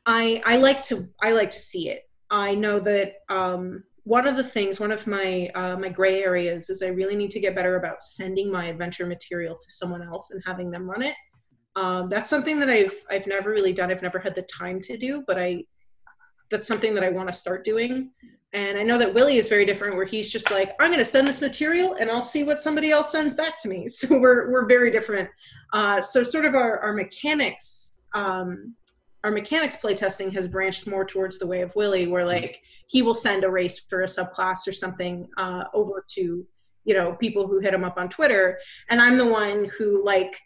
I 0.06 0.40
I 0.44 0.58
like 0.58 0.82
to 0.84 1.08
I 1.20 1.32
like 1.32 1.50
to 1.52 1.60
see 1.60 1.88
it. 1.88 2.08
I 2.32 2.54
know 2.54 2.80
that 2.80 3.16
um, 3.28 3.84
one 4.04 4.26
of 4.26 4.36
the 4.36 4.42
things, 4.42 4.80
one 4.80 4.90
of 4.90 5.06
my 5.06 5.50
uh, 5.54 5.76
my 5.76 5.90
gray 5.90 6.22
areas 6.22 6.70
is 6.70 6.82
I 6.82 6.88
really 6.88 7.14
need 7.14 7.30
to 7.32 7.40
get 7.40 7.54
better 7.54 7.76
about 7.76 8.02
sending 8.02 8.50
my 8.50 8.64
adventure 8.64 9.06
material 9.06 9.54
to 9.54 9.70
someone 9.70 10.02
else 10.02 10.30
and 10.30 10.42
having 10.44 10.70
them 10.70 10.90
run 10.90 11.02
it. 11.02 11.14
Um, 11.76 12.08
that's 12.08 12.30
something 12.30 12.58
that 12.58 12.70
I've 12.70 12.94
I've 13.10 13.26
never 13.26 13.50
really 13.50 13.74
done. 13.74 13.90
I've 13.90 14.02
never 14.02 14.18
had 14.18 14.34
the 14.34 14.42
time 14.42 14.80
to 14.80 14.96
do, 14.96 15.22
but 15.26 15.38
I 15.38 15.64
that's 16.50 16.66
something 16.66 16.94
that 16.94 17.04
I 17.04 17.10
want 17.10 17.28
to 17.28 17.34
start 17.34 17.64
doing. 17.64 18.10
And 18.54 18.76
I 18.76 18.82
know 18.82 18.98
that 18.98 19.12
Willie 19.12 19.38
is 19.38 19.48
very 19.48 19.64
different, 19.64 19.96
where 19.96 20.04
he's 20.04 20.30
just 20.30 20.50
like, 20.50 20.74
I'm 20.78 20.90
going 20.90 20.98
to 20.98 21.06
send 21.06 21.26
this 21.26 21.40
material 21.40 21.96
and 21.98 22.10
I'll 22.10 22.22
see 22.22 22.44
what 22.44 22.60
somebody 22.60 22.90
else 22.90 23.10
sends 23.12 23.32
back 23.34 23.58
to 23.62 23.68
me. 23.68 23.88
So 23.90 24.18
we're 24.18 24.50
we're 24.50 24.66
very 24.66 24.90
different. 24.90 25.28
Uh, 25.74 26.00
so 26.00 26.22
sort 26.22 26.46
of 26.46 26.54
our 26.54 26.78
our 26.80 26.94
mechanics. 26.94 27.96
Um, 28.14 28.74
our 29.24 29.30
mechanics 29.30 29.76
playtesting 29.76 30.32
has 30.34 30.48
branched 30.48 30.86
more 30.86 31.04
towards 31.04 31.38
the 31.38 31.46
way 31.46 31.62
of 31.62 31.74
Willie, 31.76 32.08
where 32.08 32.26
like 32.26 32.62
he 32.88 33.02
will 33.02 33.14
send 33.14 33.44
a 33.44 33.50
race 33.50 33.78
for 33.78 34.02
a 34.02 34.06
subclass 34.06 34.66
or 34.66 34.72
something 34.72 35.28
uh, 35.36 35.64
over 35.72 36.04
to 36.10 36.46
you 36.84 36.94
know 36.94 37.14
people 37.14 37.46
who 37.46 37.60
hit 37.60 37.74
him 37.74 37.84
up 37.84 37.98
on 37.98 38.08
Twitter, 38.08 38.58
and 38.90 39.00
I'm 39.00 39.16
the 39.16 39.26
one 39.26 39.70
who 39.78 40.04
like 40.04 40.40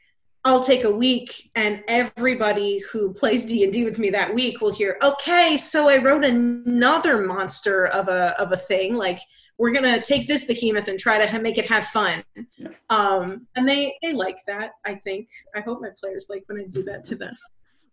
I'll 0.44 0.62
take 0.62 0.84
a 0.84 0.90
week, 0.90 1.50
and 1.54 1.82
everybody 1.88 2.80
who 2.90 3.12
plays 3.12 3.44
D 3.44 3.64
and 3.64 3.72
D 3.72 3.84
with 3.84 3.98
me 3.98 4.10
that 4.10 4.32
week 4.32 4.60
will 4.60 4.72
hear, 4.72 4.98
okay, 5.02 5.56
so 5.56 5.88
I 5.88 5.96
wrote 5.96 6.24
another 6.24 7.26
monster 7.26 7.86
of 7.86 8.08
a 8.08 8.38
of 8.40 8.52
a 8.52 8.56
thing. 8.56 8.94
Like 8.94 9.20
we're 9.58 9.72
gonna 9.72 10.02
take 10.02 10.28
this 10.28 10.44
behemoth 10.44 10.88
and 10.88 10.98
try 10.98 11.24
to 11.24 11.38
make 11.38 11.56
it 11.56 11.66
have 11.66 11.86
fun. 11.86 12.22
Yeah. 12.58 12.68
um, 12.90 13.46
and 13.56 13.66
they 13.66 13.96
they 14.02 14.12
like 14.12 14.38
that 14.46 14.72
i 14.84 14.94
think. 14.96 15.28
I 15.54 15.60
hope 15.60 15.80
my 15.80 15.90
players 15.98 16.26
like 16.28 16.44
when 16.46 16.60
i 16.60 16.64
do 16.64 16.82
that 16.82 17.04
to 17.04 17.14
them 17.14 17.34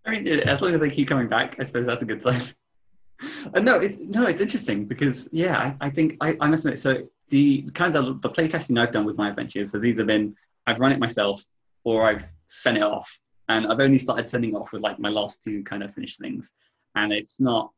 I 0.06 0.12
mean, 0.12 0.28
as 0.28 0.62
long 0.62 0.74
as 0.74 0.82
they 0.82 0.90
keep 0.90 1.08
coming 1.08 1.28
back, 1.28 1.56
I 1.60 1.64
suppose 1.64 1.86
that's 1.86 2.02
a 2.02 2.06
good 2.06 2.22
sign. 2.22 2.42
uh, 3.54 3.60
no, 3.60 3.80
it's 3.80 3.98
no, 3.98 4.26
it's 4.26 4.42
interesting 4.42 4.86
because 4.86 5.30
yeah, 5.32 5.58
I, 5.58 5.88
I 5.88 5.90
think 5.90 6.18
I, 6.22 6.36
I 6.42 6.48
must 6.48 6.66
admit. 6.66 6.80
So 6.80 7.08
the 7.30 7.64
kind 7.74 7.96
of 7.96 8.06
the, 8.06 8.28
the 8.28 8.30
playtesting 8.30 8.80
I've 8.80 8.92
done 8.92 9.06
with 9.06 9.18
my 9.18 9.30
adventures 9.30 9.72
has 9.74 9.86
either 9.86 10.04
been 10.04 10.36
I've 10.68 10.80
run 10.80 10.92
it 10.92 11.00
myself 11.00 11.44
or 11.84 12.06
I've 12.06 12.26
sent 12.48 12.78
it 12.78 12.84
off, 12.84 13.20
and 13.50 13.68
I've 13.68 13.80
only 13.80 13.98
started 13.98 14.28
sending 14.28 14.56
off 14.56 14.72
with 14.72 14.82
like 14.82 15.00
my 15.00 15.10
last 15.10 15.44
two 15.44 15.64
kind 15.64 15.84
of 15.84 15.94
finished 15.94 16.20
things, 16.20 16.52
and 16.96 17.14
it's 17.14 17.40
not. 17.40 17.72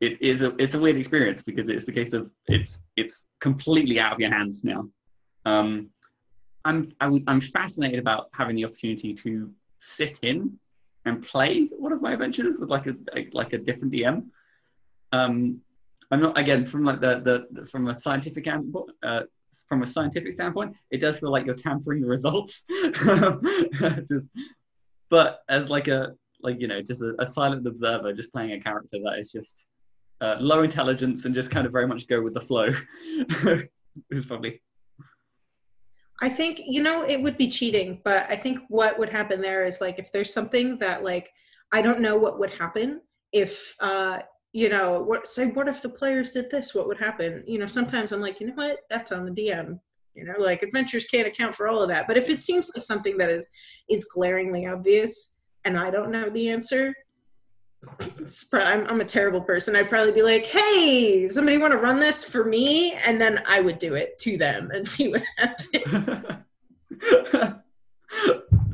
It 0.00 0.20
is 0.20 0.42
a 0.42 0.54
it's 0.60 0.74
a 0.74 0.80
weird 0.80 0.96
experience 0.96 1.44
because 1.44 1.68
it's 1.68 1.86
the 1.86 1.92
case 1.92 2.12
of 2.12 2.28
it's 2.48 2.82
it's 2.96 3.26
completely 3.40 4.00
out 4.00 4.12
of 4.12 4.18
your 4.18 4.30
hands 4.30 4.64
now. 4.64 4.88
Um, 5.44 5.90
I'm 6.64 6.92
I 7.00 7.06
am 7.06 7.24
i 7.28 7.32
am 7.32 7.40
fascinated 7.40 8.00
about 8.00 8.28
having 8.32 8.56
the 8.56 8.64
opportunity 8.64 9.14
to 9.14 9.50
sit 9.78 10.18
in 10.22 10.58
and 11.04 11.26
play 11.26 11.68
one 11.76 11.92
of 11.92 12.00
my 12.00 12.12
adventures 12.12 12.56
with 12.58 12.70
like 12.70 12.86
a 12.86 12.94
like 13.32 13.52
a 13.52 13.58
different 13.58 13.92
DM. 13.92 14.26
Um, 15.12 15.60
I'm 16.10 16.20
not 16.20 16.38
again 16.38 16.66
from 16.66 16.84
like 16.84 17.00
the 17.00 17.46
the, 17.50 17.66
from 17.66 17.88
a 17.88 17.98
scientific 17.98 18.46
uh, 19.02 19.22
from 19.68 19.82
a 19.82 19.86
scientific 19.86 20.34
standpoint, 20.34 20.74
it 20.90 20.98
does 20.98 21.18
feel 21.18 21.30
like 21.30 21.46
you're 21.46 21.54
tampering 21.54 22.00
the 22.00 22.08
results. 22.08 22.62
just, 24.10 24.26
but 25.10 25.42
as 25.48 25.70
like 25.70 25.88
a 25.88 26.14
like 26.40 26.60
you 26.60 26.68
know 26.68 26.80
just 26.82 27.02
a, 27.02 27.14
a, 27.18 27.26
silent 27.26 27.66
observer, 27.66 28.12
just 28.12 28.32
playing 28.32 28.52
a 28.52 28.60
character 28.60 28.98
that 29.04 29.18
is 29.18 29.30
just 29.30 29.64
uh, 30.20 30.36
low 30.40 30.62
intelligence 30.62 31.24
and 31.24 31.34
just 31.34 31.50
kind 31.50 31.66
of 31.66 31.72
very 31.72 31.86
much 31.86 32.06
go 32.08 32.22
with 32.22 32.34
the 32.34 32.40
flow 32.40 32.70
is 34.10 34.26
probably 34.26 34.60
I 36.22 36.28
think 36.28 36.62
you 36.64 36.82
know 36.82 37.04
it 37.04 37.20
would 37.20 37.36
be 37.36 37.48
cheating, 37.48 38.00
but 38.04 38.30
I 38.30 38.36
think 38.36 38.60
what 38.68 38.98
would 38.98 39.10
happen 39.10 39.42
there 39.42 39.64
is 39.64 39.80
like 39.80 39.98
if 39.98 40.12
there's 40.12 40.32
something 40.32 40.78
that 40.78 41.04
like 41.04 41.32
I 41.72 41.82
don't 41.82 42.00
know 42.00 42.16
what 42.16 42.38
would 42.38 42.50
happen 42.50 43.02
if 43.32 43.74
uh 43.80 44.20
you 44.52 44.68
know 44.68 45.02
what 45.02 45.26
say 45.26 45.46
what 45.46 45.68
if 45.68 45.82
the 45.82 45.88
players 45.88 46.32
did 46.32 46.50
this 46.50 46.74
what 46.74 46.86
would 46.86 46.98
happen? 46.98 47.42
You 47.46 47.58
know 47.58 47.66
sometimes 47.66 48.12
i'm 48.12 48.20
like 48.20 48.40
you 48.40 48.46
know 48.46 48.54
what? 48.54 48.78
That's 48.88 49.12
on 49.12 49.26
the 49.26 49.32
dm 49.32 49.80
you 50.14 50.24
know 50.24 50.34
like 50.38 50.62
adventures 50.62 51.04
can't 51.04 51.26
account 51.26 51.54
for 51.54 51.68
all 51.68 51.82
of 51.82 51.88
that 51.88 52.06
but 52.06 52.16
if 52.16 52.28
it 52.28 52.42
seems 52.42 52.70
like 52.74 52.84
something 52.84 53.16
that 53.18 53.30
is 53.30 53.48
is 53.88 54.04
glaringly 54.04 54.66
obvious 54.66 55.38
and 55.64 55.78
i 55.78 55.90
don't 55.90 56.10
know 56.10 56.28
the 56.30 56.48
answer 56.48 56.94
I'm, 58.52 58.86
I'm 58.86 59.00
a 59.00 59.04
terrible 59.04 59.40
person. 59.40 59.74
I'd 59.74 59.88
probably 59.88 60.12
be 60.12 60.22
like, 60.22 60.46
"Hey, 60.46 61.28
somebody 61.28 61.58
want 61.58 61.72
to 61.72 61.78
run 61.78 61.98
this 61.98 62.22
for 62.22 62.44
me?" 62.44 62.92
And 63.06 63.20
then 63.20 63.42
I 63.46 63.60
would 63.60 63.78
do 63.78 63.94
it 63.94 64.18
to 64.20 64.36
them 64.36 64.70
and 64.72 64.86
see 64.86 65.10
what 65.10 65.22
happens. 65.36 66.42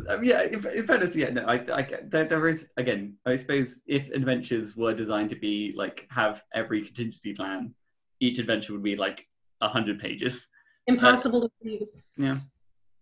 um, 0.08 0.22
yeah, 0.22 0.42
in, 0.42 0.66
in 0.68 0.86
fairness, 0.86 1.16
yeah, 1.16 1.30
no, 1.30 1.44
I, 1.44 1.54
I 1.72 1.88
there, 2.04 2.24
there 2.24 2.46
is 2.46 2.70
again. 2.76 3.16
I 3.24 3.36
suppose 3.36 3.82
if 3.86 4.10
adventures 4.10 4.76
were 4.76 4.94
designed 4.94 5.30
to 5.30 5.36
be 5.36 5.72
like 5.74 6.06
have 6.10 6.42
every 6.54 6.82
contingency 6.82 7.32
plan, 7.34 7.74
each 8.20 8.38
adventure 8.38 8.74
would 8.74 8.82
be 8.82 8.96
like 8.96 9.26
a 9.60 9.68
hundred 9.68 10.00
pages. 10.00 10.46
Impossible 10.86 11.44
uh, 11.44 11.48
to 11.48 11.52
read. 11.64 11.86
Yeah 12.16 12.38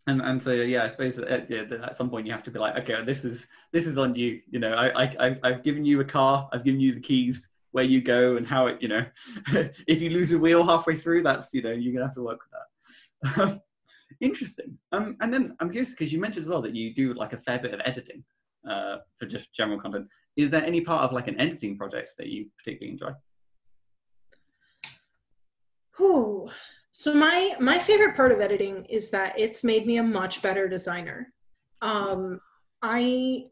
and 0.07 0.23
and 0.23 0.41
so 0.41 0.53
yeah, 0.53 0.85
I 0.85 0.89
suppose 0.89 1.19
at, 1.19 1.51
at 1.51 1.97
some 1.97 2.11
point 2.11 2.27
you 2.27 2.33
have 2.33 2.45
to 2.45 2.51
be 2.51 2.59
like, 2.59 2.77
okay, 2.77 3.05
this 3.05 3.25
is 3.25 3.47
this 3.73 3.87
is 3.87 3.99
on 3.99 4.15
you. 4.15 4.41
You 4.51 4.61
know, 4.61 4.73
I 4.73 5.05
I 5.05 5.37
I've 5.43 5.63
given 5.65 5.85
you 5.85 6.01
a 6.01 6.05
car, 6.05 6.49
I've 6.53 6.65
given 6.65 6.81
you 6.81 6.95
the 6.95 7.01
keys, 7.01 7.51
where 7.73 7.85
you 7.85 8.01
go 8.01 8.37
and 8.37 8.47
how 8.47 8.69
it. 8.69 8.81
You 8.81 8.89
know, 8.89 9.07
if 9.87 10.01
you 10.01 10.11
lose 10.11 10.33
a 10.33 10.39
wheel 10.39 10.65
halfway 10.65 10.97
through, 10.97 11.23
that's 11.25 11.53
you 11.53 11.63
know 11.63 11.73
you're 11.73 11.93
gonna 11.93 12.07
have 12.07 12.15
to 12.15 12.23
work 12.23 12.41
with 12.45 13.35
that. 13.41 13.61
Interesting. 14.21 14.79
Um, 14.93 15.17
and 15.21 15.33
then 15.35 15.57
I'm 15.61 15.71
curious 15.71 15.91
because 15.91 16.13
you 16.13 16.21
mentioned 16.21 16.45
as 16.47 16.49
well 16.49 16.63
that 16.63 16.75
you 16.75 16.95
do 16.95 17.13
like 17.15 17.33
a 17.33 17.39
fair 17.39 17.59
bit 17.59 17.75
of 17.75 17.81
editing 17.85 18.25
uh, 18.69 18.99
for 19.19 19.27
just 19.27 19.53
general 19.53 19.81
content. 19.81 20.07
Is 20.37 20.51
there 20.51 20.65
any 20.65 20.81
part 20.81 21.03
of 21.03 21.13
like 21.13 21.29
an 21.29 21.41
editing 21.41 21.77
project 21.77 22.13
that 22.19 22.29
you 22.29 22.47
particularly 22.59 22.93
enjoy? 22.93 23.11
Oh, 25.99 26.51
so 26.99 27.13
my 27.13 27.55
my 27.61 27.79
favorite 27.79 28.17
part 28.17 28.33
of 28.33 28.41
editing 28.41 28.87
is 28.87 29.11
that 29.11 29.39
it's 29.39 29.63
made 29.63 29.87
me 29.87 29.99
a 29.99 30.03
much 30.03 30.41
better 30.41 30.67
designer. 30.67 31.31
Um, 31.83 32.41
I 32.81 33.49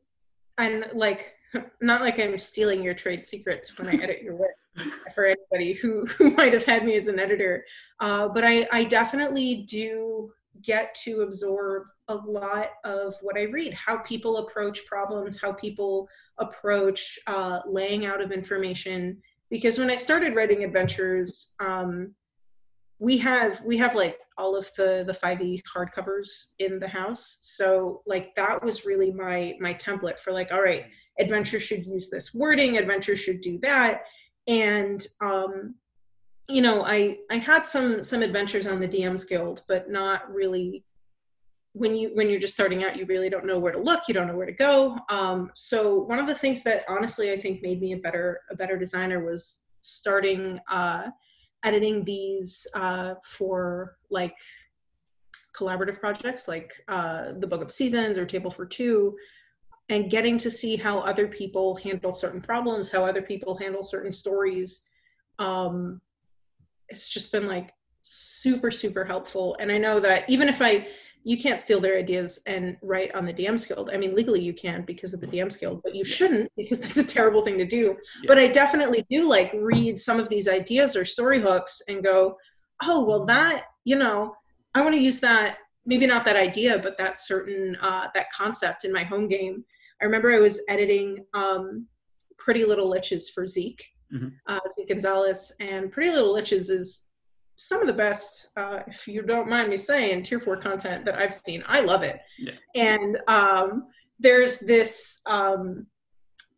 and 0.57 0.89
like 0.95 1.35
not 1.83 2.01
like 2.01 2.19
I'm 2.19 2.39
stealing 2.39 2.83
your 2.83 2.95
trade 2.95 3.27
secrets 3.27 3.79
when 3.79 3.89
I 3.89 4.03
edit 4.03 4.23
your 4.23 4.35
work 4.35 4.55
for 5.15 5.27
anybody 5.27 5.75
who, 5.75 6.07
who 6.07 6.31
might 6.31 6.55
have 6.55 6.65
had 6.65 6.87
me 6.87 6.97
as 6.97 7.07
an 7.07 7.19
editor. 7.19 7.67
Uh, 8.01 8.29
but 8.29 8.45
I, 8.45 8.67
I 8.73 8.85
definitely 8.85 9.67
do 9.69 10.33
get 10.63 10.95
to 11.05 11.21
absorb 11.21 11.83
a 12.09 12.15
lot 12.15 12.71
of 12.85 13.15
what 13.21 13.39
I 13.39 13.43
read, 13.43 13.75
how 13.75 13.99
people 13.99 14.39
approach 14.39 14.87
problems, 14.87 15.39
how 15.39 15.53
people 15.53 16.09
approach 16.39 17.19
uh, 17.27 17.61
laying 17.67 18.07
out 18.07 18.23
of 18.23 18.33
information. 18.33 19.21
Because 19.51 19.79
when 19.79 19.91
I 19.91 19.99
started 19.99 20.35
writing 20.35 20.65
adventures, 20.65 21.53
um, 21.61 22.15
we 22.99 23.19
have 23.19 23.61
we 23.65 23.77
have 23.77 23.95
like 23.95 24.19
all 24.39 24.57
of 24.57 24.71
the 24.77 25.05
the 25.07 25.13
5e 25.13 25.63
hardcovers 25.75 26.49
in 26.59 26.79
the 26.79 26.89
house. 26.89 27.39
So 27.43 28.03
like 28.07 28.35
that 28.35 28.63
was 28.63 28.85
really 28.85 29.13
my 29.13 29.55
my 29.61 29.75
template 29.75 30.19
for 30.19 30.33
like 30.33 30.53
all 30.53 30.63
right 30.63 30.87
adventure 31.19 31.61
should 31.61 31.87
use 31.87 32.11
this 32.11 32.35
wording 32.35 32.79
adventure 32.79 33.17
should 33.17 33.41
do 33.41 33.59
that. 33.63 34.03
And 34.47 35.07
um 35.21 35.75
you 36.49 36.61
know 36.61 36.85
i 36.85 37.17
i 37.31 37.37
had 37.37 37.67
some 37.67 38.05
some 38.05 38.21
adventures 38.21 38.67
on 38.67 38.79
the 38.79 38.87
dms 38.87 39.27
guild 39.27 39.63
but 39.67 39.89
not 39.89 40.31
really 40.31 40.85
when 41.73 41.95
you 41.97 42.11
when 42.15 42.29
you're 42.29 42.39
just 42.39 42.53
starting 42.53 42.85
out 42.85 42.97
you 42.97 43.07
really 43.07 43.31
don't 43.31 43.47
know 43.47 43.59
where 43.59 43.73
to 43.73 43.81
look 43.81 44.03
you 44.07 44.15
don't 44.15 44.29
know 44.29 44.37
where 44.37 44.47
to 44.47 44.53
go. 44.53 44.97
Um, 45.09 45.51
so 45.55 46.01
one 46.03 46.21
of 46.21 46.27
the 46.27 46.35
things 46.35 46.63
that 46.65 46.85
honestly 46.89 47.33
i 47.33 47.41
think 47.41 47.63
made 47.63 47.81
me 47.81 47.93
a 47.93 47.97
better 47.97 48.41
a 48.51 48.57
better 48.57 48.79
designer 48.79 49.25
was 49.25 49.67
starting 49.81 50.61
uh, 50.71 51.09
editing 51.65 52.05
these 52.05 52.67
uh, 52.75 53.15
for 53.25 53.97
like 54.11 54.37
collaborative 55.57 55.99
projects 55.99 56.47
like 56.49 56.73
uh, 56.89 57.33
the 57.39 57.47
Book 57.47 57.63
of 57.63 57.73
Seasons 57.73 58.19
or 58.19 58.27
Table 58.27 58.51
for 58.51 58.67
Two, 58.67 59.17
and 59.89 60.11
getting 60.11 60.39
to 60.39 60.51
see 60.51 60.77
how 60.77 60.99
other 61.01 61.27
people 61.27 61.77
handle 61.77 62.13
certain 62.13 62.41
problems, 62.41 62.91
how 62.91 63.05
other 63.05 63.23
people 63.23 63.57
handle 63.57 63.83
certain 63.83 64.13
stories. 64.13 64.83
Um, 65.39 66.01
it's 66.89 67.09
just 67.09 67.33
been 67.33 67.47
like 67.47 67.73
super, 68.01 68.71
super 68.71 69.05
helpful. 69.05 69.57
And 69.59 69.73
I 69.73 69.79
know 69.79 70.01
that 70.01 70.29
even 70.29 70.49
if 70.49 70.61
I 70.61 70.87
you 71.25 71.39
can't 71.39 71.61
steal 71.61 71.81
their 71.81 71.99
ideas 71.99 72.41
and 72.47 72.77
write 72.83 73.15
on 73.15 73.25
the 73.25 73.33
DMs 73.33 73.67
Guild. 73.67 73.91
I 73.93 73.97
mean, 73.97 74.15
legally 74.15 74.43
you 74.43 74.53
can 74.53 74.83
because 74.83 75.15
of 75.15 75.21
the 75.23 75.27
DMs 75.27 75.59
Guild, 75.59 75.81
but 75.83 75.95
you 75.95 76.05
shouldn't 76.05 76.53
because 76.55 76.81
that's 76.83 76.99
a 76.99 77.07
terrible 77.07 77.43
thing 77.43 77.57
to 77.59 77.65
do. 77.65 77.97
Yeah. 78.23 78.29
But 78.29 78.39
I 78.39 78.49
definitely 78.49 79.07
do 79.11 79.29
like 79.29 79.51
read 79.55 79.99
some 79.99 80.21
of 80.21 80.29
these 80.29 80.49
ideas 80.49 80.95
or 80.95 81.05
story 81.07 81.41
hooks 81.41 81.81
and 81.89 82.05
go, 82.05 82.37
oh, 82.83 83.05
well, 83.05 83.25
that, 83.25 83.65
you 83.85 83.97
know, 83.97 84.35
I 84.75 84.83
want 84.83 84.95
to 84.95 85.01
use 85.01 85.19
that, 85.21 85.59
maybe 85.87 86.07
not 86.07 86.27
that 86.27 86.37
idea, 86.37 86.79
but 86.79 86.99
that 86.99 87.19
certain, 87.19 87.77
uh, 87.81 88.09
that 88.15 88.31
concept 88.31 88.85
in 88.85 88.93
my 88.93 89.03
home 89.03 89.27
game. 89.27 89.65
I 90.03 90.05
remember 90.05 90.31
I 90.31 90.41
was 90.41 90.61
editing 90.69 91.25
um, 91.33 91.87
Pretty 92.37 92.67
Little 92.67 92.91
Liches 92.93 93.31
for 93.35 93.47
Zeke, 93.47 93.83
mm-hmm. 94.13 94.29
uh, 94.47 94.61
Zeke 94.77 94.89
Gonzalez, 94.89 95.53
and 95.61 95.91
Pretty 95.91 96.11
Little 96.11 96.35
Liches 96.35 96.69
is 96.69 97.04
some 97.57 97.81
of 97.81 97.87
the 97.87 97.93
best, 97.93 98.49
uh, 98.57 98.81
if 98.87 99.07
you 99.07 99.23
don't 99.23 99.49
mind 99.49 99.71
me 99.71 99.77
saying, 99.77 100.23
tier 100.23 100.41
four 100.41 100.57
content 100.57 101.05
that 101.05 101.17
I've 101.17 101.35
seen. 101.35 101.63
I 101.67 101.81
love 101.81 102.03
it. 102.03 102.21
Yeah. 102.39 102.53
And 102.75 103.19
um, 103.29 103.87
there's 104.19 104.59
this 104.61 105.21
um, 105.27 105.87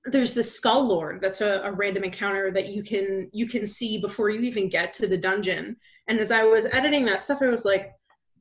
there's 0.07 0.35
this 0.35 0.55
skull 0.55 0.87
lord 0.87 1.21
that's 1.21 1.41
a, 1.41 1.63
a, 1.65 1.73
random 1.73 2.05
encounter 2.05 2.53
that 2.53 2.69
you 2.69 2.81
can 2.81 3.29
you 3.33 3.49
can 3.49 3.67
see 3.67 3.99
before 3.99 4.31
you 4.31 4.41
even 4.41 4.69
get 4.69 4.93
to 4.95 5.07
the 5.07 5.17
dungeon. 5.17 5.77
And 6.07 6.21
as 6.21 6.31
I 6.31 6.45
was 6.45 6.67
editing 6.67 7.05
that 7.07 7.23
stuff, 7.23 7.43
I 7.43 7.49
was 7.49 7.65
like, 7.65 7.93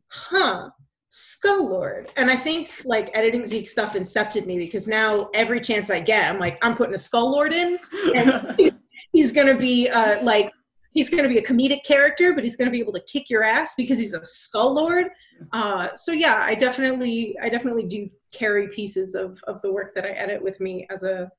huh. 0.08 0.70
Skull 1.18 1.70
Lord. 1.70 2.12
And 2.18 2.30
I 2.30 2.36
think 2.36 2.72
like 2.84 3.10
editing 3.14 3.45
Zeke 3.45 3.70
stuff 3.70 3.93
incepted 3.93 4.45
me 4.45 4.58
because 4.58 4.86
now 4.86 5.30
every 5.34 5.62
chance 5.62 5.89
I 5.89 6.01
get, 6.01 6.30
I'm 6.30 6.39
like, 6.39 6.58
I'm 6.62 6.76
putting 6.76 6.93
a 6.93 6.97
Skull 6.97 7.32
Lord 7.32 7.53
in. 7.53 7.80
And 8.14 8.78
he's 9.14 9.32
gonna 9.32 9.56
be 9.56 9.88
uh, 9.88 10.22
like 10.22 10.51
he's 10.95 11.09
going 11.09 11.21
to 11.21 11.29
be 11.29 11.37
a 11.37 11.43
comedic 11.43 11.83
character, 11.83 12.33
but 12.33 12.43
he's 12.43 12.55
going 12.55 12.65
to 12.65 12.71
be 12.71 12.79
able 12.79 12.93
to 12.93 13.01
kick 13.01 13.29
your 13.29 13.43
ass 13.43 13.75
because 13.75 13.99
he's 13.99 14.13
a 14.13 14.25
skull 14.25 14.73
lord. 14.73 15.07
Uh, 15.53 15.89
so 15.95 16.11
yeah, 16.11 16.41
I 16.41 16.55
definitely, 16.55 17.37
I 17.39 17.49
definitely 17.49 17.83
do 17.83 18.09
carry 18.31 18.67
pieces 18.69 19.13
of 19.13 19.41
of 19.43 19.61
the 19.61 19.71
work 19.71 19.93
that 19.93 20.05
I 20.05 20.09
edit 20.09 20.41
with 20.41 20.59
me 20.59 20.87
as 20.89 21.03
a 21.03 21.31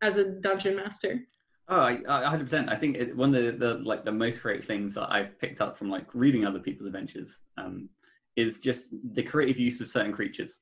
as 0.00 0.16
a 0.16 0.24
dungeon 0.40 0.74
master. 0.74 1.20
Oh, 1.68 1.80
I, 1.80 1.94
100%. 1.94 2.68
I 2.68 2.76
think 2.76 2.96
it, 2.96 3.16
one 3.16 3.34
of 3.34 3.44
the, 3.44 3.52
the 3.52 3.74
like 3.74 4.04
the 4.04 4.12
most 4.12 4.40
creative 4.40 4.66
things 4.66 4.94
that 4.94 5.12
I've 5.12 5.38
picked 5.38 5.60
up 5.60 5.78
from 5.78 5.88
like 5.88 6.06
reading 6.12 6.44
other 6.44 6.58
people's 6.58 6.88
adventures 6.88 7.42
um, 7.56 7.88
is 8.36 8.58
just 8.58 8.94
the 9.14 9.22
creative 9.22 9.60
use 9.60 9.80
of 9.80 9.86
certain 9.86 10.12
creatures 10.12 10.60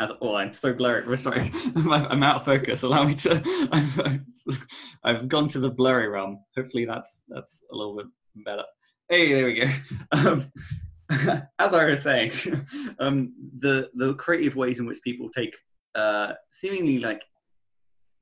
as 0.00 0.12
oh 0.20 0.34
i'm 0.34 0.52
so 0.52 0.72
blurry. 0.72 1.16
Sorry. 1.16 1.52
I'm 1.76 2.22
out 2.22 2.36
of 2.36 2.44
focus. 2.44 2.82
Allow 2.82 3.04
me 3.04 3.14
to 3.14 3.42
I've, 3.72 4.66
I've 5.04 5.28
gone 5.28 5.48
to 5.48 5.60
the 5.60 5.70
blurry 5.70 6.08
realm. 6.08 6.40
Hopefully 6.56 6.84
that's 6.84 7.24
that's 7.28 7.64
a 7.72 7.76
little 7.76 7.96
bit 7.96 8.06
better. 8.44 8.64
Hey 9.08 9.32
there 9.32 9.46
we 9.46 9.60
go. 9.60 9.70
Um, 10.12 10.52
as 11.10 11.74
i 11.74 11.84
was 11.84 12.02
saying 12.02 12.32
um, 12.98 13.34
the 13.58 13.90
the 13.94 14.14
creative 14.14 14.56
ways 14.56 14.80
in 14.80 14.86
which 14.86 15.02
people 15.02 15.28
take 15.36 15.54
uh, 15.94 16.32
seemingly 16.50 16.98
like 16.98 17.22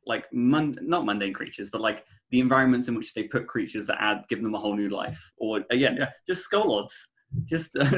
like 0.04 0.26
mon- 0.32 0.76
not 0.82 1.04
mundane 1.04 1.32
creatures 1.32 1.70
but 1.70 1.80
like 1.80 2.04
the 2.30 2.40
environments 2.40 2.88
in 2.88 2.96
which 2.96 3.14
they 3.14 3.22
put 3.24 3.46
creatures 3.46 3.86
that 3.86 3.98
add 4.00 4.24
give 4.28 4.42
them 4.42 4.54
a 4.54 4.58
whole 4.58 4.76
new 4.76 4.88
life 4.88 5.30
or 5.38 5.62
again 5.70 5.96
yeah, 5.96 6.10
just 6.26 6.42
skull 6.42 6.68
lords 6.68 7.08
just 7.44 7.76
uh, 7.76 7.84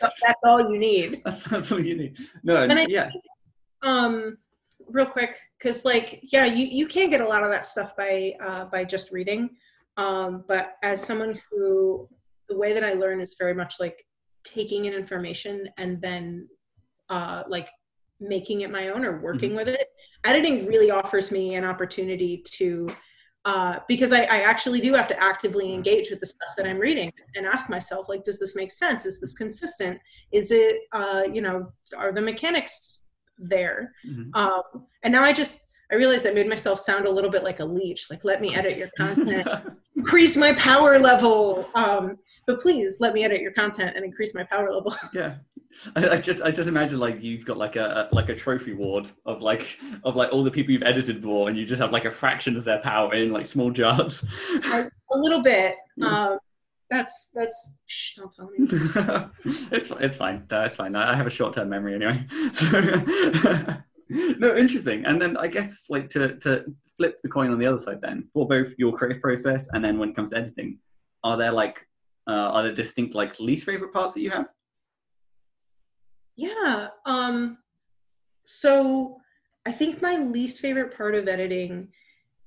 that's 0.00 0.42
all 0.44 0.72
you 0.72 0.78
need. 0.78 1.22
That's, 1.24 1.44
that's 1.44 1.72
all 1.72 1.84
you 1.84 1.96
need. 1.96 2.18
No, 2.42 2.62
and 2.62 2.72
I, 2.72 2.86
yeah. 2.88 3.10
Um, 3.82 4.38
real 4.88 5.06
quick, 5.06 5.36
because 5.58 5.84
like, 5.84 6.20
yeah, 6.22 6.44
you 6.44 6.66
you 6.66 6.86
can 6.86 7.10
get 7.10 7.20
a 7.20 7.28
lot 7.28 7.42
of 7.42 7.50
that 7.50 7.66
stuff 7.66 7.96
by 7.96 8.34
uh, 8.40 8.66
by 8.66 8.84
just 8.84 9.10
reading. 9.10 9.50
Um, 9.96 10.44
but 10.46 10.74
as 10.82 11.02
someone 11.02 11.40
who 11.50 12.08
the 12.48 12.56
way 12.56 12.72
that 12.72 12.84
I 12.84 12.92
learn 12.94 13.20
is 13.20 13.36
very 13.38 13.54
much 13.54 13.74
like 13.80 14.04
taking 14.44 14.86
in 14.86 14.94
information 14.94 15.68
and 15.76 16.00
then 16.00 16.48
uh, 17.10 17.42
like 17.48 17.68
making 18.20 18.62
it 18.62 18.70
my 18.70 18.88
own 18.88 19.04
or 19.04 19.20
working 19.20 19.50
mm-hmm. 19.50 19.58
with 19.58 19.68
it. 19.68 19.88
Editing 20.24 20.66
really 20.66 20.90
offers 20.90 21.30
me 21.30 21.54
an 21.54 21.64
opportunity 21.64 22.42
to 22.52 22.88
uh, 23.48 23.78
because 23.88 24.12
I, 24.12 24.24
I, 24.24 24.40
actually 24.40 24.78
do 24.78 24.92
have 24.92 25.08
to 25.08 25.22
actively 25.22 25.72
engage 25.72 26.10
with 26.10 26.20
the 26.20 26.26
stuff 26.26 26.50
that 26.58 26.66
I'm 26.66 26.76
reading 26.78 27.10
and 27.34 27.46
ask 27.46 27.70
myself, 27.70 28.06
like, 28.06 28.22
does 28.22 28.38
this 28.38 28.54
make 28.54 28.70
sense? 28.70 29.06
Is 29.06 29.22
this 29.22 29.32
consistent? 29.32 29.98
Is 30.32 30.50
it, 30.50 30.80
uh, 30.92 31.22
you 31.32 31.40
know, 31.40 31.72
are 31.96 32.12
the 32.12 32.20
mechanics 32.20 33.08
there? 33.38 33.94
Mm-hmm. 34.06 34.34
Um, 34.34 34.86
and 35.02 35.10
now 35.10 35.24
I 35.24 35.32
just, 35.32 35.66
I 35.90 35.94
realized 35.94 36.26
I 36.26 36.32
made 36.32 36.46
myself 36.46 36.78
sound 36.78 37.06
a 37.06 37.10
little 37.10 37.30
bit 37.30 37.42
like 37.42 37.60
a 37.60 37.64
leech. 37.64 38.10
Like, 38.10 38.22
let 38.22 38.42
me 38.42 38.54
edit 38.54 38.76
your 38.76 38.90
content, 38.98 39.48
increase 39.96 40.36
my 40.36 40.52
power 40.52 40.98
level. 40.98 41.70
Um, 41.74 42.18
but 42.48 42.58
please 42.60 42.96
let 42.98 43.12
me 43.12 43.22
edit 43.24 43.42
your 43.42 43.52
content 43.52 43.92
and 43.94 44.04
increase 44.04 44.34
my 44.34 44.42
power 44.42 44.72
level. 44.72 44.94
yeah, 45.12 45.34
I, 45.94 46.08
I, 46.08 46.16
just 46.16 46.42
I 46.42 46.50
just 46.50 46.66
imagine 46.66 46.98
like 46.98 47.22
you've 47.22 47.44
got 47.44 47.58
like 47.58 47.76
a, 47.76 48.08
a, 48.10 48.14
like 48.14 48.30
a 48.30 48.34
trophy 48.34 48.72
ward 48.72 49.10
of 49.26 49.42
like 49.42 49.78
of 50.02 50.16
like 50.16 50.32
all 50.32 50.42
the 50.42 50.50
people 50.50 50.72
you've 50.72 50.82
edited 50.82 51.22
for, 51.22 51.50
and 51.50 51.58
you 51.58 51.66
just 51.66 51.80
have 51.80 51.92
like 51.92 52.06
a 52.06 52.10
fraction 52.10 52.56
of 52.56 52.64
their 52.64 52.78
power 52.78 53.12
in 53.14 53.32
like 53.32 53.44
small 53.44 53.70
jars. 53.70 54.24
a, 54.72 54.90
a 55.12 55.18
little 55.18 55.42
bit. 55.42 55.76
Um, 56.00 56.38
that's 56.88 57.32
that's. 57.34 57.82
Shh, 57.86 58.14
don't 58.14 58.32
tell 58.34 58.48
me. 58.48 58.58
it's 59.72 59.90
it's 60.00 60.16
fine. 60.16 60.44
That's 60.48 60.76
fine. 60.76 60.94
I 60.94 61.16
have 61.16 61.26
a 61.26 61.30
short 61.30 61.52
term 61.52 61.68
memory 61.68 61.96
anyway. 61.96 62.24
no, 64.38 64.56
interesting. 64.56 65.04
And 65.04 65.20
then 65.20 65.36
I 65.36 65.48
guess 65.48 65.86
like 65.90 66.08
to 66.10 66.36
to 66.36 66.64
flip 66.96 67.20
the 67.22 67.28
coin 67.28 67.50
on 67.50 67.58
the 67.58 67.66
other 67.66 67.80
side 67.80 68.00
then 68.00 68.28
for 68.32 68.46
both 68.46 68.72
your 68.78 68.96
creative 68.96 69.20
process 69.20 69.68
and 69.72 69.84
then 69.84 69.98
when 69.98 70.10
it 70.10 70.16
comes 70.16 70.30
to 70.30 70.36
editing, 70.38 70.78
are 71.24 71.36
there 71.36 71.52
like 71.52 71.84
uh, 72.28 72.50
are 72.52 72.62
there 72.62 72.74
distinct 72.74 73.14
like 73.14 73.40
least 73.40 73.64
favorite 73.64 73.92
parts 73.92 74.14
that 74.14 74.20
you 74.20 74.30
have? 74.30 74.46
Yeah. 76.36 76.88
Um, 77.06 77.58
so 78.44 79.18
I 79.66 79.72
think 79.72 80.00
my 80.00 80.16
least 80.16 80.60
favorite 80.60 80.96
part 80.96 81.14
of 81.14 81.26
editing 81.26 81.88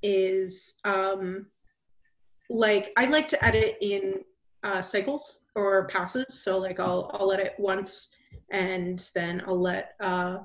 is 0.01 0.79
um, 0.85 1.47
like 2.49 2.91
I 2.97 3.05
like 3.05 3.27
to 3.29 3.45
edit 3.45 3.77
in 3.81 4.21
uh, 4.63 4.81
cycles 4.81 5.45
or 5.55 5.87
passes. 5.87 6.41
So 6.43 6.57
like 6.57 6.79
I'll 6.79 7.11
I'll 7.13 7.31
edit 7.31 7.53
once 7.57 8.15
and 8.51 9.03
then 9.15 9.41
I'll 9.45 9.59
let 9.59 9.95
uh, 9.99 10.37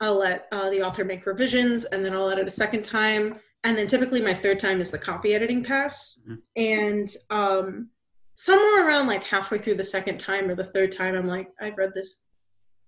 I'll 0.00 0.18
let 0.18 0.48
uh, 0.52 0.70
the 0.70 0.82
author 0.82 1.04
make 1.04 1.26
revisions 1.26 1.84
and 1.84 2.04
then 2.04 2.14
I'll 2.14 2.30
edit 2.30 2.48
a 2.48 2.50
second 2.50 2.84
time 2.84 3.38
and 3.62 3.78
then 3.78 3.86
typically 3.86 4.20
my 4.20 4.34
third 4.34 4.58
time 4.58 4.80
is 4.80 4.90
the 4.90 4.98
copy 4.98 5.34
editing 5.34 5.64
pass 5.64 6.20
mm-hmm. 6.28 6.34
and 6.56 7.16
um, 7.30 7.88
somewhere 8.34 8.86
around 8.86 9.06
like 9.06 9.22
halfway 9.24 9.58
through 9.58 9.76
the 9.76 9.84
second 9.84 10.18
time 10.18 10.48
or 10.50 10.54
the 10.54 10.64
third 10.64 10.92
time 10.92 11.14
I'm 11.14 11.26
like 11.26 11.48
I've 11.60 11.76
read 11.76 11.92
this 11.94 12.26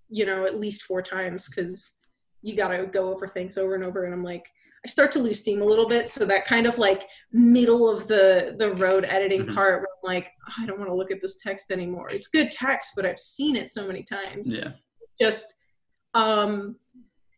you 0.09 0.27
know, 0.27 0.45
at 0.45 0.61
least 0.61 0.83
four 0.83 1.03
times 1.03 1.49
because 1.49 1.93
you 2.43 2.57
got 2.57 2.69
to 2.69 2.87
go 2.87 3.13
over 3.13 3.27
things 3.27 3.59
over 3.59 3.75
and 3.75 3.85
over. 3.85 4.05
And 4.05 4.15
I'm 4.15 4.25
like, 4.25 4.47
I 4.85 4.89
start 4.89 5.11
to 5.13 5.19
lose 5.19 5.41
steam 5.41 5.63
a 5.63 5.65
little 5.65 5.89
bit. 5.89 6.09
So 6.09 6.25
that 6.27 6.45
kind 6.45 6.67
of 6.67 6.79
like 6.79 7.09
middle 7.33 7.89
of 7.89 8.07
the 8.07 8.55
the 8.59 8.75
road 8.75 9.05
editing 9.05 9.43
mm-hmm. 9.43 9.55
part, 9.55 9.81
where 9.81 9.89
I'm 10.05 10.15
like, 10.15 10.31
oh, 10.49 10.63
I 10.63 10.67
don't 10.67 10.79
want 10.79 10.91
to 10.91 10.95
look 10.95 11.11
at 11.11 11.21
this 11.21 11.39
text 11.43 11.71
anymore. 11.71 12.09
It's 12.11 12.29
good 12.29 12.51
text, 12.51 12.93
but 12.95 13.05
I've 13.05 13.19
seen 13.19 13.57
it 13.57 13.69
so 13.71 13.87
many 13.87 14.05
times. 14.05 14.51
Yeah. 14.51 14.73
Just, 15.21 15.47
um, 16.15 16.77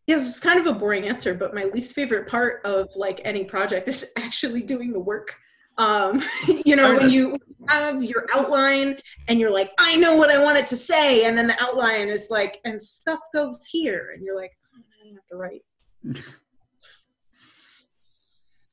yes, 0.06 0.28
it's 0.28 0.40
kind 0.40 0.60
of 0.60 0.66
a 0.66 0.78
boring 0.78 1.08
answer, 1.08 1.32
but 1.32 1.54
my 1.54 1.64
least 1.64 1.92
favorite 1.92 2.28
part 2.28 2.60
of 2.64 2.88
like 2.96 3.20
any 3.24 3.44
project 3.44 3.88
is 3.88 4.12
actually 4.18 4.62
doing 4.62 4.92
the 4.92 5.00
work. 5.00 5.34
Um, 5.78 6.22
you 6.64 6.76
know, 6.76 6.96
when 6.96 7.10
you 7.10 7.38
have 7.68 8.02
your 8.02 8.24
outline 8.34 8.98
and 9.28 9.38
you're 9.38 9.52
like, 9.52 9.70
I 9.78 9.96
know 9.96 10.16
what 10.16 10.30
I 10.30 10.42
want 10.42 10.58
it 10.58 10.66
to 10.68 10.76
say, 10.76 11.24
and 11.24 11.38
then 11.38 11.46
the 11.46 11.56
outline 11.62 12.08
is 12.08 12.28
like, 12.30 12.60
and 12.64 12.82
stuff 12.82 13.20
goes 13.32 13.64
here, 13.70 14.10
and 14.14 14.22
you're 14.22 14.36
like, 14.36 14.52
oh, 14.76 14.80
I 15.04 15.14
have 15.14 15.26
to 15.30 15.36
write. 15.36 15.62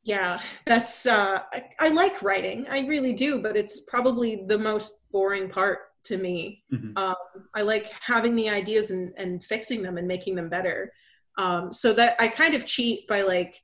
yeah, 0.03 0.39
that's. 0.66 1.06
Uh, 1.06 1.39
I, 1.53 1.64
I, 1.80 1.89
like 1.89 2.22
writing, 2.22 2.68
I 2.70 2.80
really 2.82 3.14
do, 3.14 3.41
but 3.41 3.56
it's 3.56 3.82
probably 3.82 4.43
the 4.47 4.58
most 4.58 5.03
boring 5.12 5.49
part 5.49 5.80
to 6.06 6.18
me. 6.18 6.64
Mm-hmm. 6.72 6.97
Um, 6.97 7.16
I 7.56 7.62
like 7.62 7.91
having 8.01 8.36
the 8.36 8.49
ideas 8.49 8.91
and, 8.91 9.12
and 9.18 9.43
fixing 9.43 9.82
them 9.82 9.97
and 9.97 10.08
making 10.08 10.36
them 10.36 10.49
better. 10.49 10.91
Um, 11.38 11.74
so 11.74 11.91
that 11.93 12.16
I 12.20 12.28
kind 12.30 12.53
of 12.53 12.66
cheat 12.66 13.08
by 13.08 13.24
like 13.24 13.62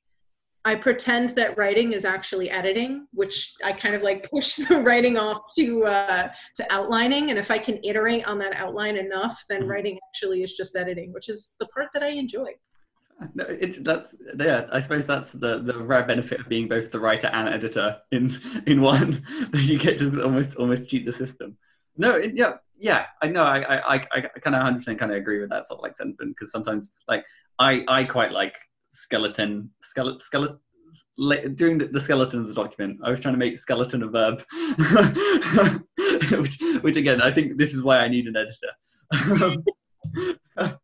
I 0.64 0.76
pretend 0.76 1.32
that 1.32 1.58
writing 1.58 1.94
is 1.94 2.06
actually 2.06 2.50
editing, 2.52 3.08
which 3.14 3.54
I 3.64 3.72
kind 3.72 3.96
of 3.96 4.04
like 4.04 4.30
push 4.30 4.56
the 4.68 4.80
writing 4.80 5.18
off 5.18 5.42
to 5.58 5.86
uh, 5.86 6.30
to 6.56 6.74
outlining. 6.74 7.30
And 7.30 7.40
if 7.40 7.50
I 7.50 7.58
can 7.58 7.80
iterate 7.84 8.28
on 8.28 8.38
that 8.40 8.56
outline 8.56 8.98
enough, 8.98 9.44
then 9.50 9.62
mm-hmm. 9.62 9.72
writing 9.72 10.00
actually 10.10 10.44
is 10.44 10.54
just 10.54 10.76
editing, 10.76 11.14
which 11.14 11.30
is 11.30 11.56
the 11.60 11.68
part 11.68 11.88
that 11.94 12.04
I 12.04 12.10
enjoy. 12.10 12.48
No, 13.36 13.44
it, 13.44 13.84
that's 13.84 14.16
yeah. 14.36 14.68
I 14.72 14.80
suppose 14.80 15.06
that's 15.06 15.32
the 15.32 15.60
the 15.60 15.78
rare 15.78 16.04
benefit 16.04 16.40
of 16.40 16.50
being 16.50 16.68
both 16.68 16.90
the 16.90 17.00
writer 17.00 17.28
and 17.28 17.48
editor 17.50 17.98
in 18.12 18.32
in 18.66 18.82
one. 18.82 19.24
You 19.54 19.78
get 19.78 20.00
to 20.00 20.24
almost 20.24 20.56
almost 20.56 20.90
cheat 20.90 21.06
the 21.06 21.14
system. 21.14 21.56
No, 21.98 22.16
it, 22.16 22.36
yeah, 22.36 22.54
yeah. 22.80 23.06
I 23.22 23.28
know. 23.28 23.44
I 23.44 23.60
I 23.60 23.96
I, 23.96 24.04
I 24.14 24.40
kind 24.40 24.56
of 24.56 24.64
hundred 24.64 24.80
percent 24.80 24.98
kind 24.98 25.12
of 25.12 25.20
agree 25.20 25.40
with 25.40 25.52
that 25.52 25.68
sort 25.68 25.78
of 25.78 25.84
like 25.84 25.96
sentiment 25.96 26.36
because 26.36 26.52
sometimes 26.52 26.94
like 27.08 27.24
I 27.60 27.86
I 27.88 28.06
quite 28.06 28.32
like 28.32 28.58
skeleton 28.92 29.70
skeleton 29.82 30.20
skeleton 30.20 30.60
doing 31.56 31.78
the, 31.78 31.88
the, 31.88 32.02
skeleton 32.02 32.42
of 32.42 32.48
the 32.48 32.54
document. 32.54 33.00
I 33.04 33.10
was 33.10 33.20
trying 33.20 33.34
to 33.34 33.38
make 33.38 33.58
skeleton 33.58 34.04
a 34.04 34.08
verb. 34.08 34.44
Which, 36.32 36.58
which 36.82 36.96
again 36.96 37.22
i 37.22 37.30
think 37.32 37.58
this 37.58 37.74
is 37.74 37.82
why 37.82 38.00
i 38.00 38.08
need 38.08 38.28
an 38.28 38.36
editor. 38.38 38.72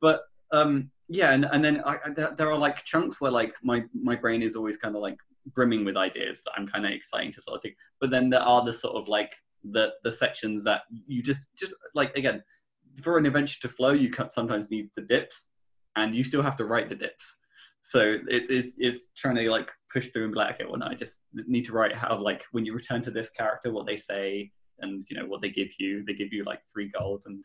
But 0.00 0.22
um 0.50 0.90
yeah 1.08 1.32
and, 1.32 1.46
and 1.52 1.64
then 1.64 1.82
I, 1.84 1.98
there, 2.14 2.34
there, 2.36 2.50
are 2.50 2.58
like 2.58 2.84
chunks 2.84 3.20
where 3.20 3.30
like 3.30 3.54
my 3.62 3.84
my 3.92 4.16
brain 4.16 4.42
is 4.42 4.56
always 4.56 4.76
kind 4.76 4.94
of 4.96 5.02
like 5.02 5.18
brimming 5.54 5.84
with 5.84 5.96
ideas 5.96 6.42
that 6.44 6.52
i'm 6.56 6.66
kind 6.66 6.86
of 6.86 6.92
exciting 6.92 7.32
to 7.32 7.42
sort 7.42 7.56
of 7.56 7.62
think. 7.62 7.76
But 8.00 8.10
then 8.10 8.30
there 8.30 8.40
are 8.40 8.64
the 8.64 8.72
sort 8.72 8.96
of 8.96 9.08
like 9.08 9.34
the 9.72 9.92
the 10.04 10.12
sections 10.12 10.64
that 10.64 10.82
you 11.06 11.22
just 11.22 11.54
just 11.56 11.74
like 11.94 12.16
again 12.16 12.42
for 13.02 13.18
an 13.18 13.26
adventure 13.26 13.60
to 13.60 13.68
flow 13.68 13.92
you 13.92 14.10
sometimes 14.28 14.70
need 14.70 14.88
the 14.94 15.02
dips 15.02 15.48
and 15.96 16.14
you 16.14 16.22
still 16.22 16.42
have 16.42 16.56
to 16.56 16.64
write 16.64 16.88
the 16.88 16.94
dips 16.94 17.38
So 17.84 18.16
it 18.28 18.50
is 18.50 18.76
it's 18.78 19.12
trying 19.12 19.36
to 19.36 19.50
like 19.50 19.70
push 19.92 20.08
through 20.08 20.24
and 20.24 20.32
be 20.32 20.38
like, 20.38 20.54
okay, 20.54 20.64
well, 20.64 20.78
no, 20.78 20.86
I 20.86 20.94
just 20.94 21.24
need 21.34 21.66
to 21.66 21.72
write 21.72 21.94
how 21.94 22.18
like 22.18 22.42
when 22.52 22.64
you 22.64 22.72
return 22.72 23.02
to 23.02 23.10
this 23.10 23.30
character, 23.30 23.72
what 23.72 23.86
they 23.86 23.98
say 23.98 24.50
and 24.80 25.04
you 25.10 25.16
know 25.18 25.26
what 25.26 25.42
they 25.42 25.50
give 25.50 25.68
you. 25.78 26.02
They 26.04 26.14
give 26.14 26.32
you 26.32 26.44
like 26.44 26.60
three 26.72 26.90
gold 26.98 27.24
and 27.26 27.44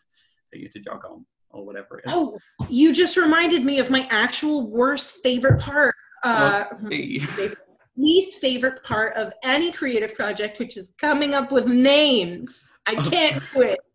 they 0.52 0.60
get 0.60 0.72
to 0.72 0.80
jog 0.80 1.04
on 1.06 1.26
or 1.50 1.66
whatever 1.66 2.00
it 2.00 2.08
is. 2.08 2.14
Oh, 2.16 2.40
you 2.70 2.94
just 2.94 3.18
reminded 3.18 3.66
me 3.66 3.80
of 3.80 3.90
my 3.90 4.08
actual 4.10 4.66
worst 4.66 5.18
favorite 5.22 5.60
part. 5.60 5.94
Uh, 6.24 6.64
favorite, 6.90 7.58
least 7.98 8.40
favorite 8.40 8.82
part 8.84 9.18
of 9.18 9.34
any 9.44 9.74
creative 9.74 10.16
project, 10.16 10.58
which 10.60 10.78
is 10.78 10.96
coming 10.98 11.34
up 11.34 11.52
with 11.52 11.68
names. 11.68 12.70
I 12.86 12.96
can't 12.96 13.44
quit. 13.52 13.80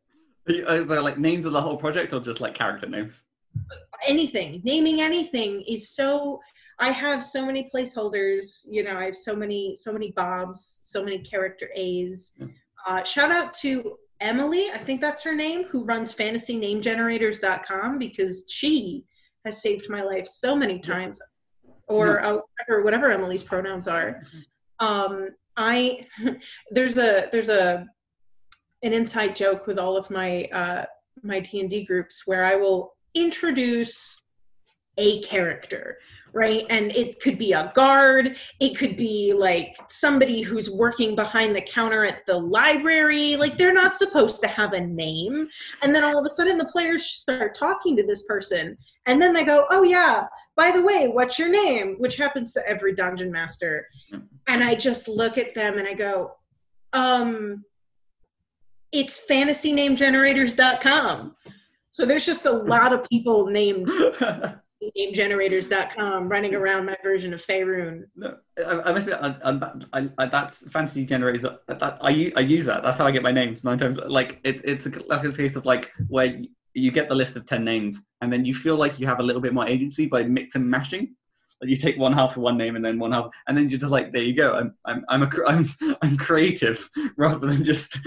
Is 0.46 0.86
there 0.86 1.00
like 1.00 1.16
names 1.16 1.46
of 1.46 1.54
the 1.54 1.62
whole 1.62 1.78
project 1.78 2.12
or 2.12 2.20
just 2.20 2.42
like 2.42 2.52
character 2.52 2.86
names? 2.86 3.22
Anything. 4.08 4.60
Naming 4.64 5.00
anything 5.00 5.62
is 5.62 5.90
so 5.90 6.40
I 6.78 6.90
have 6.90 7.24
so 7.24 7.46
many 7.46 7.70
placeholders, 7.72 8.66
you 8.68 8.82
know, 8.82 8.96
I 8.96 9.04
have 9.04 9.16
so 9.16 9.36
many 9.36 9.74
so 9.74 9.92
many 9.92 10.10
Bobs, 10.12 10.80
so 10.82 11.04
many 11.04 11.18
character 11.18 11.70
A's. 11.74 12.38
Uh, 12.86 13.02
shout 13.04 13.30
out 13.30 13.54
to 13.54 13.96
Emily, 14.20 14.70
I 14.72 14.78
think 14.78 15.00
that's 15.00 15.22
her 15.22 15.34
name, 15.34 15.64
who 15.64 15.84
runs 15.84 16.14
fantasynamegenerators.com 16.14 17.98
because 17.98 18.44
she 18.48 19.04
has 19.44 19.60
saved 19.60 19.90
my 19.90 20.02
life 20.02 20.26
so 20.26 20.56
many 20.56 20.78
times, 20.78 21.20
or 21.88 22.24
uh, 22.24 22.38
whatever, 22.56 22.82
whatever 22.84 23.10
Emily's 23.10 23.42
pronouns 23.42 23.86
are. 23.86 24.22
Mm-hmm. 24.80 24.86
Um, 24.86 25.28
I 25.56 26.06
there's 26.70 26.96
a 26.98 27.28
there's 27.32 27.48
a 27.48 27.86
an 28.82 28.92
inside 28.92 29.36
joke 29.36 29.66
with 29.66 29.78
all 29.78 29.96
of 29.96 30.10
my 30.10 30.44
uh, 30.52 30.84
my 31.22 31.40
D 31.40 31.60
and 31.60 31.70
D 31.70 31.84
groups 31.84 32.26
where 32.26 32.44
I 32.44 32.56
will 32.56 32.94
introduce 33.14 34.22
a 34.96 35.20
character 35.22 35.98
right? 36.34 36.66
And 36.68 36.90
it 36.92 37.20
could 37.20 37.38
be 37.38 37.52
a 37.52 37.72
guard, 37.74 38.36
it 38.60 38.76
could 38.76 38.96
be 38.96 39.32
like 39.32 39.76
somebody 39.88 40.42
who's 40.42 40.68
working 40.68 41.14
behind 41.14 41.54
the 41.54 41.60
counter 41.62 42.04
at 42.04 42.26
the 42.26 42.36
library. 42.36 43.36
Like 43.36 43.56
they're 43.56 43.72
not 43.72 43.94
supposed 43.94 44.42
to 44.42 44.48
have 44.48 44.72
a 44.72 44.80
name. 44.80 45.46
And 45.80 45.94
then 45.94 46.02
all 46.02 46.18
of 46.18 46.26
a 46.26 46.30
sudden 46.30 46.58
the 46.58 46.64
players 46.66 47.06
start 47.06 47.54
talking 47.54 47.96
to 47.96 48.02
this 48.02 48.24
person. 48.24 48.76
And 49.06 49.22
then 49.22 49.32
they 49.32 49.44
go, 49.44 49.66
oh, 49.70 49.84
yeah, 49.84 50.26
by 50.56 50.72
the 50.72 50.82
way, 50.82 51.08
what's 51.08 51.38
your 51.38 51.48
name? 51.48 51.94
Which 51.98 52.16
happens 52.16 52.52
to 52.54 52.68
every 52.68 52.94
dungeon 52.94 53.30
master. 53.30 53.86
And 54.46 54.64
I 54.64 54.74
just 54.74 55.08
look 55.08 55.38
at 55.38 55.54
them 55.54 55.78
and 55.78 55.86
I 55.86 55.94
go, 55.94 56.32
um, 56.92 57.64
it's 58.92 59.24
fantasynamegenerators.com. 59.28 61.36
So 61.94 62.04
there's 62.04 62.26
just 62.26 62.44
a 62.44 62.50
lot 62.50 62.92
of 62.92 63.08
people 63.08 63.46
named 63.46 63.86
gamegenerators.com 64.98 66.28
running 66.28 66.56
around 66.56 66.86
my 66.86 66.96
version 67.04 67.32
of 67.32 67.40
Faerun. 67.40 68.02
No, 68.16 68.36
I, 68.58 68.80
I 68.80 68.92
must 68.92 69.06
be, 69.06 69.12
I, 69.12 69.36
I, 69.92 70.08
I, 70.18 70.26
that's 70.26 70.68
fantasy 70.70 71.04
generators. 71.04 71.42
That, 71.42 71.98
I, 72.00 72.32
I 72.34 72.40
use 72.40 72.64
that. 72.64 72.82
That's 72.82 72.98
how 72.98 73.06
I 73.06 73.12
get 73.12 73.22
my 73.22 73.30
names 73.30 73.62
nine 73.62 73.78
times. 73.78 73.96
Like 73.96 74.40
it's 74.42 74.60
it's 74.62 74.88
like 75.06 75.22
a 75.22 75.30
case 75.30 75.54
of 75.54 75.66
like 75.66 75.92
where 76.08 76.36
you 76.74 76.90
get 76.90 77.08
the 77.08 77.14
list 77.14 77.36
of 77.36 77.46
ten 77.46 77.64
names 77.64 78.02
and 78.20 78.32
then 78.32 78.44
you 78.44 78.54
feel 78.54 78.74
like 78.74 78.98
you 78.98 79.06
have 79.06 79.20
a 79.20 79.22
little 79.22 79.40
bit 79.40 79.54
more 79.54 79.68
agency 79.68 80.06
by 80.06 80.24
mix 80.24 80.56
and 80.56 80.68
mashing. 80.68 81.14
Like 81.60 81.70
you 81.70 81.76
take 81.76 81.96
one 81.96 82.12
half 82.12 82.36
of 82.36 82.42
one 82.42 82.58
name 82.58 82.74
and 82.74 82.84
then 82.84 82.98
one 82.98 83.12
half, 83.12 83.28
and 83.46 83.56
then 83.56 83.70
you're 83.70 83.78
just 83.78 83.92
like, 83.92 84.12
there 84.12 84.24
you 84.24 84.34
go. 84.34 84.54
I'm 84.54 84.74
I'm 84.84 85.04
I'm 85.08 85.22
a 85.22 85.30
I'm 85.46 85.64
I'm 86.02 86.16
creative 86.16 86.90
rather 87.16 87.46
than 87.46 87.62
just. 87.62 88.00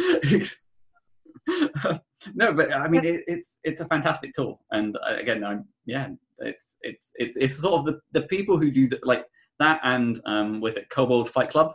No, 2.34 2.53
but 2.53 2.74
I 2.74 2.88
mean 2.88 3.05
it, 3.05 3.24
it's 3.28 3.59
it's 3.63 3.82
a 3.82 3.88
fantastic 3.88 4.34
tool, 4.36 4.61
and 4.72 4.95
uh, 4.97 5.15
again, 5.15 5.43
I'm 5.43 5.65
yeah, 5.86 6.09
it's 6.39 6.78
it's 6.82 7.11
it's 7.15 7.38
it's 7.38 7.57
sort 7.57 7.80
of 7.80 7.86
the, 7.86 7.99
the 8.11 8.28
people 8.28 8.57
who 8.57 8.72
do 8.72 8.88
the, 8.88 8.99
like 9.03 9.26
that 9.59 9.80
and 9.84 10.20
um, 10.26 10.61
with 10.61 10.78
it 10.78 10.89
Kobold 10.89 11.30
Fight 11.30 11.49
Club. 11.49 11.74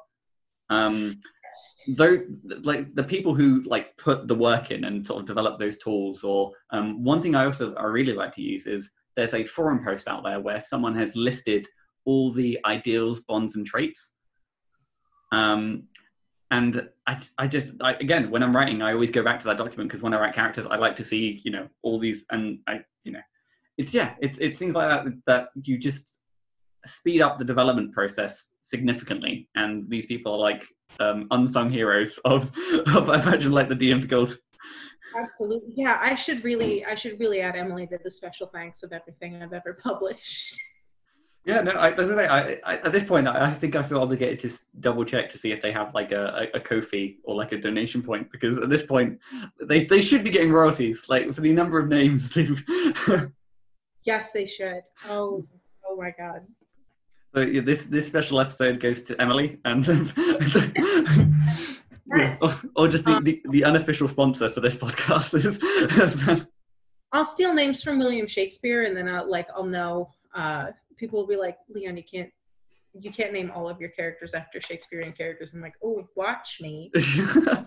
Um, 0.71 1.21
though 1.89 2.19
like 2.63 2.95
the 2.95 3.05
people 3.05 3.35
who 3.35 3.63
like 3.67 3.97
put 3.99 4.27
the 4.27 4.35
work 4.35 4.71
in 4.71 4.85
and 4.85 5.07
sort 5.07 5.21
of 5.21 5.27
develop 5.27 5.59
those 5.59 5.77
tools 5.79 6.25
or 6.25 6.53
um, 6.71 7.05
one 7.05 7.21
thing 7.21 7.35
i 7.35 7.45
also 7.45 7.75
i 7.75 7.85
really 7.85 8.15
like 8.15 8.33
to 8.33 8.41
use 8.41 8.67
is 8.67 8.91
there's 9.17 9.35
a 9.35 9.45
forum 9.45 9.85
post 9.85 10.09
out 10.09 10.25
there 10.25 10.41
where 10.41 10.61
someone 10.61 10.95
has 10.95 11.15
listed 11.15 11.69
all 12.05 12.33
the 12.33 12.59
ideals 12.65 13.21
bonds 13.21 13.57
and 13.57 13.67
traits 13.67 14.15
um, 15.33 15.85
and 16.53 16.89
I, 17.09 17.19
I 17.39 17.49
just 17.49 17.75
I, 17.81 17.95
again 17.95 18.31
when 18.31 18.43
i'm 18.45 18.55
writing 18.55 18.83
i 18.83 18.93
always 18.93 19.11
go 19.11 19.25
back 19.25 19.41
to 19.41 19.47
that 19.49 19.59
document 19.59 19.91
because 19.91 20.03
when 20.03 20.15
i 20.15 20.21
write 20.21 20.35
characters 20.35 20.67
i 20.67 20.77
like 20.77 20.95
to 20.97 21.05
see 21.05 21.41
you 21.45 21.51
know 21.51 21.67
all 21.83 21.99
these 21.99 22.25
and 22.31 22.61
i 22.69 22.81
you 23.03 23.13
know 23.13 23.21
it's 23.79 23.95
yeah, 23.95 24.15
it's 24.21 24.39
it's 24.39 24.59
things 24.59 24.75
like 24.75 24.89
that 24.89 25.13
that 25.27 25.49
you 25.65 25.79
just 25.79 26.21
speed 26.87 27.23
up 27.23 27.39
the 27.39 27.45
development 27.45 27.93
process 27.93 28.51
significantly, 28.61 29.49
and 29.55 29.89
these 29.89 30.07
people 30.07 30.33
are 30.33 30.39
like 30.39 30.65
um, 31.01 31.27
unsung 31.31 31.71
heroes 31.71 32.19
of 32.25 32.51
of 32.95 33.09
I 33.09 33.21
imagine 33.21 33.53
like 33.53 33.69
the 33.69 33.77
DM's 33.77 34.07
Guild. 34.07 34.39
Absolutely, 35.17 35.73
yeah. 35.75 35.99
I 36.01 36.15
should 36.15 36.45
really 36.45 36.85
I 36.85 36.95
should 36.95 37.19
really 37.19 37.41
add 37.41 37.57
Emily 37.57 37.87
to 37.89 37.99
the 38.03 38.11
special 38.11 38.47
thanks 38.47 38.83
of 38.83 38.93
everything 38.93 39.43
I've 39.43 39.53
ever 39.53 39.77
published. 39.83 40.59
Yeah, 41.45 41.61
no. 41.63 41.73
I, 41.73 41.89
I, 41.89 42.61
I, 42.65 42.75
at 42.77 42.93
this 42.93 43.03
point, 43.03 43.27
I, 43.27 43.47
I, 43.47 43.51
think 43.51 43.75
I 43.75 43.83
feel 43.83 44.01
obligated 44.01 44.39
to 44.41 44.57
double 44.79 45.05
check 45.05 45.29
to 45.31 45.39
see 45.39 45.51
if 45.51 45.61
they 45.61 45.73
have 45.73 45.93
like 45.93 46.13
a, 46.13 46.49
a, 46.55 46.59
a 46.59 46.61
Ko-fi 46.61 47.17
or 47.25 47.35
like 47.35 47.51
a 47.51 47.59
donation 47.59 48.01
point 48.01 48.31
because 48.31 48.59
at 48.59 48.69
this 48.69 48.85
point, 48.85 49.19
they 49.61 49.85
they 49.85 50.01
should 50.01 50.23
be 50.23 50.31
getting 50.31 50.53
royalties 50.53 51.07
like 51.09 51.35
for 51.35 51.41
the 51.41 51.53
number 51.53 51.81
of 51.81 51.89
names 51.89 52.31
they've 52.35 52.63
Yes, 54.05 54.33
they 54.33 54.47
should. 54.47 54.83
Oh, 55.09 55.45
oh 55.87 55.97
my 55.97 56.13
God. 56.17 56.43
So 57.35 57.41
yeah, 57.41 57.63
this 57.63 57.87
this 57.87 58.07
special 58.07 58.41
episode 58.41 58.79
goes 58.79 59.03
to 59.05 59.21
Emily 59.21 59.59
and 59.65 59.87
yes. 62.17 62.43
or, 62.43 62.61
or, 62.77 62.89
just 62.89 63.05
the, 63.05 63.13
um, 63.17 63.25
the, 63.25 63.43
the, 63.49 63.65
unofficial 63.65 64.07
sponsor 64.07 64.51
for 64.51 64.61
this 64.61 64.77
podcast. 64.77 66.47
I'll 67.13 67.25
steal 67.25 67.55
names 67.55 67.83
from 67.83 67.99
William 67.99 68.27
Shakespeare, 68.27 68.85
and 68.85 68.97
then 68.97 69.09
I'll 69.09 69.29
like 69.31 69.49
I'll 69.57 69.65
know. 69.65 70.11
Uh, 70.35 70.73
people 70.97 71.21
will 71.21 71.27
be 71.27 71.37
like, 71.37 71.59
Leon, 71.69 71.97
you 71.97 72.05
can't 72.05 72.31
you 72.95 73.11
can't 73.11 73.33
name 73.33 73.51
all 73.55 73.69
of 73.69 73.81
your 73.81 73.89
characters 73.89 74.35
after 74.35 74.61
Shakespearean 74.61 75.13
characters. 75.13 75.55
I'm 75.55 75.63
like, 75.63 75.77
oh, 75.83 76.07
watch 76.15 76.59
me. 76.61 76.93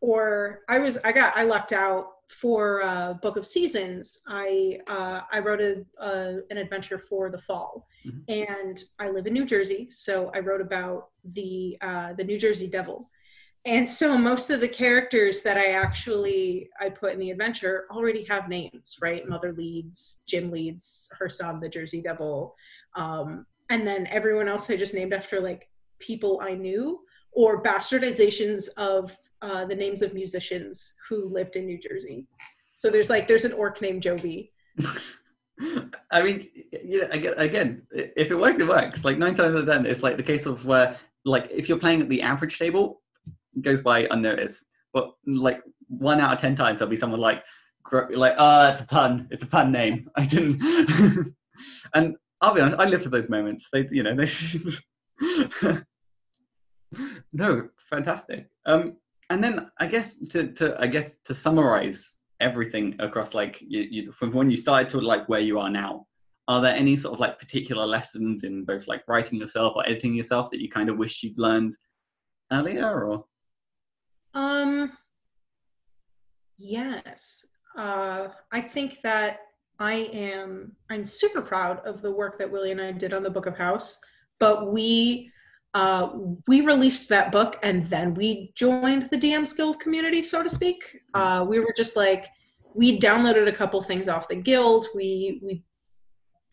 or 0.00 0.60
I 0.68 0.78
was 0.78 0.98
I 0.98 1.12
got 1.12 1.36
I 1.36 1.42
lucked 1.42 1.72
out 1.72 2.12
for 2.28 2.82
uh, 2.82 3.14
Book 3.14 3.36
of 3.36 3.46
Seasons, 3.46 4.18
I 4.26 4.78
uh, 4.86 5.22
I 5.32 5.38
wrote 5.38 5.60
a, 5.60 5.84
uh, 5.98 6.34
an 6.50 6.58
adventure 6.58 6.98
for 6.98 7.30
the 7.30 7.38
fall, 7.38 7.86
mm-hmm. 8.06 8.18
and 8.28 8.78
I 8.98 9.08
live 9.08 9.26
in 9.26 9.32
New 9.32 9.46
Jersey, 9.46 9.88
so 9.90 10.30
I 10.34 10.40
wrote 10.40 10.60
about 10.60 11.08
the 11.24 11.78
uh, 11.80 12.12
the 12.12 12.24
New 12.24 12.38
Jersey 12.38 12.66
Devil, 12.66 13.08
and 13.68 13.88
so 13.88 14.16
most 14.16 14.48
of 14.48 14.62
the 14.62 14.68
characters 14.68 15.42
that 15.42 15.58
I 15.58 15.72
actually 15.72 16.70
I 16.80 16.88
put 16.88 17.12
in 17.12 17.18
the 17.18 17.30
adventure 17.30 17.84
already 17.90 18.24
have 18.24 18.48
names, 18.48 18.96
right? 19.02 19.28
Mother 19.28 19.52
Leeds, 19.52 20.22
Jim 20.26 20.50
Leeds, 20.50 21.10
her 21.18 21.28
son, 21.28 21.60
the 21.60 21.68
Jersey 21.68 22.00
Devil, 22.00 22.54
um, 22.96 23.44
and 23.68 23.86
then 23.86 24.06
everyone 24.06 24.48
else 24.48 24.70
I 24.70 24.76
just 24.76 24.94
named 24.94 25.12
after 25.12 25.38
like 25.40 25.68
people 25.98 26.40
I 26.42 26.54
knew 26.54 27.00
or 27.32 27.62
bastardizations 27.62 28.68
of 28.78 29.14
uh, 29.42 29.66
the 29.66 29.74
names 29.74 30.00
of 30.00 30.14
musicians 30.14 30.94
who 31.06 31.28
lived 31.28 31.54
in 31.54 31.66
New 31.66 31.78
Jersey. 31.78 32.26
So 32.74 32.88
there's 32.88 33.10
like 33.10 33.26
there's 33.26 33.44
an 33.44 33.52
orc 33.52 33.82
named 33.82 34.02
Jovi. 34.02 34.50
I 36.10 36.22
mean, 36.22 36.48
yeah, 36.82 37.04
again, 37.10 37.82
if 37.90 38.30
it 38.30 38.38
works, 38.38 38.62
it 38.62 38.68
works. 38.68 39.04
Like 39.04 39.18
nine 39.18 39.34
times 39.34 39.54
out 39.54 39.60
of 39.60 39.66
ten, 39.66 39.84
it's 39.84 40.02
like 40.02 40.16
the 40.16 40.22
case 40.22 40.46
of 40.46 40.64
where, 40.64 40.96
like, 41.24 41.50
if 41.50 41.68
you're 41.68 41.78
playing 41.78 42.00
at 42.00 42.08
the 42.08 42.22
average 42.22 42.58
table, 42.58 43.02
goes 43.62 43.82
by 43.82 44.06
unnoticed. 44.10 44.64
But 44.92 45.12
like 45.26 45.62
one 45.88 46.20
out 46.20 46.32
of 46.32 46.40
ten 46.40 46.54
times, 46.54 46.78
there'll 46.78 46.90
be 46.90 46.96
someone 46.96 47.20
like, 47.20 47.42
like, 47.92 48.34
oh, 48.38 48.68
it's 48.68 48.80
a 48.80 48.86
pun. 48.86 49.28
It's 49.30 49.44
a 49.44 49.46
pun 49.46 49.72
name. 49.72 50.10
I 50.16 50.26
didn't. 50.26 50.62
and 51.94 52.16
I'll 52.40 52.54
be 52.54 52.60
honest, 52.60 52.80
I 52.80 52.84
live 52.84 53.02
for 53.02 53.08
those 53.08 53.28
moments. 53.28 53.68
They, 53.72 53.88
you 53.90 54.02
know, 54.02 54.14
they. 54.16 55.82
no, 57.32 57.68
fantastic. 57.90 58.48
Um, 58.66 58.96
and 59.30 59.42
then 59.42 59.70
I 59.78 59.86
guess 59.86 60.16
to, 60.30 60.52
to 60.54 60.80
I 60.80 60.86
guess 60.86 61.16
to 61.24 61.34
summarize 61.34 62.16
everything 62.40 62.94
across 63.00 63.34
like 63.34 63.60
you, 63.60 63.86
you, 63.90 64.12
from 64.12 64.32
when 64.32 64.50
you 64.50 64.56
started 64.56 64.88
to 64.90 65.00
like 65.00 65.28
where 65.28 65.40
you 65.40 65.58
are 65.58 65.70
now, 65.70 66.06
are 66.46 66.62
there 66.62 66.74
any 66.74 66.96
sort 66.96 67.14
of 67.14 67.20
like 67.20 67.38
particular 67.38 67.84
lessons 67.84 68.44
in 68.44 68.64
both 68.64 68.86
like 68.86 69.02
writing 69.08 69.38
yourself 69.38 69.74
or 69.76 69.84
editing 69.86 70.14
yourself 70.14 70.50
that 70.50 70.60
you 70.60 70.68
kind 70.70 70.88
of 70.88 70.96
wish 70.96 71.22
you'd 71.22 71.38
learned 71.38 71.76
earlier 72.52 73.04
or? 73.04 73.24
Um. 74.38 74.92
Yes, 76.56 77.44
uh, 77.76 78.28
I 78.52 78.60
think 78.60 79.00
that 79.02 79.40
I 79.80 79.94
am. 80.12 80.76
I'm 80.90 81.04
super 81.04 81.42
proud 81.42 81.80
of 81.80 82.02
the 82.02 82.10
work 82.10 82.38
that 82.38 82.50
Willie 82.50 82.70
and 82.70 82.80
I 82.80 82.92
did 82.92 83.12
on 83.12 83.24
the 83.24 83.30
Book 83.30 83.46
of 83.46 83.56
House, 83.56 83.98
but 84.38 84.72
we 84.72 85.32
uh, 85.74 86.10
we 86.46 86.60
released 86.60 87.08
that 87.08 87.32
book 87.32 87.58
and 87.62 87.84
then 87.86 88.14
we 88.14 88.52
joined 88.54 89.08
the 89.10 89.16
DM's 89.16 89.52
Guild 89.52 89.80
community, 89.80 90.22
so 90.22 90.42
to 90.42 90.50
speak. 90.50 91.00
Uh, 91.14 91.44
we 91.48 91.58
were 91.58 91.74
just 91.76 91.96
like, 91.96 92.26
we 92.74 92.98
downloaded 92.98 93.48
a 93.48 93.52
couple 93.52 93.82
things 93.82 94.08
off 94.08 94.28
the 94.28 94.36
guild. 94.36 94.86
We 94.94 95.40
we 95.44 95.64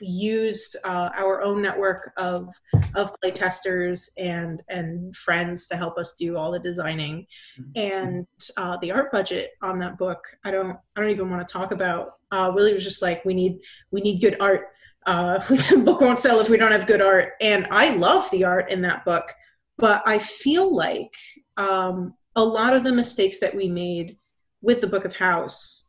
used 0.02 0.76
uh, 0.84 1.10
our 1.16 1.41
own 1.41 1.62
network 1.62 2.12
of 2.18 2.54
of 2.96 3.16
playtesters 3.24 4.10
and 4.18 4.62
and 4.70 5.16
friends 5.16 5.68
to 5.68 5.76
help 5.76 5.98
us 5.98 6.14
do 6.14 6.38
all 6.38 6.52
the 6.52 6.60
designing. 6.60 7.26
Mm-hmm. 7.60 7.72
and 7.76 8.28
uh, 8.58 8.78
the 8.82 8.91
art 8.91 9.12
budget 9.12 9.52
on 9.62 9.80
that 9.80 9.98
book 9.98 10.22
i 10.43 10.52
don't 10.52 10.78
i 10.96 11.02
don't 11.02 11.10
even 11.10 11.30
want 11.30 11.48
to 11.48 11.52
talk 11.52 11.72
about 11.72 12.16
uh, 12.32 12.52
really 12.54 12.74
was 12.74 12.84
just 12.84 13.02
like 13.02 13.24
we 13.24 13.34
need 13.34 13.60
we 13.91 14.02
need 14.02 14.20
good 14.20 14.38
art. 14.39 14.68
Uh, 15.06 15.38
the 15.48 15.82
book 15.86 16.02
won't 16.02 16.20
sell 16.20 16.39
if 16.39 16.50
we 16.50 16.58
don't 16.58 16.72
have 16.72 16.88
good 16.88 17.02
art. 17.02 17.34
And 17.39 17.68
i 17.72 17.96
love 17.96 18.30
the 18.32 18.43
art 18.43 18.72
in 18.72 18.82
that 18.82 19.06
book 19.06 19.32
but 19.78 20.02
i 20.06 20.18
feel 20.20 20.74
like 20.76 21.14
um, 21.58 22.14
a 22.36 22.43
lot 22.43 22.76
of 22.76 22.84
the 22.84 22.91
mistakes 22.91 23.39
that 23.39 23.56
we 23.56 23.68
made 23.70 24.18
with 24.62 24.82
the 24.82 24.88
book 24.88 25.06
of 25.06 25.16
house 25.16 25.85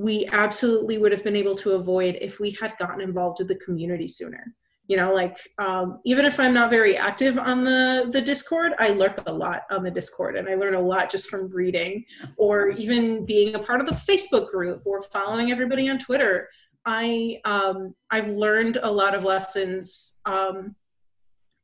we 0.00 0.26
absolutely 0.32 0.96
would 0.96 1.12
have 1.12 1.22
been 1.22 1.36
able 1.36 1.54
to 1.54 1.72
avoid 1.72 2.16
if 2.22 2.40
we 2.40 2.50
had 2.52 2.74
gotten 2.78 3.02
involved 3.02 3.38
with 3.38 3.48
the 3.48 3.56
community 3.56 4.08
sooner. 4.08 4.54
You 4.86 4.96
know 4.96 5.12
like 5.14 5.36
um, 5.58 6.00
even 6.04 6.24
if 6.24 6.40
i'm 6.40 6.52
not 6.52 6.68
very 6.68 6.96
active 6.96 7.38
on 7.38 7.62
the 7.62 8.08
the 8.10 8.20
discord 8.20 8.72
i 8.80 8.88
lurk 8.90 9.22
a 9.24 9.32
lot 9.32 9.62
on 9.70 9.84
the 9.84 9.90
discord 9.90 10.36
and 10.36 10.48
i 10.48 10.56
learn 10.56 10.74
a 10.74 10.80
lot 10.80 11.08
just 11.08 11.30
from 11.30 11.48
reading 11.48 12.04
or 12.38 12.70
even 12.70 13.24
being 13.24 13.54
a 13.54 13.60
part 13.60 13.80
of 13.80 13.86
the 13.86 14.00
facebook 14.10 14.50
group 14.50 14.82
or 14.84 15.00
following 15.00 15.52
everybody 15.52 15.88
on 15.88 15.98
twitter. 16.00 16.48
I 16.84 17.38
um, 17.44 17.94
i've 18.10 18.30
learned 18.30 18.78
a 18.82 18.90
lot 18.90 19.14
of 19.14 19.22
lessons 19.22 20.18
um, 20.26 20.74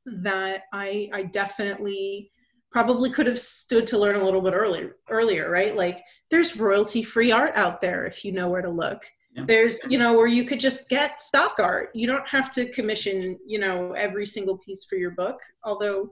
that 0.05 0.63
i 0.73 1.11
i 1.13 1.25
definitely 1.25 2.31
probably 2.77 3.09
could 3.09 3.27
have 3.27 3.41
stood 3.41 3.87
to 3.87 3.97
learn 3.97 4.17
a 4.17 4.23
little 4.23 4.43
bit 4.43 4.53
earlier 4.53 4.97
earlier 5.09 5.49
right? 5.49 5.75
Like 5.75 6.03
there's 6.31 6.59
royalty 6.59 7.03
free 7.03 7.33
art 7.33 7.53
out 7.55 7.81
there 7.81 8.05
if 8.05 8.23
you 8.23 8.33
know 8.33 8.51
where 8.51 8.61
to 8.61 8.69
look. 8.69 9.03
Yeah. 9.35 9.45
there's 9.47 9.79
you 9.89 9.97
know 9.97 10.13
where 10.13 10.27
you 10.27 10.45
could 10.45 10.61
just 10.61 10.87
get 10.91 11.23
stock 11.23 11.55
art. 11.59 11.89
You 11.95 12.07
don't 12.07 12.29
have 12.29 12.51
to 12.51 12.71
commission 12.71 13.39
you 13.47 13.59
know 13.59 13.93
every 13.93 14.27
single 14.27 14.59
piece 14.59 14.85
for 14.85 14.97
your 14.97 15.13
book 15.13 15.41
although 15.65 16.11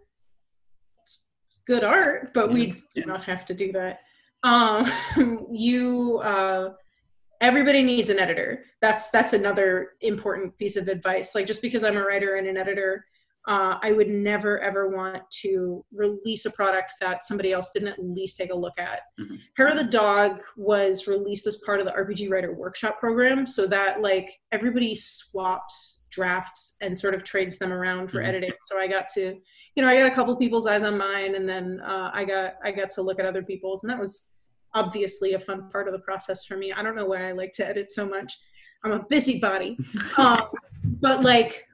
it's, 1.02 1.32
it's 1.42 1.60
good 1.66 1.84
art 1.84 2.32
but 2.32 2.48
yeah. 2.48 2.54
we 2.54 2.82
do 2.94 3.04
not 3.04 3.24
have 3.24 3.44
to 3.44 3.52
do 3.52 3.70
that. 3.72 3.98
Um 4.42 4.90
you 5.52 6.18
uh 6.24 6.70
everybody 7.42 7.82
needs 7.82 8.08
an 8.08 8.18
editor. 8.18 8.64
That's 8.80 9.10
that's 9.10 9.34
another 9.34 9.90
important 10.00 10.56
piece 10.56 10.76
of 10.76 10.88
advice. 10.88 11.34
Like 11.34 11.46
just 11.46 11.60
because 11.60 11.84
i'm 11.84 11.98
a 11.98 12.02
writer 12.02 12.36
and 12.36 12.46
an 12.46 12.56
editor 12.56 13.04
uh, 13.47 13.76
I 13.82 13.92
would 13.92 14.09
never 14.09 14.59
ever 14.61 14.88
want 14.88 15.22
to 15.42 15.84
release 15.92 16.47
a 16.47 16.51
product 16.51 16.95
that 17.01 17.24
somebody 17.24 17.53
else 17.53 17.70
didn't 17.72 17.88
at 17.88 18.03
least 18.03 18.38
take 18.38 18.51
a 18.51 18.57
look 18.57 18.78
at. 18.78 19.03
Mm-hmm. 19.20 19.34
Hair 19.57 19.68
of 19.68 19.78
the 19.78 19.90
Dog 19.90 20.40
was 20.57 21.07
released 21.07 21.47
as 21.47 21.59
part 21.59 21.80
of 21.80 21.86
the 21.86 21.92
RPG 21.92 22.30
Writer 22.30 22.55
Workshop 22.55 22.99
program, 22.99 23.45
so 23.45 23.66
that 23.66 24.01
like 24.01 24.32
everybody 24.53 24.95
swaps 24.95 26.07
drafts 26.11 26.76
and 26.80 26.97
sort 26.97 27.14
of 27.14 27.24
trades 27.24 27.59
them 27.59 27.72
around 27.72 28.11
for 28.11 28.18
mm-hmm. 28.18 28.28
editing. 28.28 28.53
So 28.66 28.78
I 28.78 28.86
got 28.86 29.09
to, 29.14 29.36
you 29.74 29.82
know, 29.82 29.88
I 29.88 29.99
got 29.99 30.11
a 30.11 30.14
couple 30.14 30.34
people's 30.36 30.66
eyes 30.66 30.82
on 30.82 30.97
mine, 30.97 31.34
and 31.34 31.47
then 31.47 31.80
uh, 31.84 32.11
I 32.14 32.24
got 32.24 32.55
I 32.64 32.72
got 32.72 32.90
to 32.90 33.03
look 33.03 33.20
at 33.20 33.26
other 33.26 33.42
people's, 33.42 33.82
and 33.82 33.90
that 33.90 34.01
was 34.01 34.30
obviously 34.72 35.34
a 35.34 35.38
fun 35.38 35.68
part 35.70 35.86
of 35.86 35.92
the 35.92 36.01
process 36.01 36.45
for 36.45 36.57
me. 36.57 36.72
I 36.72 36.82
don't 36.82 36.97
know 36.97 37.07
why 37.07 37.28
I 37.28 37.32
like 37.32 37.53
to 37.55 37.66
edit 37.66 37.90
so 37.90 38.09
much. 38.09 38.32
I'm 38.84 38.92
a 38.92 39.05
busybody, 39.05 39.76
um, 40.16 40.49
but 41.01 41.22
like 41.22 41.66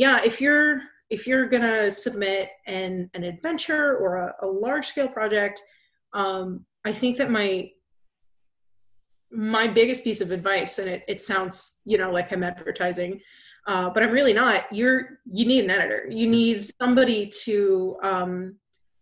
yeah, 0.00 0.18
if 0.24 0.40
you're 0.40 0.80
if 1.10 1.26
you're 1.26 1.46
gonna 1.46 1.90
submit 1.90 2.48
an 2.66 3.10
an 3.12 3.22
adventure 3.22 3.98
or 3.98 4.16
a, 4.16 4.34
a 4.40 4.46
large 4.46 4.86
scale 4.86 5.08
project, 5.08 5.62
um, 6.14 6.64
I 6.86 6.92
think 6.94 7.18
that 7.18 7.30
my 7.30 7.70
my 9.30 9.66
biggest 9.68 10.02
piece 10.02 10.22
of 10.22 10.30
advice, 10.30 10.78
and 10.78 10.88
it, 10.88 11.02
it 11.06 11.20
sounds 11.20 11.82
you 11.84 11.98
know 11.98 12.10
like 12.10 12.32
I'm 12.32 12.42
advertising, 12.42 13.20
uh, 13.66 13.90
but 13.90 14.02
I'm 14.02 14.10
really 14.10 14.32
not. 14.32 14.64
You're 14.72 15.18
you 15.30 15.44
need 15.44 15.64
an 15.64 15.70
editor. 15.70 16.06
You 16.08 16.26
need 16.26 16.66
somebody 16.80 17.30
to 17.44 17.98
um, 18.02 18.54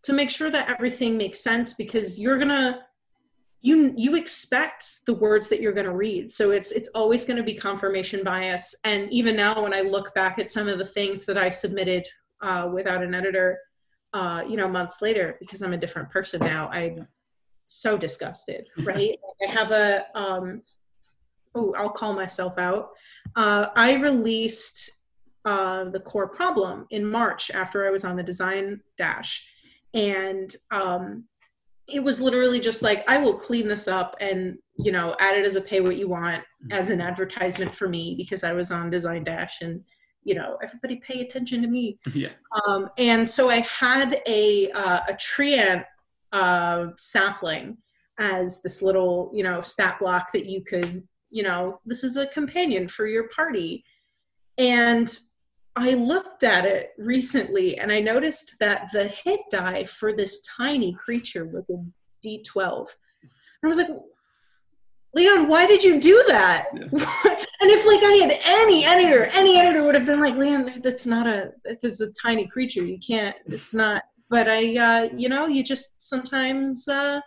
to 0.02 0.12
make 0.12 0.30
sure 0.30 0.50
that 0.50 0.68
everything 0.68 1.16
makes 1.16 1.38
sense 1.38 1.74
because 1.74 2.18
you're 2.18 2.38
gonna 2.40 2.80
you 3.60 3.92
you 3.96 4.14
expect 4.14 5.04
the 5.06 5.14
words 5.14 5.48
that 5.48 5.60
you're 5.60 5.72
going 5.72 5.86
to 5.86 5.94
read. 5.94 6.30
So 6.30 6.50
it's 6.50 6.70
it's 6.72 6.88
always 6.94 7.24
going 7.24 7.38
to 7.38 7.42
be 7.42 7.54
confirmation 7.54 8.22
bias. 8.22 8.74
And 8.84 9.12
even 9.12 9.34
now 9.36 9.62
when 9.62 9.74
i 9.74 9.80
look 9.80 10.14
back 10.14 10.38
at 10.38 10.50
some 10.50 10.68
of 10.68 10.78
the 10.78 10.86
things 10.86 11.24
that 11.26 11.36
i 11.36 11.50
submitted 11.50 12.06
uh, 12.40 12.70
without 12.72 13.02
an 13.02 13.14
editor 13.14 13.58
uh, 14.12 14.44
you 14.48 14.56
know 14.56 14.68
months 14.68 15.02
later 15.02 15.36
because 15.40 15.62
i'm 15.62 15.72
a 15.72 15.76
different 15.76 16.08
person 16.08 16.40
now 16.40 16.68
i'm 16.68 17.06
so 17.66 17.98
disgusted 17.98 18.68
right? 18.78 19.18
I 19.46 19.50
have 19.50 19.72
a 19.72 20.06
um 20.14 20.62
oh 21.54 21.74
i'll 21.76 21.90
call 21.90 22.14
myself 22.14 22.58
out. 22.58 22.90
Uh, 23.36 23.66
i 23.74 23.94
released 23.94 24.90
uh, 25.44 25.84
the 25.84 26.00
core 26.00 26.28
problem 26.28 26.86
in 26.90 27.04
march 27.04 27.50
after 27.50 27.86
i 27.86 27.90
was 27.90 28.04
on 28.04 28.16
the 28.16 28.22
design 28.22 28.80
dash. 28.96 29.46
And 29.94 30.54
um, 30.70 31.24
it 31.88 32.02
was 32.02 32.20
literally 32.20 32.60
just 32.60 32.82
like 32.82 33.08
i 33.08 33.18
will 33.18 33.34
clean 33.34 33.66
this 33.66 33.88
up 33.88 34.16
and 34.20 34.58
you 34.76 34.92
know 34.92 35.16
add 35.20 35.36
it 35.36 35.46
as 35.46 35.56
a 35.56 35.60
pay 35.60 35.80
what 35.80 35.96
you 35.96 36.08
want 36.08 36.42
mm-hmm. 36.42 36.72
as 36.72 36.90
an 36.90 37.00
advertisement 37.00 37.74
for 37.74 37.88
me 37.88 38.14
because 38.16 38.44
i 38.44 38.52
was 38.52 38.70
on 38.70 38.90
design 38.90 39.24
dash 39.24 39.58
and 39.60 39.82
you 40.28 40.34
know 40.34 40.58
everybody 40.62 40.96
pay 40.96 41.20
attention 41.20 41.62
to 41.62 41.68
me. 41.68 41.98
Yeah. 42.14 42.30
Um, 42.66 42.90
and 42.98 43.28
so 43.28 43.48
i 43.50 43.60
had 43.60 44.20
a 44.26 44.70
uh, 44.72 45.00
a 45.08 45.14
treant 45.14 45.84
uh, 46.32 46.88
sapling 46.98 47.78
as 48.18 48.60
this 48.62 48.82
little 48.82 49.30
you 49.34 49.42
know 49.42 49.62
stat 49.62 49.98
block 50.00 50.32
that 50.32 50.46
you 50.46 50.62
could 50.62 51.02
you 51.30 51.42
know 51.42 51.80
this 51.86 52.04
is 52.04 52.16
a 52.16 52.26
companion 52.26 52.88
for 52.88 53.06
your 53.06 53.28
party. 53.28 53.84
And 54.58 55.08
I 55.78 55.94
looked 55.94 56.42
at 56.42 56.64
it 56.64 56.90
recently 56.98 57.78
and 57.78 57.92
I 57.92 58.00
noticed 58.00 58.56
that 58.58 58.88
the 58.92 59.06
hit 59.06 59.40
die 59.50 59.84
for 59.84 60.12
this 60.12 60.42
tiny 60.42 60.92
creature 60.92 61.46
was 61.46 61.70
a 61.70 61.84
D12. 62.26 62.88
And 63.22 63.30
I 63.64 63.68
was 63.68 63.78
like, 63.78 63.90
Leon, 65.14 65.48
why 65.48 65.66
did 65.66 65.84
you 65.84 66.00
do 66.00 66.22
that? 66.28 66.66
Yeah. 66.74 66.82
and 66.90 67.70
if 67.70 67.86
like 67.86 68.02
I 68.02 68.18
had 68.22 68.40
any 68.60 68.84
editor, 68.84 69.30
any 69.34 69.58
editor 69.58 69.84
would 69.84 69.94
have 69.94 70.04
been 70.04 70.20
like, 70.20 70.36
Leon, 70.36 70.80
that's 70.82 71.06
not 71.06 71.28
a, 71.28 71.52
that's 71.64 72.00
a 72.00 72.10
tiny 72.12 72.48
creature. 72.48 72.84
You 72.84 72.98
can't, 72.98 73.36
it's 73.46 73.72
not. 73.72 74.02
But 74.28 74.48
I, 74.48 74.76
uh, 74.76 75.08
you 75.16 75.28
know, 75.28 75.46
you 75.46 75.62
just 75.62 76.02
sometimes, 76.02 76.88
uh, 76.88 77.20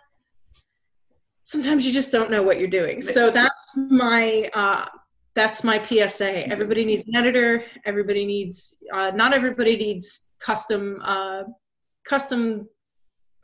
sometimes 1.44 1.86
you 1.86 1.92
just 1.92 2.12
don't 2.12 2.30
know 2.30 2.42
what 2.42 2.60
you're 2.60 2.68
doing. 2.68 3.00
So 3.00 3.30
that's 3.30 3.76
my, 3.90 4.48
uh, 4.54 4.86
that's 5.34 5.64
my 5.64 5.82
PSA. 5.82 6.48
Everybody 6.48 6.84
needs 6.84 7.08
an 7.08 7.16
editor. 7.16 7.64
Everybody 7.84 8.26
needs 8.26 8.82
uh, 8.92 9.12
not 9.14 9.32
everybody 9.32 9.76
needs 9.76 10.34
custom 10.38 11.00
uh, 11.04 11.44
custom 12.04 12.68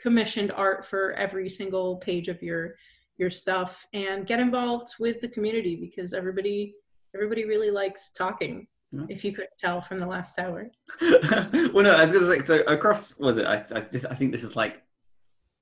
commissioned 0.00 0.52
art 0.52 0.86
for 0.86 1.12
every 1.12 1.48
single 1.48 1.96
page 1.96 2.28
of 2.28 2.42
your 2.42 2.74
your 3.16 3.30
stuff 3.30 3.84
and 3.92 4.26
get 4.26 4.38
involved 4.38 4.94
with 5.00 5.20
the 5.20 5.28
community 5.28 5.74
because 5.74 6.12
everybody 6.12 6.74
everybody 7.14 7.44
really 7.44 7.70
likes 7.70 8.12
talking 8.12 8.66
yeah. 8.92 9.02
if 9.08 9.24
you 9.24 9.32
could 9.32 9.48
tell 9.58 9.80
from 9.80 9.98
the 9.98 10.06
last 10.06 10.38
hour 10.38 10.70
well 11.00 11.82
no 11.82 11.96
i 11.96 12.04
was 12.04 12.28
like 12.28 12.46
so 12.46 12.60
across 12.68 13.18
was 13.18 13.38
it 13.38 13.44
I, 13.44 13.56
I, 13.74 13.80
this, 13.90 14.04
I 14.04 14.14
think 14.14 14.30
this 14.30 14.44
is 14.44 14.54
like 14.54 14.82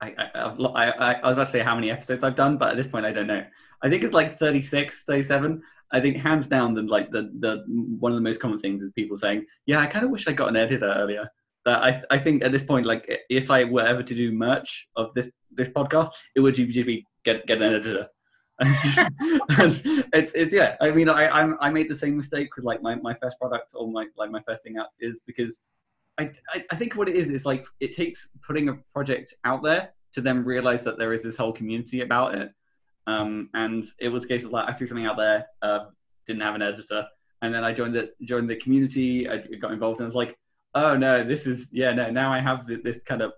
I, 0.01 0.15
I, 0.19 0.31
I, 0.35 1.13
I 1.15 1.27
was 1.27 1.33
about 1.33 1.47
to 1.47 1.51
say 1.51 1.61
how 1.61 1.75
many 1.75 1.91
episodes 1.91 2.23
I've 2.23 2.37
done, 2.37 2.59
but 2.59 2.71
at 2.73 2.77
this 2.77 2.87
point 2.87 3.07
I 3.07 3.13
don't 3.13 3.27
know. 3.27 3.43
I 3.83 3.89
think 3.89 4.03
it's 4.03 4.13
like 4.13 4.39
36, 4.39 5.05
37. 5.05 5.63
I 5.93 6.01
think 6.01 6.17
hands 6.17 6.47
down, 6.47 6.75
the 6.75 6.83
like 6.83 7.11
the 7.11 7.31
the 7.39 7.65
one 7.69 8.13
of 8.13 8.17
the 8.17 8.23
most 8.23 8.41
common 8.41 8.59
things 8.59 8.83
is 8.83 8.91
people 8.91 9.17
saying, 9.17 9.47
"Yeah, 9.67 9.81
I 9.81 9.87
kind 9.87 10.05
of 10.05 10.11
wish 10.11 10.27
I 10.27 10.33
got 10.33 10.49
an 10.49 10.57
editor 10.57 10.93
earlier." 10.97 11.29
That 11.65 11.83
I 11.83 12.03
I 12.11 12.19
think 12.19 12.45
at 12.45 12.53
this 12.53 12.63
point, 12.63 12.87
like 12.87 13.05
if 13.31 13.51
I 13.51 13.65
were 13.65 13.83
ever 13.83 14.03
to 14.03 14.15
do 14.15 14.33
merch 14.33 14.89
of 14.97 15.15
this 15.15 15.31
this 15.53 15.69
podcast, 15.69 16.11
it 16.35 16.41
would 16.41 16.55
just 16.55 16.87
be 16.87 17.05
get 17.25 17.47
get 17.47 17.63
an 17.63 17.75
editor. 17.75 18.09
it's 18.61 20.33
it's 20.35 20.55
yeah. 20.55 20.77
I 20.81 20.91
mean, 20.91 21.09
I 21.09 21.29
I'm, 21.29 21.57
I 21.61 21.71
made 21.71 21.89
the 21.89 21.97
same 21.97 22.17
mistake 22.17 22.57
with 22.57 22.65
like 22.65 22.83
my, 22.83 22.95
my 22.97 23.15
first 23.23 23.39
product 23.39 23.73
or 23.75 23.89
my 23.91 24.07
like 24.17 24.31
my 24.31 24.43
first 24.47 24.65
thing 24.65 24.79
out 24.79 24.89
is 24.99 25.23
because 25.27 25.65
I, 26.19 26.31
I 26.55 26.65
I 26.71 26.77
think 26.77 26.97
what 26.97 27.09
it 27.09 27.17
is 27.17 27.29
is 27.31 27.45
like 27.45 27.67
it 27.81 27.93
takes 27.93 28.29
putting 28.47 28.71
a 28.71 28.75
project 28.93 29.35
out 29.45 29.63
there 29.63 29.91
to 30.15 30.21
then 30.21 30.45
realize 30.45 30.83
that 30.85 30.99
there 30.99 31.13
is 31.13 31.23
this 31.23 31.37
whole 31.37 31.53
community 31.53 32.01
about 32.01 32.35
it 32.35 32.51
um, 33.07 33.51
and 33.55 33.85
it 33.99 34.09
was 34.09 34.25
a 34.25 34.29
case 34.29 34.45
of 34.45 34.53
like 34.53 34.69
I 34.69 34.73
threw 34.73 34.87
something 34.87 35.07
out 35.07 35.17
there, 35.17 35.47
uh, 35.63 35.87
didn't 36.27 36.43
have 36.43 36.55
an 36.55 36.63
editor, 36.63 37.07
and 37.43 37.55
then 37.55 37.65
I 37.65 37.73
joined 37.73 37.95
the 37.95 38.11
joined 38.23 38.51
the 38.51 38.57
community. 38.57 39.29
I 39.29 39.39
got 39.61 39.73
involved, 39.73 40.01
and 40.01 40.07
was 40.07 40.15
like, 40.15 40.37
oh 40.75 40.97
no, 40.97 41.23
this 41.23 41.47
is 41.47 41.71
yeah 41.73 41.93
no. 41.93 42.11
Now 42.11 42.33
I 42.33 42.39
have 42.41 42.67
this 42.67 43.03
kind 43.03 43.23
of 43.23 43.33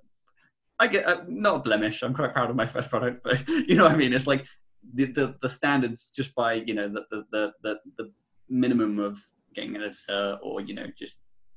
I 0.78 0.86
get 0.86 1.06
uh, 1.06 1.22
not 1.26 1.64
blemish. 1.64 2.02
I'm 2.02 2.14
quite 2.14 2.32
proud 2.32 2.50
of 2.50 2.56
my 2.56 2.66
first 2.74 2.90
product, 2.90 3.22
but 3.22 3.46
you 3.48 3.74
know 3.74 3.84
what 3.84 3.92
I 3.92 3.96
mean. 3.96 4.12
It's 4.12 4.26
like 4.26 4.46
the 4.94 5.06
the, 5.06 5.34
the 5.42 5.48
standards 5.48 6.10
just 6.14 6.34
by 6.34 6.54
you 6.54 6.74
know 6.74 6.88
the, 6.88 7.04
the 7.30 7.52
the 7.62 7.76
the 7.96 8.12
minimum 8.48 8.98
of 8.98 9.22
getting 9.54 9.76
an 9.76 9.82
editor 9.82 10.38
or 10.42 10.60
you 10.60 10.74
know 10.74 10.86
just 10.96 11.16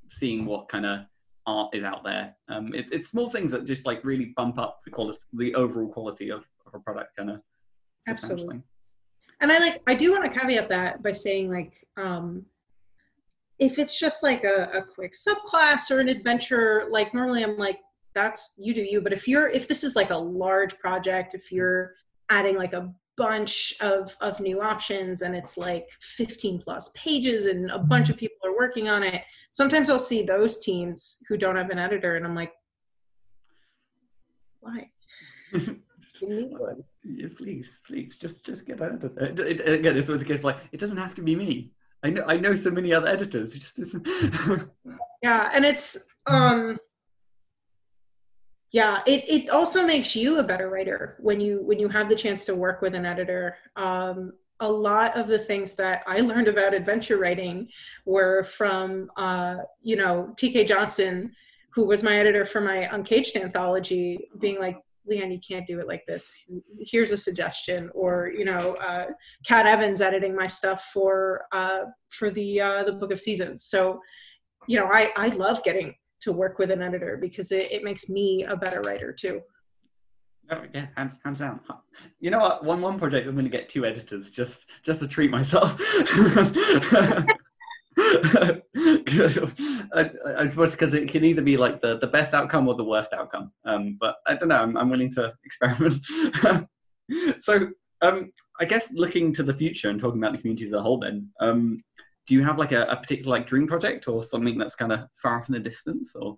seeing 0.10 0.46
what 0.46 0.68
kind 0.70 0.86
of 0.86 1.02
art 1.46 1.74
is 1.74 1.84
out 1.84 2.04
there. 2.04 2.36
Um, 2.50 2.74
it's 2.74 2.92
it's 2.92 3.10
small 3.10 3.30
things 3.30 3.52
that 3.52 3.66
just 3.66 3.86
like 3.86 4.04
really 4.04 4.34
bump 4.36 4.58
up 4.58 4.80
the 4.84 4.92
quality, 4.92 5.20
the 5.34 5.56
overall 5.56 5.88
quality 5.88 6.30
of, 6.30 6.46
of 6.66 6.74
a 6.74 6.80
product, 6.80 7.16
kind 7.16 7.32
of 7.32 7.42
Absolutely. 8.08 8.62
and 9.42 9.52
I 9.52 9.60
like 9.60 9.82
I 9.88 9.94
do 9.94 10.12
want 10.12 10.32
to 10.32 10.40
caveat 10.40 10.70
that 10.70 11.04
by 11.04 11.12
saying 11.12 11.50
like 11.52 11.88
um, 11.98 12.46
if 13.60 13.78
it's 13.78 14.00
just 14.00 14.24
like 14.24 14.44
a, 14.44 14.70
a 14.74 14.82
quick 14.82 15.14
subclass 15.14 15.92
or 15.92 16.00
an 16.00 16.10
adventure, 16.10 16.88
like 16.90 17.14
normally 17.14 17.44
I'm 17.44 17.58
like 17.58 17.80
that's 18.14 18.54
you 18.58 18.74
do 18.74 18.82
you. 18.82 19.02
But 19.02 19.14
if 19.14 19.28
you're 19.28 19.48
if 19.48 19.68
this 19.68 19.84
is 19.84 19.96
like 19.96 20.10
a 20.10 20.18
large 20.18 20.78
project, 20.80 21.34
if 21.34 21.52
you're 21.52 21.94
adding 22.30 22.58
like 22.58 22.74
a 22.74 22.94
bunch 23.18 23.74
of 23.82 24.16
of 24.22 24.40
new 24.40 24.62
options 24.62 25.22
and 25.22 25.36
it's 25.36 25.58
like 25.58 25.88
15 26.02 26.60
plus 26.60 26.90
pages 26.96 27.46
and 27.46 27.70
a 27.70 27.78
bunch 27.78 28.10
of 28.10 28.18
people 28.18 28.38
are 28.44 28.58
working 28.58 28.88
on 28.88 29.04
it 29.04 29.22
sometimes 29.52 29.90
i'll 29.90 30.00
see 30.00 30.24
those 30.24 30.58
teams 30.60 31.22
who 31.28 31.38
don't 31.38 31.58
have 31.58 31.70
an 31.70 31.78
editor 31.78 32.16
and 32.16 32.26
i'm 32.26 32.34
like 32.34 32.54
why 34.62 34.90
you 36.22 36.30
need 36.30 36.58
one. 36.58 36.84
Yeah, 37.04 37.28
please, 37.36 37.70
please, 37.86 38.18
just 38.18 38.46
just 38.46 38.66
get 38.66 38.82
out 38.82 39.04
of 39.04 39.18
it. 39.18 39.40
it, 39.40 39.60
it 39.60 39.80
again, 39.80 39.98
it's 39.98 40.10
always 40.10 40.24
a 40.24 40.26
case 40.26 40.44
like 40.44 40.58
it 40.72 40.80
doesn't 40.80 40.98
have 40.98 41.16
to 41.16 41.22
be 41.22 41.36
me. 41.36 41.72
I 42.04 42.10
know 42.10 42.24
I 42.28 42.38
know 42.38 42.56
so 42.56 42.72
many 42.72 42.94
other 42.94 43.08
editors. 43.08 43.56
It 43.56 43.60
just 43.60 43.80
isn't. 43.80 44.08
yeah, 45.24 45.50
and 45.54 45.66
it's 45.66 46.08
um 46.28 46.78
yeah 48.72 49.02
it, 49.06 49.24
it 49.28 49.50
also 49.50 49.86
makes 49.86 50.16
you 50.16 50.40
a 50.40 50.44
better 50.44 50.70
writer 50.70 51.18
when 51.20 51.40
you 51.40 51.62
when 51.64 51.80
you 51.80 51.90
have 51.90 52.10
the 52.10 52.16
chance 52.16 52.46
to 52.46 52.56
work 52.56 52.82
with 52.82 52.96
an 52.96 53.06
editor 53.06 53.58
um, 53.76 54.34
a 54.60 54.72
lot 54.72 55.18
of 55.18 55.28
the 55.28 55.40
things 55.40 55.74
that 55.74 56.04
i 56.08 56.20
learned 56.20 56.48
about 56.48 56.74
adventure 56.74 57.18
writing 57.18 57.68
were 58.06 58.44
from 58.44 59.10
uh, 59.18 59.58
you 59.82 59.96
know 59.96 60.34
tk 60.36 60.66
johnson 60.66 61.32
who 61.74 61.86
was 61.86 62.04
my 62.04 62.18
editor 62.18 62.46
for 62.46 62.62
my 62.62 62.88
uncaged 62.94 63.36
anthology 63.36 64.30
being 64.40 64.60
like 64.60 64.78
leanne 65.10 65.32
you 65.32 65.40
can't 65.40 65.68
do 65.68 65.80
it 65.80 65.88
like 65.88 66.04
this 66.08 66.46
here's 66.80 67.12
a 67.12 67.18
suggestion 67.18 67.90
or 67.94 68.32
you 68.36 68.46
know 68.46 68.76
uh, 68.82 69.08
kat 69.46 69.66
evans 69.66 70.02
editing 70.02 70.36
my 70.36 70.48
stuff 70.48 70.90
for 70.94 71.46
uh, 71.52 71.82
for 72.10 72.30
the 72.30 72.60
uh, 72.60 72.84
the 72.84 72.94
book 72.94 73.12
of 73.12 73.20
seasons 73.20 73.66
so 73.66 74.00
you 74.68 74.78
know 74.78 74.88
i 74.92 75.12
i 75.16 75.28
love 75.30 75.64
getting 75.64 75.94
to 76.22 76.32
work 76.32 76.60
with 76.60 76.72
an 76.72 76.82
editor 76.82 77.18
because 77.18 77.52
it, 77.52 77.72
it 77.72 77.84
makes 77.84 78.10
me 78.10 78.44
a 78.44 78.56
better 78.56 78.82
writer 78.82 79.12
too. 79.12 79.42
Oh 80.50 80.64
yeah, 80.74 80.88
hands 80.96 81.18
hands 81.24 81.40
down. 81.40 81.60
You 82.20 82.32
know 82.32 82.40
what? 82.40 82.64
One 82.64 82.82
one 82.82 83.00
project, 83.00 83.28
I'm 83.28 83.34
going 83.34 83.46
to 83.46 83.52
get 83.52 83.70
two 83.70 83.86
editors 83.86 84.30
just 84.30 84.66
just 84.84 85.00
to 85.00 85.08
treat 85.08 85.32
myself. 85.32 85.80
Because 90.72 90.94
it 90.94 91.10
can 91.10 91.26
either 91.26 91.42
be 91.42 91.58
like 91.58 91.82
the, 91.82 91.98
the 92.00 92.08
best 92.08 92.34
outcome 92.34 92.68
or 92.68 92.76
the 92.76 92.84
worst 92.84 93.14
outcome. 93.14 93.52
Um, 93.66 93.98
but 94.00 94.18
I 94.26 94.36
don't 94.36 94.50
know. 94.50 94.62
I'm, 94.62 94.78
I'm 94.78 94.90
willing 94.90 95.12
to 95.14 95.34
experiment. 95.44 96.06
so 97.42 97.70
um, 98.02 98.32
I 98.60 98.66
guess 98.66 98.92
looking 98.94 99.34
to 99.34 99.44
the 99.44 99.54
future 99.54 99.90
and 99.90 100.00
talking 100.00 100.20
about 100.20 100.34
the 100.34 100.40
community 100.40 100.68
as 100.68 100.74
a 100.74 100.82
whole, 100.82 101.00
then 101.00 101.30
um, 101.40 101.84
do 102.28 102.36
you 102.36 102.44
have 102.44 102.58
like 102.58 102.72
a, 102.72 102.84
a 102.84 102.96
particular 102.96 103.38
like 103.38 103.48
dream 103.48 103.68
project 103.68 104.08
or 104.08 104.24
something 104.24 104.58
that's 104.58 104.76
kind 104.76 104.92
of 104.92 105.02
far 105.22 105.40
off 105.40 105.50
in 105.50 105.54
the 105.54 105.60
distance 105.60 106.16
or 106.16 106.38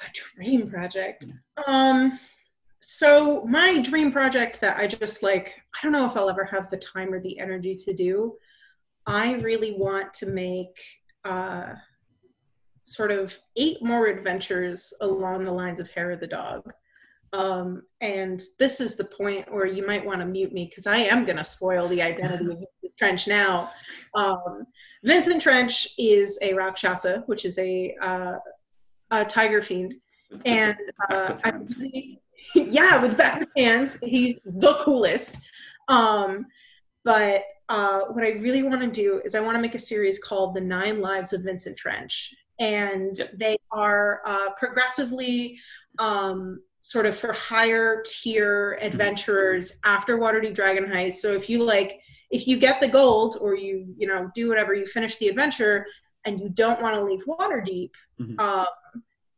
a 0.00 0.10
dream 0.12 0.68
project 0.68 1.26
um 1.66 2.18
so 2.80 3.44
my 3.44 3.80
dream 3.80 4.12
project 4.12 4.60
that 4.60 4.76
i 4.78 4.86
just 4.86 5.22
like 5.22 5.60
i 5.74 5.78
don't 5.82 5.92
know 5.92 6.06
if 6.06 6.16
i'll 6.16 6.30
ever 6.30 6.44
have 6.44 6.68
the 6.70 6.76
time 6.76 7.12
or 7.12 7.20
the 7.20 7.38
energy 7.38 7.74
to 7.74 7.94
do 7.94 8.34
i 9.06 9.32
really 9.34 9.72
want 9.72 10.12
to 10.12 10.26
make 10.26 10.76
uh 11.24 11.74
sort 12.84 13.10
of 13.10 13.36
eight 13.56 13.82
more 13.82 14.06
adventures 14.06 14.92
along 15.00 15.44
the 15.44 15.52
lines 15.52 15.80
of 15.80 15.90
hair 15.90 16.10
of 16.10 16.20
the 16.20 16.26
dog 16.26 16.72
um, 17.34 17.82
and 18.00 18.40
this 18.60 18.80
is 18.80 18.94
the 18.94 19.04
point 19.04 19.52
where 19.52 19.66
you 19.66 19.84
might 19.84 20.06
want 20.06 20.20
to 20.20 20.26
mute 20.26 20.52
me 20.52 20.66
because 20.66 20.86
I 20.86 20.98
am 20.98 21.24
going 21.24 21.36
to 21.36 21.44
spoil 21.44 21.88
the 21.88 22.00
identity 22.00 22.44
of 22.44 22.58
Vincent 22.58 22.96
Trench 22.96 23.26
now. 23.26 23.70
Um, 24.14 24.66
Vincent 25.02 25.42
Trench 25.42 25.88
is 25.98 26.38
a 26.42 26.54
Rakshasa, 26.54 27.24
which 27.26 27.44
is 27.44 27.58
a, 27.58 27.96
uh, 28.00 28.34
a 29.10 29.24
tiger 29.24 29.62
fiend. 29.62 29.94
And 30.44 30.76
uh, 31.10 31.36
yeah, 32.54 33.02
with 33.02 33.18
backward 33.18 33.48
hands, 33.56 33.98
he's 34.00 34.38
the 34.44 34.74
coolest. 34.82 35.38
Um, 35.88 36.46
but 37.04 37.42
uh, 37.68 38.00
what 38.10 38.24
I 38.24 38.30
really 38.30 38.62
want 38.62 38.80
to 38.82 38.90
do 38.90 39.20
is 39.24 39.34
I 39.34 39.40
want 39.40 39.56
to 39.56 39.62
make 39.62 39.74
a 39.74 39.78
series 39.78 40.18
called 40.18 40.54
The 40.54 40.60
Nine 40.60 41.00
Lives 41.00 41.32
of 41.32 41.42
Vincent 41.42 41.76
Trench. 41.76 42.34
And 42.58 43.16
yep. 43.16 43.30
they 43.34 43.56
are 43.72 44.20
uh, 44.24 44.50
progressively 44.58 45.58
um, 45.98 46.60
sort 46.82 47.06
of 47.06 47.16
for 47.16 47.32
higher 47.32 48.02
tier 48.06 48.78
adventurers 48.82 49.78
after 49.84 50.18
Waterdeep 50.18 50.54
Dragon 50.54 50.84
Heist. 50.84 51.14
So 51.14 51.32
if 51.32 51.48
you 51.48 51.64
like, 51.64 52.00
if 52.30 52.46
you 52.46 52.58
get 52.58 52.80
the 52.80 52.88
gold 52.88 53.38
or 53.40 53.56
you, 53.56 53.94
you 53.96 54.06
know, 54.06 54.30
do 54.34 54.48
whatever, 54.48 54.74
you 54.74 54.84
finish 54.84 55.16
the 55.16 55.28
adventure 55.28 55.86
and 56.26 56.38
you 56.38 56.50
don't 56.50 56.82
want 56.82 56.94
to 56.96 57.02
leave 57.02 57.24
Waterdeep, 57.26 57.90
mm-hmm. 58.20 58.38
um, 58.38 58.66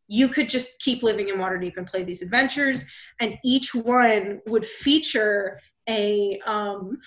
you 0.09 0.29
could 0.29 0.49
just 0.49 0.81
keep 0.81 1.03
living 1.03 1.29
in 1.29 1.37
Waterdeep 1.37 1.77
and 1.77 1.87
play 1.87 2.03
these 2.03 2.23
adventures. 2.23 2.85
And 3.21 3.39
each 3.45 3.75
one 3.75 4.41
would 4.47 4.65
feature 4.65 5.61
a, 5.89 6.41
um, 6.47 6.99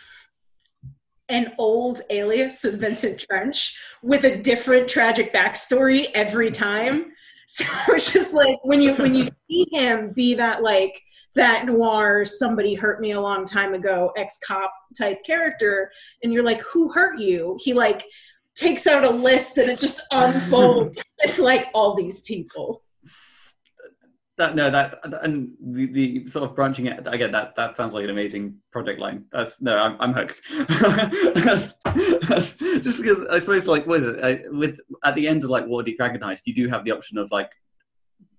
an 1.29 1.53
old 1.57 2.01
alias 2.09 2.65
of 2.65 2.75
Vincent 2.79 3.19
Trench 3.19 3.77
with 4.01 4.23
a 4.25 4.37
different 4.37 4.87
tragic 4.87 5.33
backstory 5.33 6.07
every 6.13 6.51
time. 6.51 7.05
So 7.51 7.65
it's 7.87 8.13
just 8.13 8.35
like 8.35 8.57
when 8.61 8.79
you 8.79 8.93
when 8.93 9.15
you 9.15 9.25
see 9.49 9.65
him 9.71 10.11
be 10.11 10.35
that 10.35 10.61
like 10.61 11.01
that 11.33 11.65
noir 11.65 12.23
somebody 12.23 12.75
hurt 12.75 13.01
me 13.01 13.13
a 13.13 13.19
long 13.19 13.43
time 13.43 13.73
ago 13.73 14.11
ex 14.15 14.37
cop 14.45 14.71
type 14.95 15.23
character 15.25 15.91
and 16.21 16.31
you're 16.31 16.43
like 16.43 16.61
who 16.61 16.91
hurt 16.91 17.17
you? 17.17 17.57
He 17.59 17.73
like 17.73 18.05
takes 18.53 18.85
out 18.85 19.03
a 19.03 19.09
list 19.09 19.57
and 19.57 19.71
it 19.71 19.79
just 19.79 19.99
unfolds. 20.11 21.01
It's 21.23 21.39
like 21.39 21.69
all 21.73 21.95
these 21.95 22.19
people 22.19 22.83
that 24.39 24.55
no 24.55 24.69
that 24.69 24.99
and 25.21 25.51
the, 25.61 25.85
the 25.87 26.27
sort 26.27 26.49
of 26.49 26.55
branching 26.55 26.85
it 26.87 27.05
again 27.07 27.31
that 27.31 27.55
that 27.57 27.75
sounds 27.75 27.93
like 27.93 28.05
an 28.05 28.09
amazing 28.09 28.55
project 28.71 28.99
line. 28.99 29.25
That's 29.31 29.61
no 29.61 29.77
i'm, 29.77 29.97
I'm 29.99 30.13
hooked. 30.13 30.41
That's, 30.57 31.75
that's, 32.27 32.55
just 32.55 32.97
because 33.01 33.27
i 33.29 33.39
suppose 33.39 33.67
like 33.67 33.85
what 33.85 33.99
is 33.99 34.05
it? 34.05 34.23
I, 34.23 34.39
with 34.49 34.79
at 35.03 35.15
the 35.15 35.27
end 35.27 35.43
of 35.43 35.49
like 35.49 35.65
Waterdeep 35.65 35.97
Dragon 35.97 36.21
Heist 36.21 36.41
you 36.45 36.55
do 36.55 36.67
have 36.69 36.85
the 36.85 36.91
option 36.91 37.17
of 37.17 37.29
like 37.31 37.51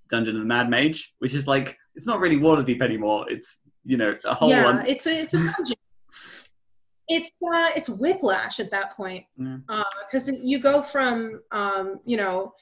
dungeon 0.09 0.37
of 0.37 0.43
the 0.43 0.49
mad 0.49 0.71
mage 0.71 1.15
which 1.19 1.35
is 1.35 1.47
like 1.47 1.77
it's 1.95 2.07
not 2.07 2.19
really 2.19 2.39
Waterdeep 2.39 2.81
anymore. 2.81 3.31
It's 3.31 3.61
you 3.85 3.99
know 3.99 4.17
a 4.25 4.35
whole 4.35 4.49
yeah 4.49 4.65
one. 4.65 4.87
it's 4.87 5.07
a 5.07 5.21
it's 5.21 5.35
a 5.35 5.39
dungeon. 5.39 5.77
It's 7.13 7.43
uh 7.43 7.71
it's 7.75 7.89
whiplash 7.89 8.61
at 8.61 8.71
that 8.71 8.97
point. 8.97 9.25
Because 9.37 10.29
yeah. 10.29 10.35
uh, 10.35 10.43
you 10.45 10.61
go 10.61 10.85
from 10.85 11.41
um 11.51 11.99
you 12.05 12.17
know 12.17 12.53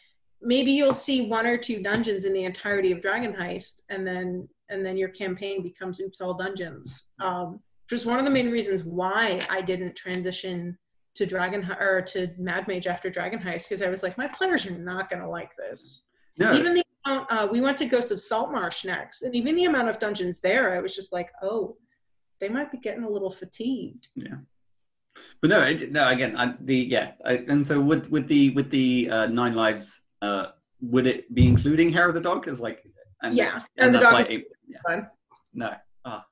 maybe 0.41 0.73
you'll 0.73 0.95
see 0.95 1.23
one 1.23 1.47
or 1.47 1.57
two 1.57 1.83
dungeons 1.83 2.25
in 2.25 2.33
the 2.33 2.45
entirety 2.45 2.93
of 2.93 3.03
Dragon 3.03 3.33
Heist, 3.33 3.83
and 3.89 4.07
then 4.07 4.49
and 4.71 4.85
then 4.85 4.97
your 4.97 5.09
campaign 5.09 5.63
becomes 5.63 6.01
Oops 6.01 6.21
All 6.21 6.35
Dungeons. 6.35 7.05
Um, 7.21 7.61
which 7.85 7.93
was 7.93 8.07
one 8.07 8.19
of 8.19 8.27
the 8.27 8.31
main 8.31 8.51
reasons 8.51 8.85
why 8.85 9.47
I 9.49 9.63
didn't 9.63 9.97
transition 9.97 10.77
to 11.15 11.25
Dragon 11.25 11.67
or 11.81 12.03
to 12.03 12.31
Mad 12.37 12.69
Mage 12.69 12.87
after 12.87 13.09
Dragon 13.09 13.39
Heist 13.39 13.69
because 13.69 13.81
I 13.81 13.89
was 13.89 14.03
like, 14.03 14.19
my 14.19 14.29
players 14.29 14.67
are 14.67 14.77
not 14.77 15.09
going 15.09 15.23
to 15.23 15.29
like 15.29 15.57
this. 15.57 16.05
No. 16.37 16.53
Even 16.53 16.75
the 16.75 16.85
amount, 17.07 17.33
uh, 17.33 17.49
we 17.51 17.63
went 17.63 17.79
to 17.79 17.87
Ghosts 17.87 18.11
of 18.11 18.21
Saltmarsh 18.21 18.85
next, 18.85 19.23
and 19.23 19.35
even 19.35 19.57
the 19.57 19.65
amount 19.65 19.89
of 19.89 19.99
dungeons 19.99 20.41
there, 20.41 20.77
I 20.77 20.81
was 20.81 20.95
just 20.95 21.15
like, 21.15 21.31
oh, 21.43 21.77
they 22.41 22.51
might 22.51 22.71
be 22.71 22.79
getting 22.79 23.05
a 23.05 23.11
little 23.11 23.31
fatigued. 23.31 24.09
Yeah 24.15 24.37
but 25.41 25.51
no, 25.51 25.63
it, 25.63 25.93
no. 25.93 26.09
Again, 26.09 26.37
I, 26.37 26.55
the 26.61 26.77
yeah, 26.77 27.13
I, 27.25 27.45
and 27.49 27.67
so 27.67 27.81
with 27.81 28.11
with 28.11 28.29
the 28.29 28.51
with 28.51 28.71
the 28.71 29.09
uh, 29.11 29.27
nine 29.27 29.55
lives 29.55 30.03
uh, 30.23 30.47
would 30.81 31.07
it 31.07 31.33
be 31.35 31.47
including 31.47 31.93
hair 31.93 32.09
of 32.09 32.15
the 32.15 32.21
dog? 32.21 32.43
Because 32.43 32.61
like, 32.61 32.85
and, 33.23 33.35
yeah, 33.35 33.63
and, 33.77 33.87
and 33.87 33.95
the 33.95 34.01
dog. 34.01 34.31
It, 34.31 34.47
yeah. 34.67 35.03
No. 35.55 35.75
Oh. 36.05 36.23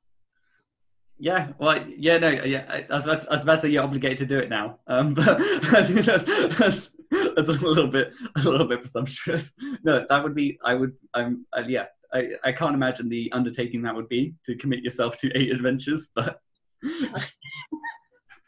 Yeah, 1.18 1.52
well, 1.58 1.82
yeah, 1.88 2.18
no, 2.18 2.28
yeah. 2.28 2.84
I, 2.90 2.94
was 2.94 3.04
about 3.04 3.20
to, 3.20 3.30
I 3.30 3.34
was 3.34 3.42
about 3.42 3.54
to 3.54 3.60
say 3.62 3.68
you're 3.68 3.82
obligated 3.82 4.18
to 4.18 4.26
do 4.26 4.38
it 4.38 4.50
now, 4.50 4.80
um, 4.86 5.14
but 5.14 5.40
I 5.40 5.82
think 5.82 6.04
that's, 6.04 6.58
that's, 6.58 6.90
that's, 7.10 7.48
a 7.48 7.52
little 7.52 7.86
bit, 7.86 8.12
a 8.36 8.40
little 8.48 8.66
bit 8.66 8.82
presumptuous. 8.82 9.50
No, 9.82 10.04
that 10.08 10.22
would 10.22 10.34
be. 10.34 10.58
I 10.64 10.74
would. 10.74 10.92
I'm. 11.14 11.46
Uh, 11.56 11.64
yeah, 11.66 11.86
I, 12.12 12.32
I 12.44 12.52
can't 12.52 12.74
imagine 12.74 13.08
the 13.08 13.32
undertaking 13.32 13.82
that 13.82 13.94
would 13.94 14.08
be 14.08 14.34
to 14.44 14.54
commit 14.56 14.82
yourself 14.82 15.16
to 15.18 15.30
eight 15.36 15.50
adventures, 15.50 16.10
but. 16.14 16.40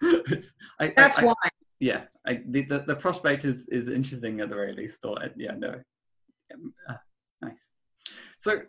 I, 0.81 0.93
That's 0.97 1.19
I, 1.19 1.25
why 1.25 1.35
yeah, 1.81 2.03
I, 2.29 2.43
the, 2.47 2.63
the, 2.63 2.79
the 2.81 2.97
prospect 2.97 3.45
is 3.45 3.69
is 3.69 3.89
interesting 3.89 4.41
at 4.41 4.51
the 4.51 4.55
very 4.55 4.75
least. 4.75 5.05
Or 5.05 5.17
yeah, 5.37 5.55
no, 5.57 5.75
uh, 6.89 6.95
nice. 7.41 7.73
So 8.39 8.61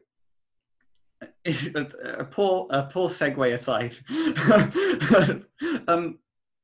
a 1.46 2.24
poor 2.24 2.68
a 2.70 2.84
poor 2.84 3.10
segue 3.10 3.54
aside. 3.54 3.96
um, 5.88 6.20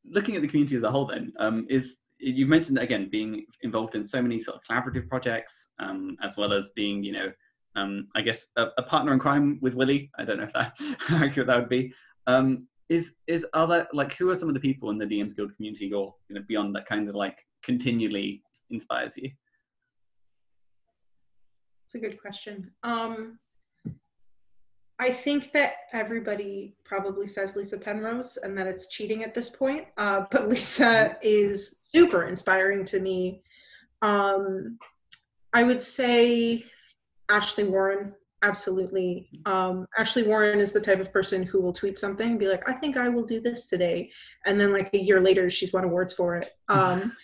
looking 0.06 0.36
at 0.36 0.42
the 0.42 0.48
community 0.48 0.78
as 0.78 0.84
a 0.84 0.92
whole, 0.92 1.06
then 1.06 1.34
um, 1.40 1.68
is 1.70 1.98
you 2.18 2.46
mentioned 2.46 2.78
that 2.78 2.84
again 2.84 3.10
being 3.12 3.46
involved 3.62 3.96
in 3.96 4.08
so 4.08 4.22
many 4.22 4.40
sort 4.40 4.58
of 4.58 4.64
collaborative 4.64 5.10
projects, 5.10 5.68
um, 5.80 6.16
as 6.24 6.38
well 6.38 6.54
as 6.54 6.70
being 6.76 7.04
you 7.04 7.12
know 7.12 7.32
um, 7.76 8.08
I 8.16 8.22
guess 8.22 8.48
a, 8.56 8.68
a, 8.78 8.84
partner 8.84 9.12
in 9.12 9.20
crime 9.20 9.60
with 9.62 9.76
Willie. 9.76 10.10
I 10.18 10.24
don't 10.24 10.38
know 10.38 10.44
if 10.46 10.54
that 10.54 10.74
how 11.00 11.24
accurate 11.24 11.48
that 11.48 11.60
would 11.60 11.70
be. 11.70 11.94
Um, 12.28 12.68
is 12.90 13.14
is 13.28 13.46
other 13.54 13.88
like 13.94 14.14
who 14.16 14.30
are 14.30 14.36
some 14.36 14.48
of 14.48 14.54
the 14.54 14.60
people 14.60 14.90
in 14.92 14.98
the 14.98 15.06
DMs 15.06 15.36
Guild 15.36 15.56
community 15.56 15.92
or 15.92 16.14
you 16.30 16.36
know 16.36 16.44
beyond 16.48 16.76
that 16.76 16.86
kind 16.86 17.10
of 17.10 17.16
like 17.16 17.38
continually 17.64 18.44
inspires 18.70 19.18
you? 19.18 19.32
It's 21.86 21.96
a 21.96 22.00
good 22.00 22.20
question. 22.20 22.72
Um, 22.84 23.40
I 24.98 25.12
think 25.12 25.52
that 25.52 25.74
everybody 25.92 26.76
probably 26.86 27.28
says 27.28 27.56
Lysa 27.56 27.82
Penrose 27.82 28.38
and 28.38 28.58
that 28.58 28.66
it's 28.66 28.88
cheating 28.88 29.24
at 29.24 29.36
this 29.36 29.50
point. 29.50 29.86
Uh, 29.98 30.24
but 30.32 30.42
Lysa 30.50 31.18
is 31.22 31.78
super 31.82 32.26
inspiring 32.26 32.86
to 32.86 33.00
me. 33.00 33.42
Um, 34.02 34.78
I 35.54 35.64
would 35.64 35.82
say 35.82 36.66
Ashley 37.30 37.66
Warren 37.66 38.14
absolutely. 38.46 39.30
Um, 39.46 39.86
ashley 39.98 40.24
warren 40.24 40.60
is 40.60 40.72
the 40.72 40.82
type 40.82 41.00
of 41.00 41.12
person 41.12 41.44
who 41.44 41.62
will 41.62 41.74
tweet 41.74 41.98
something 41.98 42.32
and 42.32 42.40
be 42.40 42.48
like 42.48 42.68
i 42.68 42.74
think 42.74 42.98
i 42.98 43.10
will 43.10 43.26
do 43.26 43.40
this 43.40 43.68
today. 43.68 44.10
And 44.46 44.60
then 44.60 44.72
like 44.74 44.90
a 44.94 45.00
year 45.00 45.20
later 45.20 45.50
she's 45.50 45.74
won 45.74 45.84
awards 45.84 46.14
for 46.14 46.38
it. 46.38 46.52
Um, 46.70 47.16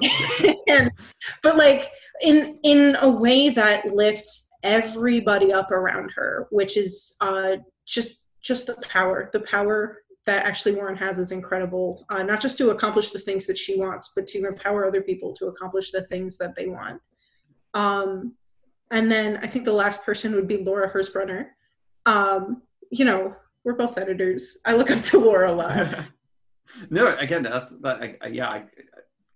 and, 0.68 0.90
but 1.42 1.56
like 1.56 1.90
in 2.22 2.58
in 2.62 2.96
a 3.00 3.08
way 3.08 3.50
that 3.50 3.94
lifts 3.94 4.48
everybody 4.62 5.52
up 5.52 5.70
around 5.70 6.10
her 6.16 6.48
which 6.50 6.76
is 6.76 7.16
uh, 7.20 7.56
just 7.86 8.26
just 8.46 8.66
the 8.66 8.76
power. 8.88 9.28
The 9.32 9.40
power 9.40 10.02
that 10.24 10.46
Ashley 10.46 10.72
Warren 10.72 10.96
has 10.96 11.18
is 11.18 11.32
incredible, 11.32 12.04
uh, 12.10 12.22
not 12.22 12.40
just 12.40 12.56
to 12.58 12.70
accomplish 12.70 13.10
the 13.10 13.18
things 13.18 13.46
that 13.46 13.58
she 13.58 13.78
wants, 13.78 14.12
but 14.14 14.26
to 14.28 14.46
empower 14.46 14.86
other 14.86 15.02
people 15.02 15.34
to 15.34 15.46
accomplish 15.46 15.90
the 15.90 16.02
things 16.02 16.36
that 16.38 16.54
they 16.54 16.66
want. 16.68 17.00
Um, 17.74 18.34
and 18.90 19.10
then 19.10 19.38
I 19.42 19.46
think 19.46 19.64
the 19.64 19.72
last 19.72 20.02
person 20.02 20.34
would 20.34 20.48
be 20.48 20.58
Laura 20.58 20.90
Hirsbrunner. 20.90 21.46
Um, 22.04 22.62
you 22.90 23.04
know, 23.04 23.34
we're 23.64 23.74
both 23.74 23.98
editors. 23.98 24.58
I 24.64 24.74
look 24.74 24.90
up 24.90 25.02
to 25.02 25.18
Laura 25.18 25.50
a 25.50 25.54
lot. 25.54 26.04
no, 26.90 27.16
again, 27.16 27.42
that's 27.42 27.74
that. 27.80 28.16
I, 28.20 28.26
yeah, 28.28 28.48
I, 28.48 28.64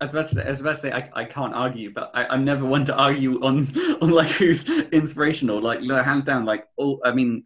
as 0.01 0.15
much 0.15 0.37
as 0.37 0.65
I 0.65 0.73
say, 0.73 0.93
I, 0.93 1.11
I 1.13 1.25
can't 1.25 1.55
argue, 1.55 1.93
but 1.93 2.11
I, 2.15 2.33
am 2.33 2.45
never 2.45 2.65
one 2.65 2.85
to 2.87 2.97
argue 2.97 3.43
on 3.43 3.69
on 4.03 4.11
like 4.11 4.31
who's 4.31 4.69
inspirational. 4.91 5.61
Like, 5.61 5.83
hands 5.83 6.25
down, 6.25 6.45
like 6.45 6.67
all. 6.77 7.01
I 7.05 7.13
mean, 7.13 7.45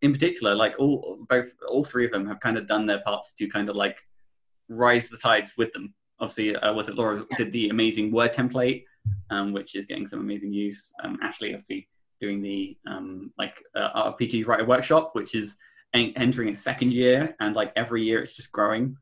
in 0.00 0.12
particular, 0.12 0.54
like 0.54 0.76
all 0.78 1.18
both 1.28 1.52
all 1.68 1.84
three 1.84 2.04
of 2.04 2.12
them 2.12 2.26
have 2.26 2.40
kind 2.40 2.56
of 2.56 2.68
done 2.68 2.86
their 2.86 3.00
parts 3.00 3.34
to 3.34 3.48
kind 3.48 3.68
of 3.68 3.76
like 3.76 3.98
rise 4.68 5.08
the 5.08 5.18
tides 5.18 5.54
with 5.58 5.72
them. 5.72 5.92
Obviously, 6.20 6.54
uh, 6.54 6.72
was 6.72 6.88
it 6.88 6.94
Laura 6.94 7.26
did 7.36 7.50
the 7.52 7.68
amazing 7.68 8.12
word 8.12 8.32
template 8.32 8.84
um, 9.30 9.52
which 9.52 9.74
is 9.74 9.86
getting 9.86 10.06
some 10.06 10.20
amazing 10.20 10.52
use. 10.52 10.92
Um, 11.02 11.18
Ashley, 11.22 11.54
obviously, 11.54 11.88
doing 12.20 12.42
the 12.42 12.76
um, 12.86 13.32
like 13.38 13.62
uh, 13.74 14.12
RPG 14.12 14.46
writer 14.46 14.64
workshop, 14.64 15.10
which 15.14 15.34
is 15.34 15.56
en- 15.94 16.12
entering 16.16 16.48
its 16.48 16.60
second 16.60 16.92
year, 16.92 17.34
and 17.40 17.54
like 17.54 17.72
every 17.76 18.02
year 18.02 18.20
it's 18.20 18.36
just 18.36 18.52
growing. 18.52 18.96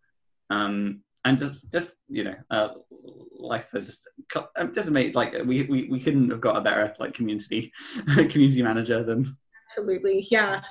Um, 0.51 1.03
and 1.25 1.39
just, 1.39 1.71
just 1.71 1.97
you 2.09 2.25
know, 2.25 2.35
uh, 2.51 2.69
like 3.39 3.61
I 3.61 3.65
said, 3.65 3.85
just 3.85 4.09
um, 4.57 4.73
just 4.73 4.89
amazing. 4.89 5.15
Like 5.15 5.35
we, 5.45 5.63
we, 5.65 5.89
we 5.91 6.01
couldn't 6.01 6.31
have 6.31 6.41
got 6.41 6.57
a 6.57 6.61
better 6.61 6.95
like 6.99 7.15
community 7.15 7.73
community 8.15 8.63
manager 8.63 9.03
than. 9.05 9.37
Absolutely, 9.67 10.27
yeah. 10.31 10.63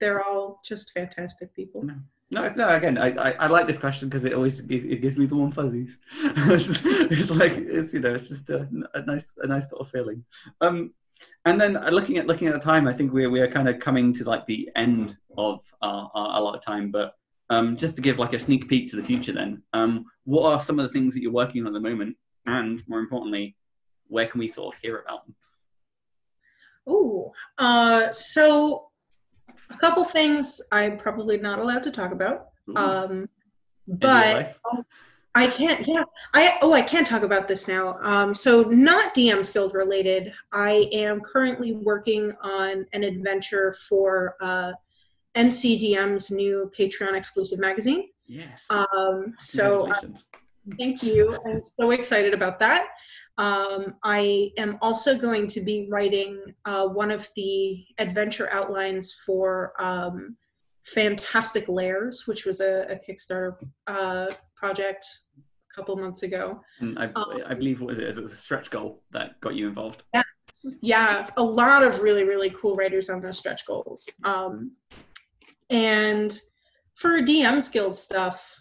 They're 0.00 0.22
all 0.24 0.60
just 0.64 0.92
fantastic 0.92 1.54
people. 1.54 1.82
No. 1.82 1.94
No, 2.32 2.48
no. 2.56 2.68
Again, 2.68 2.96
I, 2.96 3.08
I, 3.10 3.30
I 3.32 3.46
like 3.48 3.66
this 3.66 3.76
question 3.76 4.08
because 4.08 4.24
it 4.24 4.34
always 4.34 4.60
it, 4.60 5.00
gives 5.02 5.18
me 5.18 5.26
the 5.26 5.34
warm 5.34 5.50
fuzzies. 5.50 5.96
it's, 6.22 7.30
like 7.30 7.52
it's 7.56 7.92
you 7.92 8.00
know 8.00 8.14
it's 8.14 8.28
just 8.28 8.48
a, 8.50 8.68
a, 8.94 9.02
nice 9.02 9.26
a 9.38 9.48
nice 9.48 9.68
sort 9.70 9.82
of 9.82 9.90
feeling. 9.90 10.24
Um, 10.60 10.92
and 11.44 11.60
then 11.60 11.74
looking 11.90 12.18
at 12.18 12.28
looking 12.28 12.46
at 12.46 12.54
the 12.54 12.60
time, 12.60 12.86
I 12.86 12.92
think 12.92 13.12
we're 13.12 13.30
we're 13.30 13.50
kind 13.50 13.68
of 13.68 13.80
coming 13.80 14.12
to 14.14 14.24
like 14.24 14.46
the 14.46 14.70
end 14.76 15.16
of 15.36 15.60
our 15.82 16.10
a 16.14 16.40
lot 16.40 16.54
of 16.54 16.62
time. 16.62 16.92
But 16.92 17.14
um, 17.50 17.76
just 17.76 17.96
to 17.96 18.02
give 18.02 18.20
like 18.20 18.32
a 18.32 18.38
sneak 18.38 18.68
peek 18.68 18.88
to 18.90 18.96
the 18.96 19.02
future, 19.02 19.32
then 19.32 19.62
um, 19.72 20.06
what 20.24 20.52
are 20.52 20.60
some 20.60 20.78
of 20.78 20.84
the 20.84 20.92
things 20.92 21.14
that 21.14 21.22
you're 21.22 21.32
working 21.32 21.62
on 21.62 21.68
at 21.68 21.72
the 21.72 21.88
moment, 21.88 22.16
and 22.46 22.80
more 22.88 23.00
importantly, 23.00 23.56
where 24.06 24.28
can 24.28 24.38
we 24.38 24.46
sort 24.46 24.74
of 24.74 24.80
hear 24.80 24.98
about 24.98 25.26
them? 25.26 25.34
Oh, 26.86 27.32
uh, 27.58 28.12
so 28.12 28.89
a 29.70 29.76
couple 29.78 30.04
things 30.04 30.60
I'm 30.72 30.98
probably 30.98 31.38
not 31.38 31.58
allowed 31.58 31.82
to 31.84 31.90
talk 31.90 32.12
about. 32.12 32.48
Um, 32.76 33.28
but 33.86 34.56
I 35.34 35.48
can't. 35.48 35.86
Yeah, 35.86 36.04
I 36.34 36.58
oh 36.62 36.72
I 36.72 36.82
can't 36.82 37.06
talk 37.06 37.22
about 37.22 37.48
this 37.48 37.68
now. 37.68 37.98
Um, 38.00 38.34
so 38.34 38.62
not 38.62 39.14
DMs 39.14 39.52
Guild 39.52 39.74
related. 39.74 40.32
I 40.52 40.88
am 40.92 41.20
currently 41.20 41.72
working 41.72 42.32
on 42.42 42.86
an 42.92 43.04
adventure 43.04 43.72
for 43.88 44.36
uh, 44.40 44.72
MCDM's 45.34 46.30
new 46.30 46.70
Patreon 46.76 47.16
exclusive 47.16 47.58
magazine. 47.58 48.08
Yes. 48.26 48.64
Um, 48.70 49.34
so 49.38 49.90
uh, 49.90 50.00
thank 50.78 51.02
you. 51.02 51.36
I'm 51.46 51.62
so 51.62 51.92
excited 51.92 52.34
about 52.34 52.58
that. 52.60 52.88
Um, 53.40 53.94
I 54.04 54.52
am 54.58 54.76
also 54.82 55.16
going 55.16 55.46
to 55.46 55.62
be 55.62 55.88
writing 55.90 56.38
uh, 56.66 56.86
one 56.88 57.10
of 57.10 57.26
the 57.36 57.86
adventure 57.96 58.52
outlines 58.52 59.14
for 59.24 59.72
um, 59.78 60.36
Fantastic 60.84 61.66
Lairs, 61.66 62.26
which 62.26 62.44
was 62.44 62.60
a, 62.60 62.82
a 62.90 62.96
Kickstarter 62.96 63.56
uh, 63.86 64.26
project 64.54 65.06
a 65.38 65.74
couple 65.74 65.96
months 65.96 66.22
ago. 66.22 66.60
Mm, 66.82 66.98
I, 66.98 67.04
um, 67.18 67.42
I, 67.46 67.54
believe 67.54 67.80
what 67.80 67.88
was 67.88 67.98
it? 67.98 68.04
It 68.04 68.22
was 68.22 68.34
a 68.34 68.36
stretch 68.36 68.70
goal 68.70 69.02
that 69.12 69.40
got 69.40 69.54
you 69.54 69.68
involved. 69.68 70.02
Yeah, 70.12 70.22
yeah, 70.82 71.30
a 71.38 71.42
lot 71.42 71.82
of 71.82 72.02
really 72.02 72.24
really 72.24 72.50
cool 72.50 72.76
writers 72.76 73.08
on 73.08 73.22
those 73.22 73.38
stretch 73.38 73.66
goals. 73.66 74.06
Um, 74.22 74.72
and 75.70 76.38
for 76.94 77.22
DMs 77.22 77.72
Guild 77.72 77.96
stuff, 77.96 78.59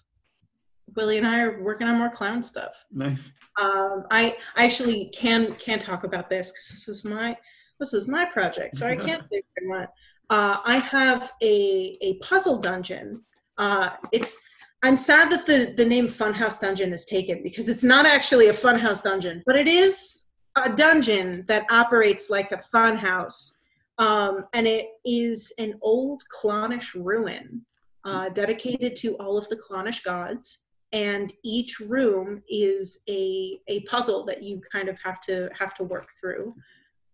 Willie 0.95 1.17
and 1.17 1.27
I 1.27 1.39
are 1.39 1.61
working 1.61 1.87
on 1.87 1.97
more 1.97 2.09
clown 2.09 2.41
stuff. 2.43 2.71
Nice. 2.91 3.31
Um, 3.61 4.05
I, 4.11 4.37
I 4.55 4.65
actually 4.65 5.11
can 5.15 5.53
can 5.55 5.79
talk 5.79 6.03
about 6.03 6.29
this 6.29 6.51
because 6.51 6.69
this 6.69 6.87
is 6.87 7.05
my 7.05 7.35
this 7.79 7.93
is 7.93 8.07
my 8.07 8.25
project, 8.25 8.75
so 8.75 8.87
I 8.87 8.95
can't 9.07 9.23
say 9.31 9.41
what. 9.63 9.93
Uh, 10.29 10.57
I 10.63 10.77
have 10.77 11.31
a 11.41 11.97
a 12.01 12.15
puzzle 12.15 12.59
dungeon. 12.59 13.21
Uh, 13.57 13.89
it's 14.11 14.37
I'm 14.83 14.97
sad 14.97 15.31
that 15.31 15.45
the 15.45 15.73
the 15.75 15.85
name 15.85 16.07
Funhouse 16.07 16.59
Dungeon 16.59 16.93
is 16.93 17.05
taken 17.05 17.43
because 17.43 17.67
it's 17.67 17.83
not 17.83 18.05
actually 18.05 18.47
a 18.47 18.53
Funhouse 18.53 19.03
dungeon, 19.03 19.43
but 19.45 19.55
it 19.55 19.67
is 19.67 20.29
a 20.55 20.69
dungeon 20.69 21.45
that 21.47 21.65
operates 21.69 22.29
like 22.29 22.51
a 22.51 22.61
funhouse, 22.73 23.57
um, 23.97 24.45
and 24.53 24.67
it 24.67 24.87
is 25.05 25.51
an 25.57 25.77
old 25.81 26.21
Clonish 26.29 26.95
ruin 26.95 27.65
uh, 28.05 28.29
dedicated 28.29 28.95
to 28.97 29.15
all 29.17 29.37
of 29.37 29.47
the 29.49 29.57
Clonish 29.57 30.01
gods 30.01 30.65
and 30.91 31.33
each 31.43 31.79
room 31.79 32.41
is 32.49 33.03
a 33.09 33.59
a 33.67 33.81
puzzle 33.81 34.25
that 34.25 34.43
you 34.43 34.61
kind 34.71 34.89
of 34.89 34.97
have 34.99 35.21
to 35.21 35.49
have 35.57 35.73
to 35.75 35.83
work 35.83 36.09
through 36.19 36.53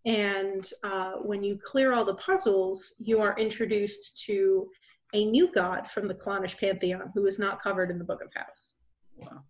and 0.06 0.72
uh, 0.84 1.14
when 1.24 1.42
you 1.44 1.58
clear 1.64 1.94
all 1.94 2.06
the 2.06 2.16
puzzles 2.16 2.96
you 3.00 3.20
are 3.20 3.36
introduced 3.38 4.24
to 4.24 4.68
a 5.14 5.26
new 5.26 5.52
god 5.52 5.90
from 5.90 6.08
the 6.08 6.14
clonish 6.14 6.58
pantheon 6.58 7.12
who 7.14 7.26
is 7.26 7.40
not 7.40 7.62
covered 7.62 7.92
in 7.92 7.98
the 7.98 8.06
book 8.06 8.22
of 8.24 8.30
house 8.34 8.80
wow 9.18 9.44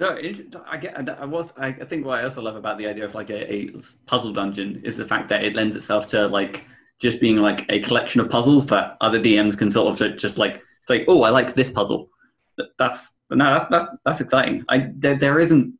no, 0.00 0.08
it, 0.10 0.54
I 0.66 0.76
get. 0.76 1.08
I 1.08 1.24
was. 1.24 1.52
I 1.56 1.70
think 1.70 2.04
what 2.04 2.18
I 2.18 2.24
also 2.24 2.42
love 2.42 2.56
about 2.56 2.78
the 2.78 2.86
idea 2.88 3.04
of 3.04 3.14
like 3.14 3.30
a, 3.30 3.52
a 3.52 3.70
puzzle 4.06 4.32
dungeon 4.32 4.82
is 4.84 4.96
the 4.96 5.06
fact 5.06 5.28
that 5.28 5.44
it 5.44 5.54
lends 5.54 5.76
itself 5.76 6.08
to 6.08 6.26
like 6.26 6.66
just 7.00 7.20
being 7.20 7.36
like 7.36 7.64
a 7.68 7.78
collection 7.80 8.20
of 8.20 8.28
puzzles 8.28 8.66
that 8.66 8.96
other 9.00 9.20
DMs 9.20 9.56
can 9.56 9.70
sort 9.70 10.00
of 10.00 10.16
just 10.16 10.36
like 10.36 10.60
say, 10.88 11.04
oh, 11.06 11.22
I 11.22 11.30
like 11.30 11.54
this 11.54 11.70
puzzle. 11.70 12.08
That's 12.78 13.10
no, 13.30 13.44
that's 13.44 13.70
that's, 13.70 13.90
that's 14.04 14.20
exciting. 14.20 14.64
I 14.68 14.90
there, 14.96 15.16
there 15.16 15.38
isn't. 15.38 15.74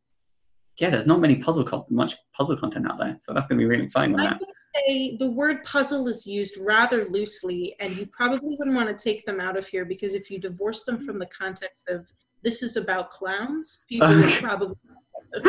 Yeah, 0.78 0.90
there's 0.90 1.06
not 1.06 1.20
many 1.20 1.36
puzzle 1.36 1.64
con- 1.64 1.84
much 1.88 2.16
puzzle 2.36 2.56
content 2.56 2.90
out 2.90 2.98
there, 2.98 3.16
so 3.20 3.32
that's 3.32 3.46
going 3.46 3.58
to 3.58 3.62
be 3.62 3.66
really 3.66 3.84
exciting. 3.84 4.14
On 4.14 4.20
I 4.20 4.30
that. 4.30 4.40
Say 4.74 5.16
the 5.18 5.30
word 5.30 5.62
puzzle 5.64 6.08
is 6.08 6.26
used 6.26 6.56
rather 6.58 7.06
loosely, 7.06 7.76
and 7.78 7.96
you 7.96 8.06
probably 8.06 8.56
wouldn't 8.56 8.74
want 8.74 8.88
to 8.88 9.02
take 9.02 9.24
them 9.24 9.40
out 9.40 9.56
of 9.56 9.68
here 9.68 9.84
because 9.84 10.14
if 10.14 10.30
you 10.30 10.38
divorce 10.40 10.82
them 10.82 11.06
from 11.06 11.20
the 11.20 11.26
context 11.26 11.88
of 11.88 12.12
this 12.42 12.62
is 12.62 12.76
about 12.76 13.10
clowns, 13.10 13.84
people 13.88 14.08
would 14.08 14.30
probably 14.32 14.74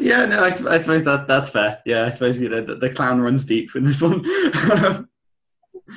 yeah, 0.00 0.26
no, 0.26 0.42
I, 0.42 0.48
I, 0.48 0.78
suppose 0.78 1.04
that 1.04 1.26
that's 1.28 1.50
fair. 1.50 1.80
Yeah, 1.86 2.04
I 2.04 2.08
suppose 2.08 2.40
you 2.40 2.48
know 2.48 2.64
the, 2.64 2.74
the 2.74 2.90
clown 2.90 3.20
runs 3.20 3.44
deep 3.44 3.76
in 3.76 3.84
this 3.84 4.02
one. 4.02 4.24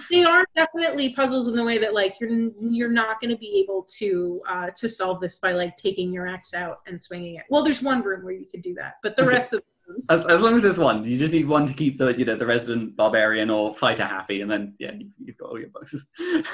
they 0.10 0.24
are 0.24 0.46
definitely 0.56 1.14
puzzles 1.14 1.48
in 1.48 1.56
the 1.56 1.64
way 1.64 1.78
that 1.78 1.94
like 1.94 2.20
you're 2.20 2.50
you're 2.62 2.90
not 2.90 3.20
going 3.20 3.32
to 3.32 3.38
be 3.38 3.60
able 3.60 3.86
to 3.98 4.42
uh, 4.48 4.70
to 4.76 4.90
solve 4.90 5.22
this 5.22 5.40
by 5.40 5.52
like 5.52 5.76
taking 5.78 6.12
your 6.12 6.28
axe 6.28 6.54
out 6.54 6.80
and 6.88 7.00
swinging 7.00 7.36
it. 7.36 7.44
Well, 7.50 7.64
there's 7.64 7.82
one 7.82 8.02
room 8.02 8.24
where 8.24 8.34
you 8.34 8.46
could 8.50 8.62
do 8.62 8.74
that, 8.76 8.96
but 9.04 9.16
the 9.16 9.26
rest 9.26 9.54
of 9.54 9.62
as, 10.10 10.26
as 10.26 10.42
long 10.42 10.56
as 10.56 10.64
there's 10.64 10.78
one, 10.78 11.04
you 11.04 11.18
just 11.18 11.34
need 11.34 11.48
one 11.48 11.66
to 11.66 11.74
keep 11.74 11.98
the 11.98 12.18
you 12.18 12.26
know 12.26 12.36
the 12.36 12.46
resident 12.46 12.96
barbarian 12.96 13.50
or 13.50 13.74
fighter 13.74 14.06
happy, 14.06 14.42
and 14.42 14.50
then 14.50 14.74
yeah, 14.80 14.92
you, 14.98 15.10
have 15.28 15.38
got 15.38 15.50
all 15.50 15.60
your 15.60 15.70
boxes. 15.70 16.10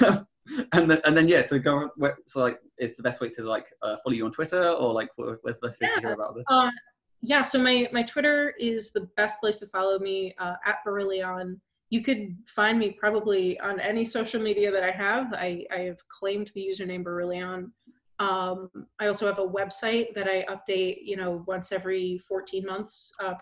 and 0.72 0.90
then 0.90 1.00
and 1.04 1.16
then 1.16 1.28
yeah, 1.28 1.42
to 1.42 1.58
go 1.58 1.90
so 2.26 2.40
like 2.40 2.58
it's 2.78 2.96
the 2.96 3.02
best 3.02 3.20
way 3.20 3.28
to 3.30 3.42
like 3.44 3.66
uh, 3.82 3.96
follow 4.04 4.14
you 4.14 4.24
on 4.24 4.32
Twitter 4.32 4.62
or 4.62 4.92
like 4.92 5.08
where's 5.16 5.38
the 5.60 5.68
best 5.68 5.80
way 5.80 5.88
yeah. 5.88 5.94
to 5.94 6.00
hear 6.00 6.12
about 6.12 6.34
this? 6.34 6.44
Uh, 6.48 6.70
yeah, 7.22 7.42
so 7.42 7.58
my 7.58 7.88
my 7.92 8.02
Twitter 8.02 8.54
is 8.58 8.92
the 8.92 9.08
best 9.16 9.40
place 9.40 9.58
to 9.58 9.66
follow 9.66 9.98
me 9.98 10.34
uh, 10.38 10.54
at 10.64 10.78
Barillion 10.86 11.60
you 11.92 12.02
could 12.02 12.34
find 12.46 12.78
me 12.78 12.90
probably 12.90 13.60
on 13.60 13.78
any 13.78 14.06
social 14.06 14.40
media 14.40 14.72
that 14.72 14.82
I 14.82 14.90
have. 14.90 15.34
I, 15.34 15.66
I 15.70 15.80
have 15.80 15.98
claimed 16.08 16.50
the 16.54 16.66
username 16.66 17.04
Beryllion. 17.04 17.70
Um, 18.18 18.70
I 18.98 19.08
also 19.08 19.26
have 19.26 19.38
a 19.38 19.46
website 19.46 20.14
that 20.14 20.26
I 20.26 20.42
update, 20.44 21.00
you 21.04 21.16
know, 21.18 21.44
once 21.46 21.70
every 21.70 22.16
14 22.26 22.64
months, 22.64 23.12
uh. 23.20 23.34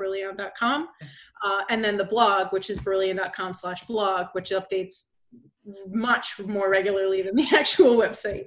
Uh, 1.45 1.63
and 1.71 1.85
then 1.85 1.97
the 1.97 2.05
blog, 2.05 2.49
which 2.53 2.71
is 2.71 2.81
Beryllion.com 2.81 3.55
slash 3.55 3.87
blog, 3.87 4.27
which 4.33 4.51
updates 4.51 5.13
much 5.87 6.41
more 6.41 6.69
regularly 6.71 7.23
than 7.23 7.37
the 7.37 7.47
actual 7.55 7.95
website. 7.95 8.47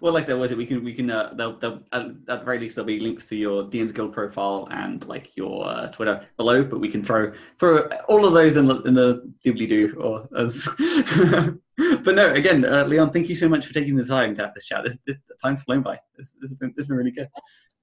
Well, 0.00 0.14
like 0.14 0.24
I 0.24 0.26
said, 0.28 0.38
was 0.38 0.50
it 0.50 0.56
we 0.56 0.66
can 0.66 0.82
we 0.82 0.94
can 0.94 1.10
uh, 1.10 1.34
they'll, 1.34 1.58
they'll, 1.58 1.82
at 1.92 2.26
the 2.26 2.38
very 2.38 2.58
least 2.58 2.74
there'll 2.74 2.86
be 2.86 2.98
links 2.98 3.28
to 3.28 3.36
your 3.36 3.64
DM's 3.64 3.92
Guild 3.92 4.12
profile 4.12 4.66
and 4.70 5.06
like 5.06 5.36
your 5.36 5.68
uh, 5.68 5.88
Twitter 5.88 6.26
below, 6.36 6.64
but 6.64 6.80
we 6.80 6.88
can 6.88 7.04
throw 7.04 7.32
throw 7.58 7.88
all 8.08 8.24
of 8.24 8.32
those 8.32 8.56
in 8.56 8.66
the 8.66 8.80
in 8.82 8.94
the 8.94 9.30
doobly 9.44 9.68
doo 9.68 9.94
or 10.00 10.28
as. 10.38 10.66
but 12.02 12.14
no, 12.14 12.32
again, 12.32 12.64
uh, 12.64 12.84
Leon, 12.84 13.12
thank 13.12 13.28
you 13.28 13.36
so 13.36 13.48
much 13.48 13.66
for 13.66 13.74
taking 13.74 13.94
the 13.94 14.04
time 14.04 14.34
to 14.36 14.42
have 14.42 14.54
this 14.54 14.64
chat. 14.64 14.84
This, 14.84 14.98
this 15.06 15.16
time's 15.42 15.62
flown 15.62 15.82
by. 15.82 15.98
This, 16.16 16.32
this, 16.40 16.50
has 16.50 16.58
been 16.58 16.72
this 16.74 16.84
has 16.84 16.88
been 16.88 16.96
really 16.96 17.10
good. 17.10 17.28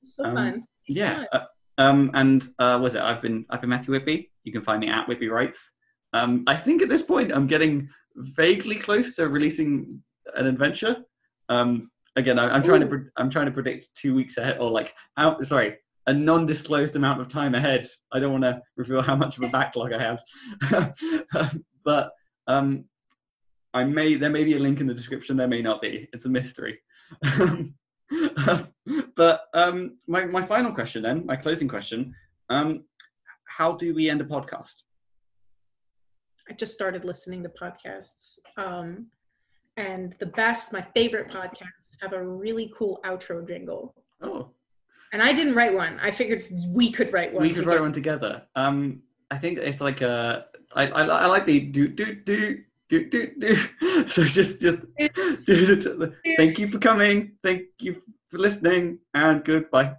So 0.01 0.25
um, 0.25 0.35
fun. 0.35 0.63
Yeah. 0.87 1.25
Uh, 1.31 1.45
um, 1.77 2.11
and 2.15 2.43
uh, 2.57 2.79
was 2.81 2.95
it? 2.95 3.01
I've 3.01 3.21
been 3.21 3.45
I've 3.49 3.61
been 3.61 3.69
Matthew 3.69 3.93
Whitby. 3.93 4.31
You 4.43 4.51
can 4.51 4.63
find 4.63 4.79
me 4.79 4.89
at 4.89 5.07
Whitby 5.07 5.29
Writes. 5.29 5.71
Um, 6.13 6.43
I 6.47 6.55
think 6.55 6.81
at 6.81 6.89
this 6.89 7.03
point 7.03 7.31
I'm 7.31 7.45
getting 7.45 7.89
vaguely 8.15 8.75
close 8.75 9.15
to 9.17 9.29
releasing 9.29 10.01
an 10.35 10.47
adventure. 10.47 10.97
Um, 11.49 11.91
again, 12.15 12.39
I, 12.39 12.55
am 12.55 12.63
trying 12.63 12.81
to 12.81 13.05
I'm 13.17 13.29
trying 13.29 13.47
to 13.47 13.51
predict 13.51 13.89
two 13.95 14.15
weeks 14.15 14.37
ahead, 14.37 14.57
or 14.59 14.71
like 14.71 14.93
how 15.17 15.41
sorry, 15.41 15.77
a 16.07 16.13
non-disclosed 16.13 16.95
amount 16.95 17.21
of 17.21 17.27
time 17.27 17.55
ahead. 17.55 17.87
I 18.11 18.19
don't 18.19 18.31
want 18.31 18.43
to 18.43 18.61
reveal 18.77 19.01
how 19.01 19.15
much 19.15 19.37
of 19.37 19.43
a 19.43 19.49
backlog 19.57 19.91
I 19.93 20.17
have, 20.69 20.93
but 21.83 22.11
um, 22.47 22.85
I 23.73 23.83
may 23.83 24.15
there 24.15 24.29
may 24.29 24.43
be 24.43 24.55
a 24.55 24.59
link 24.59 24.79
in 24.79 24.87
the 24.87 24.93
description. 24.93 25.37
There 25.37 25.47
may 25.47 25.61
not 25.61 25.81
be. 25.81 26.07
It's 26.13 26.25
a 26.25 26.29
mystery. 26.29 26.79
but 29.15 29.45
um, 29.53 29.97
my 30.07 30.25
my 30.25 30.41
final 30.45 30.71
question 30.71 31.03
then, 31.03 31.25
my 31.25 31.35
closing 31.35 31.67
question. 31.67 32.13
Um, 32.49 32.85
how 33.45 33.73
do 33.73 33.93
we 33.93 34.09
end 34.09 34.21
a 34.21 34.25
podcast? 34.25 34.83
I 36.49 36.53
just 36.53 36.73
started 36.73 37.05
listening 37.05 37.43
to 37.43 37.49
podcasts. 37.49 38.39
Um, 38.57 39.07
and 39.79 40.13
the 40.19 40.25
best, 40.25 40.73
my 40.73 40.85
favorite 40.93 41.29
podcasts 41.29 41.95
have 42.01 42.11
a 42.13 42.21
really 42.21 42.71
cool 42.77 42.99
outro 43.05 43.47
jingle. 43.47 43.95
Oh. 44.21 44.49
And 45.13 45.23
I 45.23 45.31
didn't 45.31 45.55
write 45.55 45.73
one. 45.73 45.97
I 46.01 46.11
figured 46.11 46.45
we 46.67 46.91
could 46.91 47.11
write 47.13 47.33
one. 47.33 47.41
We 47.41 47.49
could 47.49 47.57
together. 47.57 47.71
write 47.71 47.81
one 47.81 47.93
together. 47.93 48.43
Um, 48.55 49.01
I 49.31 49.37
think 49.37 49.57
it's 49.57 49.81
like 49.81 50.01
a. 50.01 50.45
I, 50.75 50.87
I, 50.87 51.01
I 51.03 51.25
like 51.27 51.45
the 51.45 51.61
do 51.61 51.87
do 51.87 52.13
do 52.13 52.61
do 52.89 53.09
do 53.09 53.33
do. 53.39 53.57
So 54.07 54.23
just 54.23 54.61
just 54.61 54.79
do 55.45 55.75
do 55.77 56.13
thank 56.37 56.59
you 56.59 56.69
for 56.71 56.79
coming. 56.79 57.33
Thank 57.43 57.63
you 57.79 58.01
for 58.29 58.37
listening, 58.37 58.99
and 59.13 59.43
goodbye. 59.43 59.95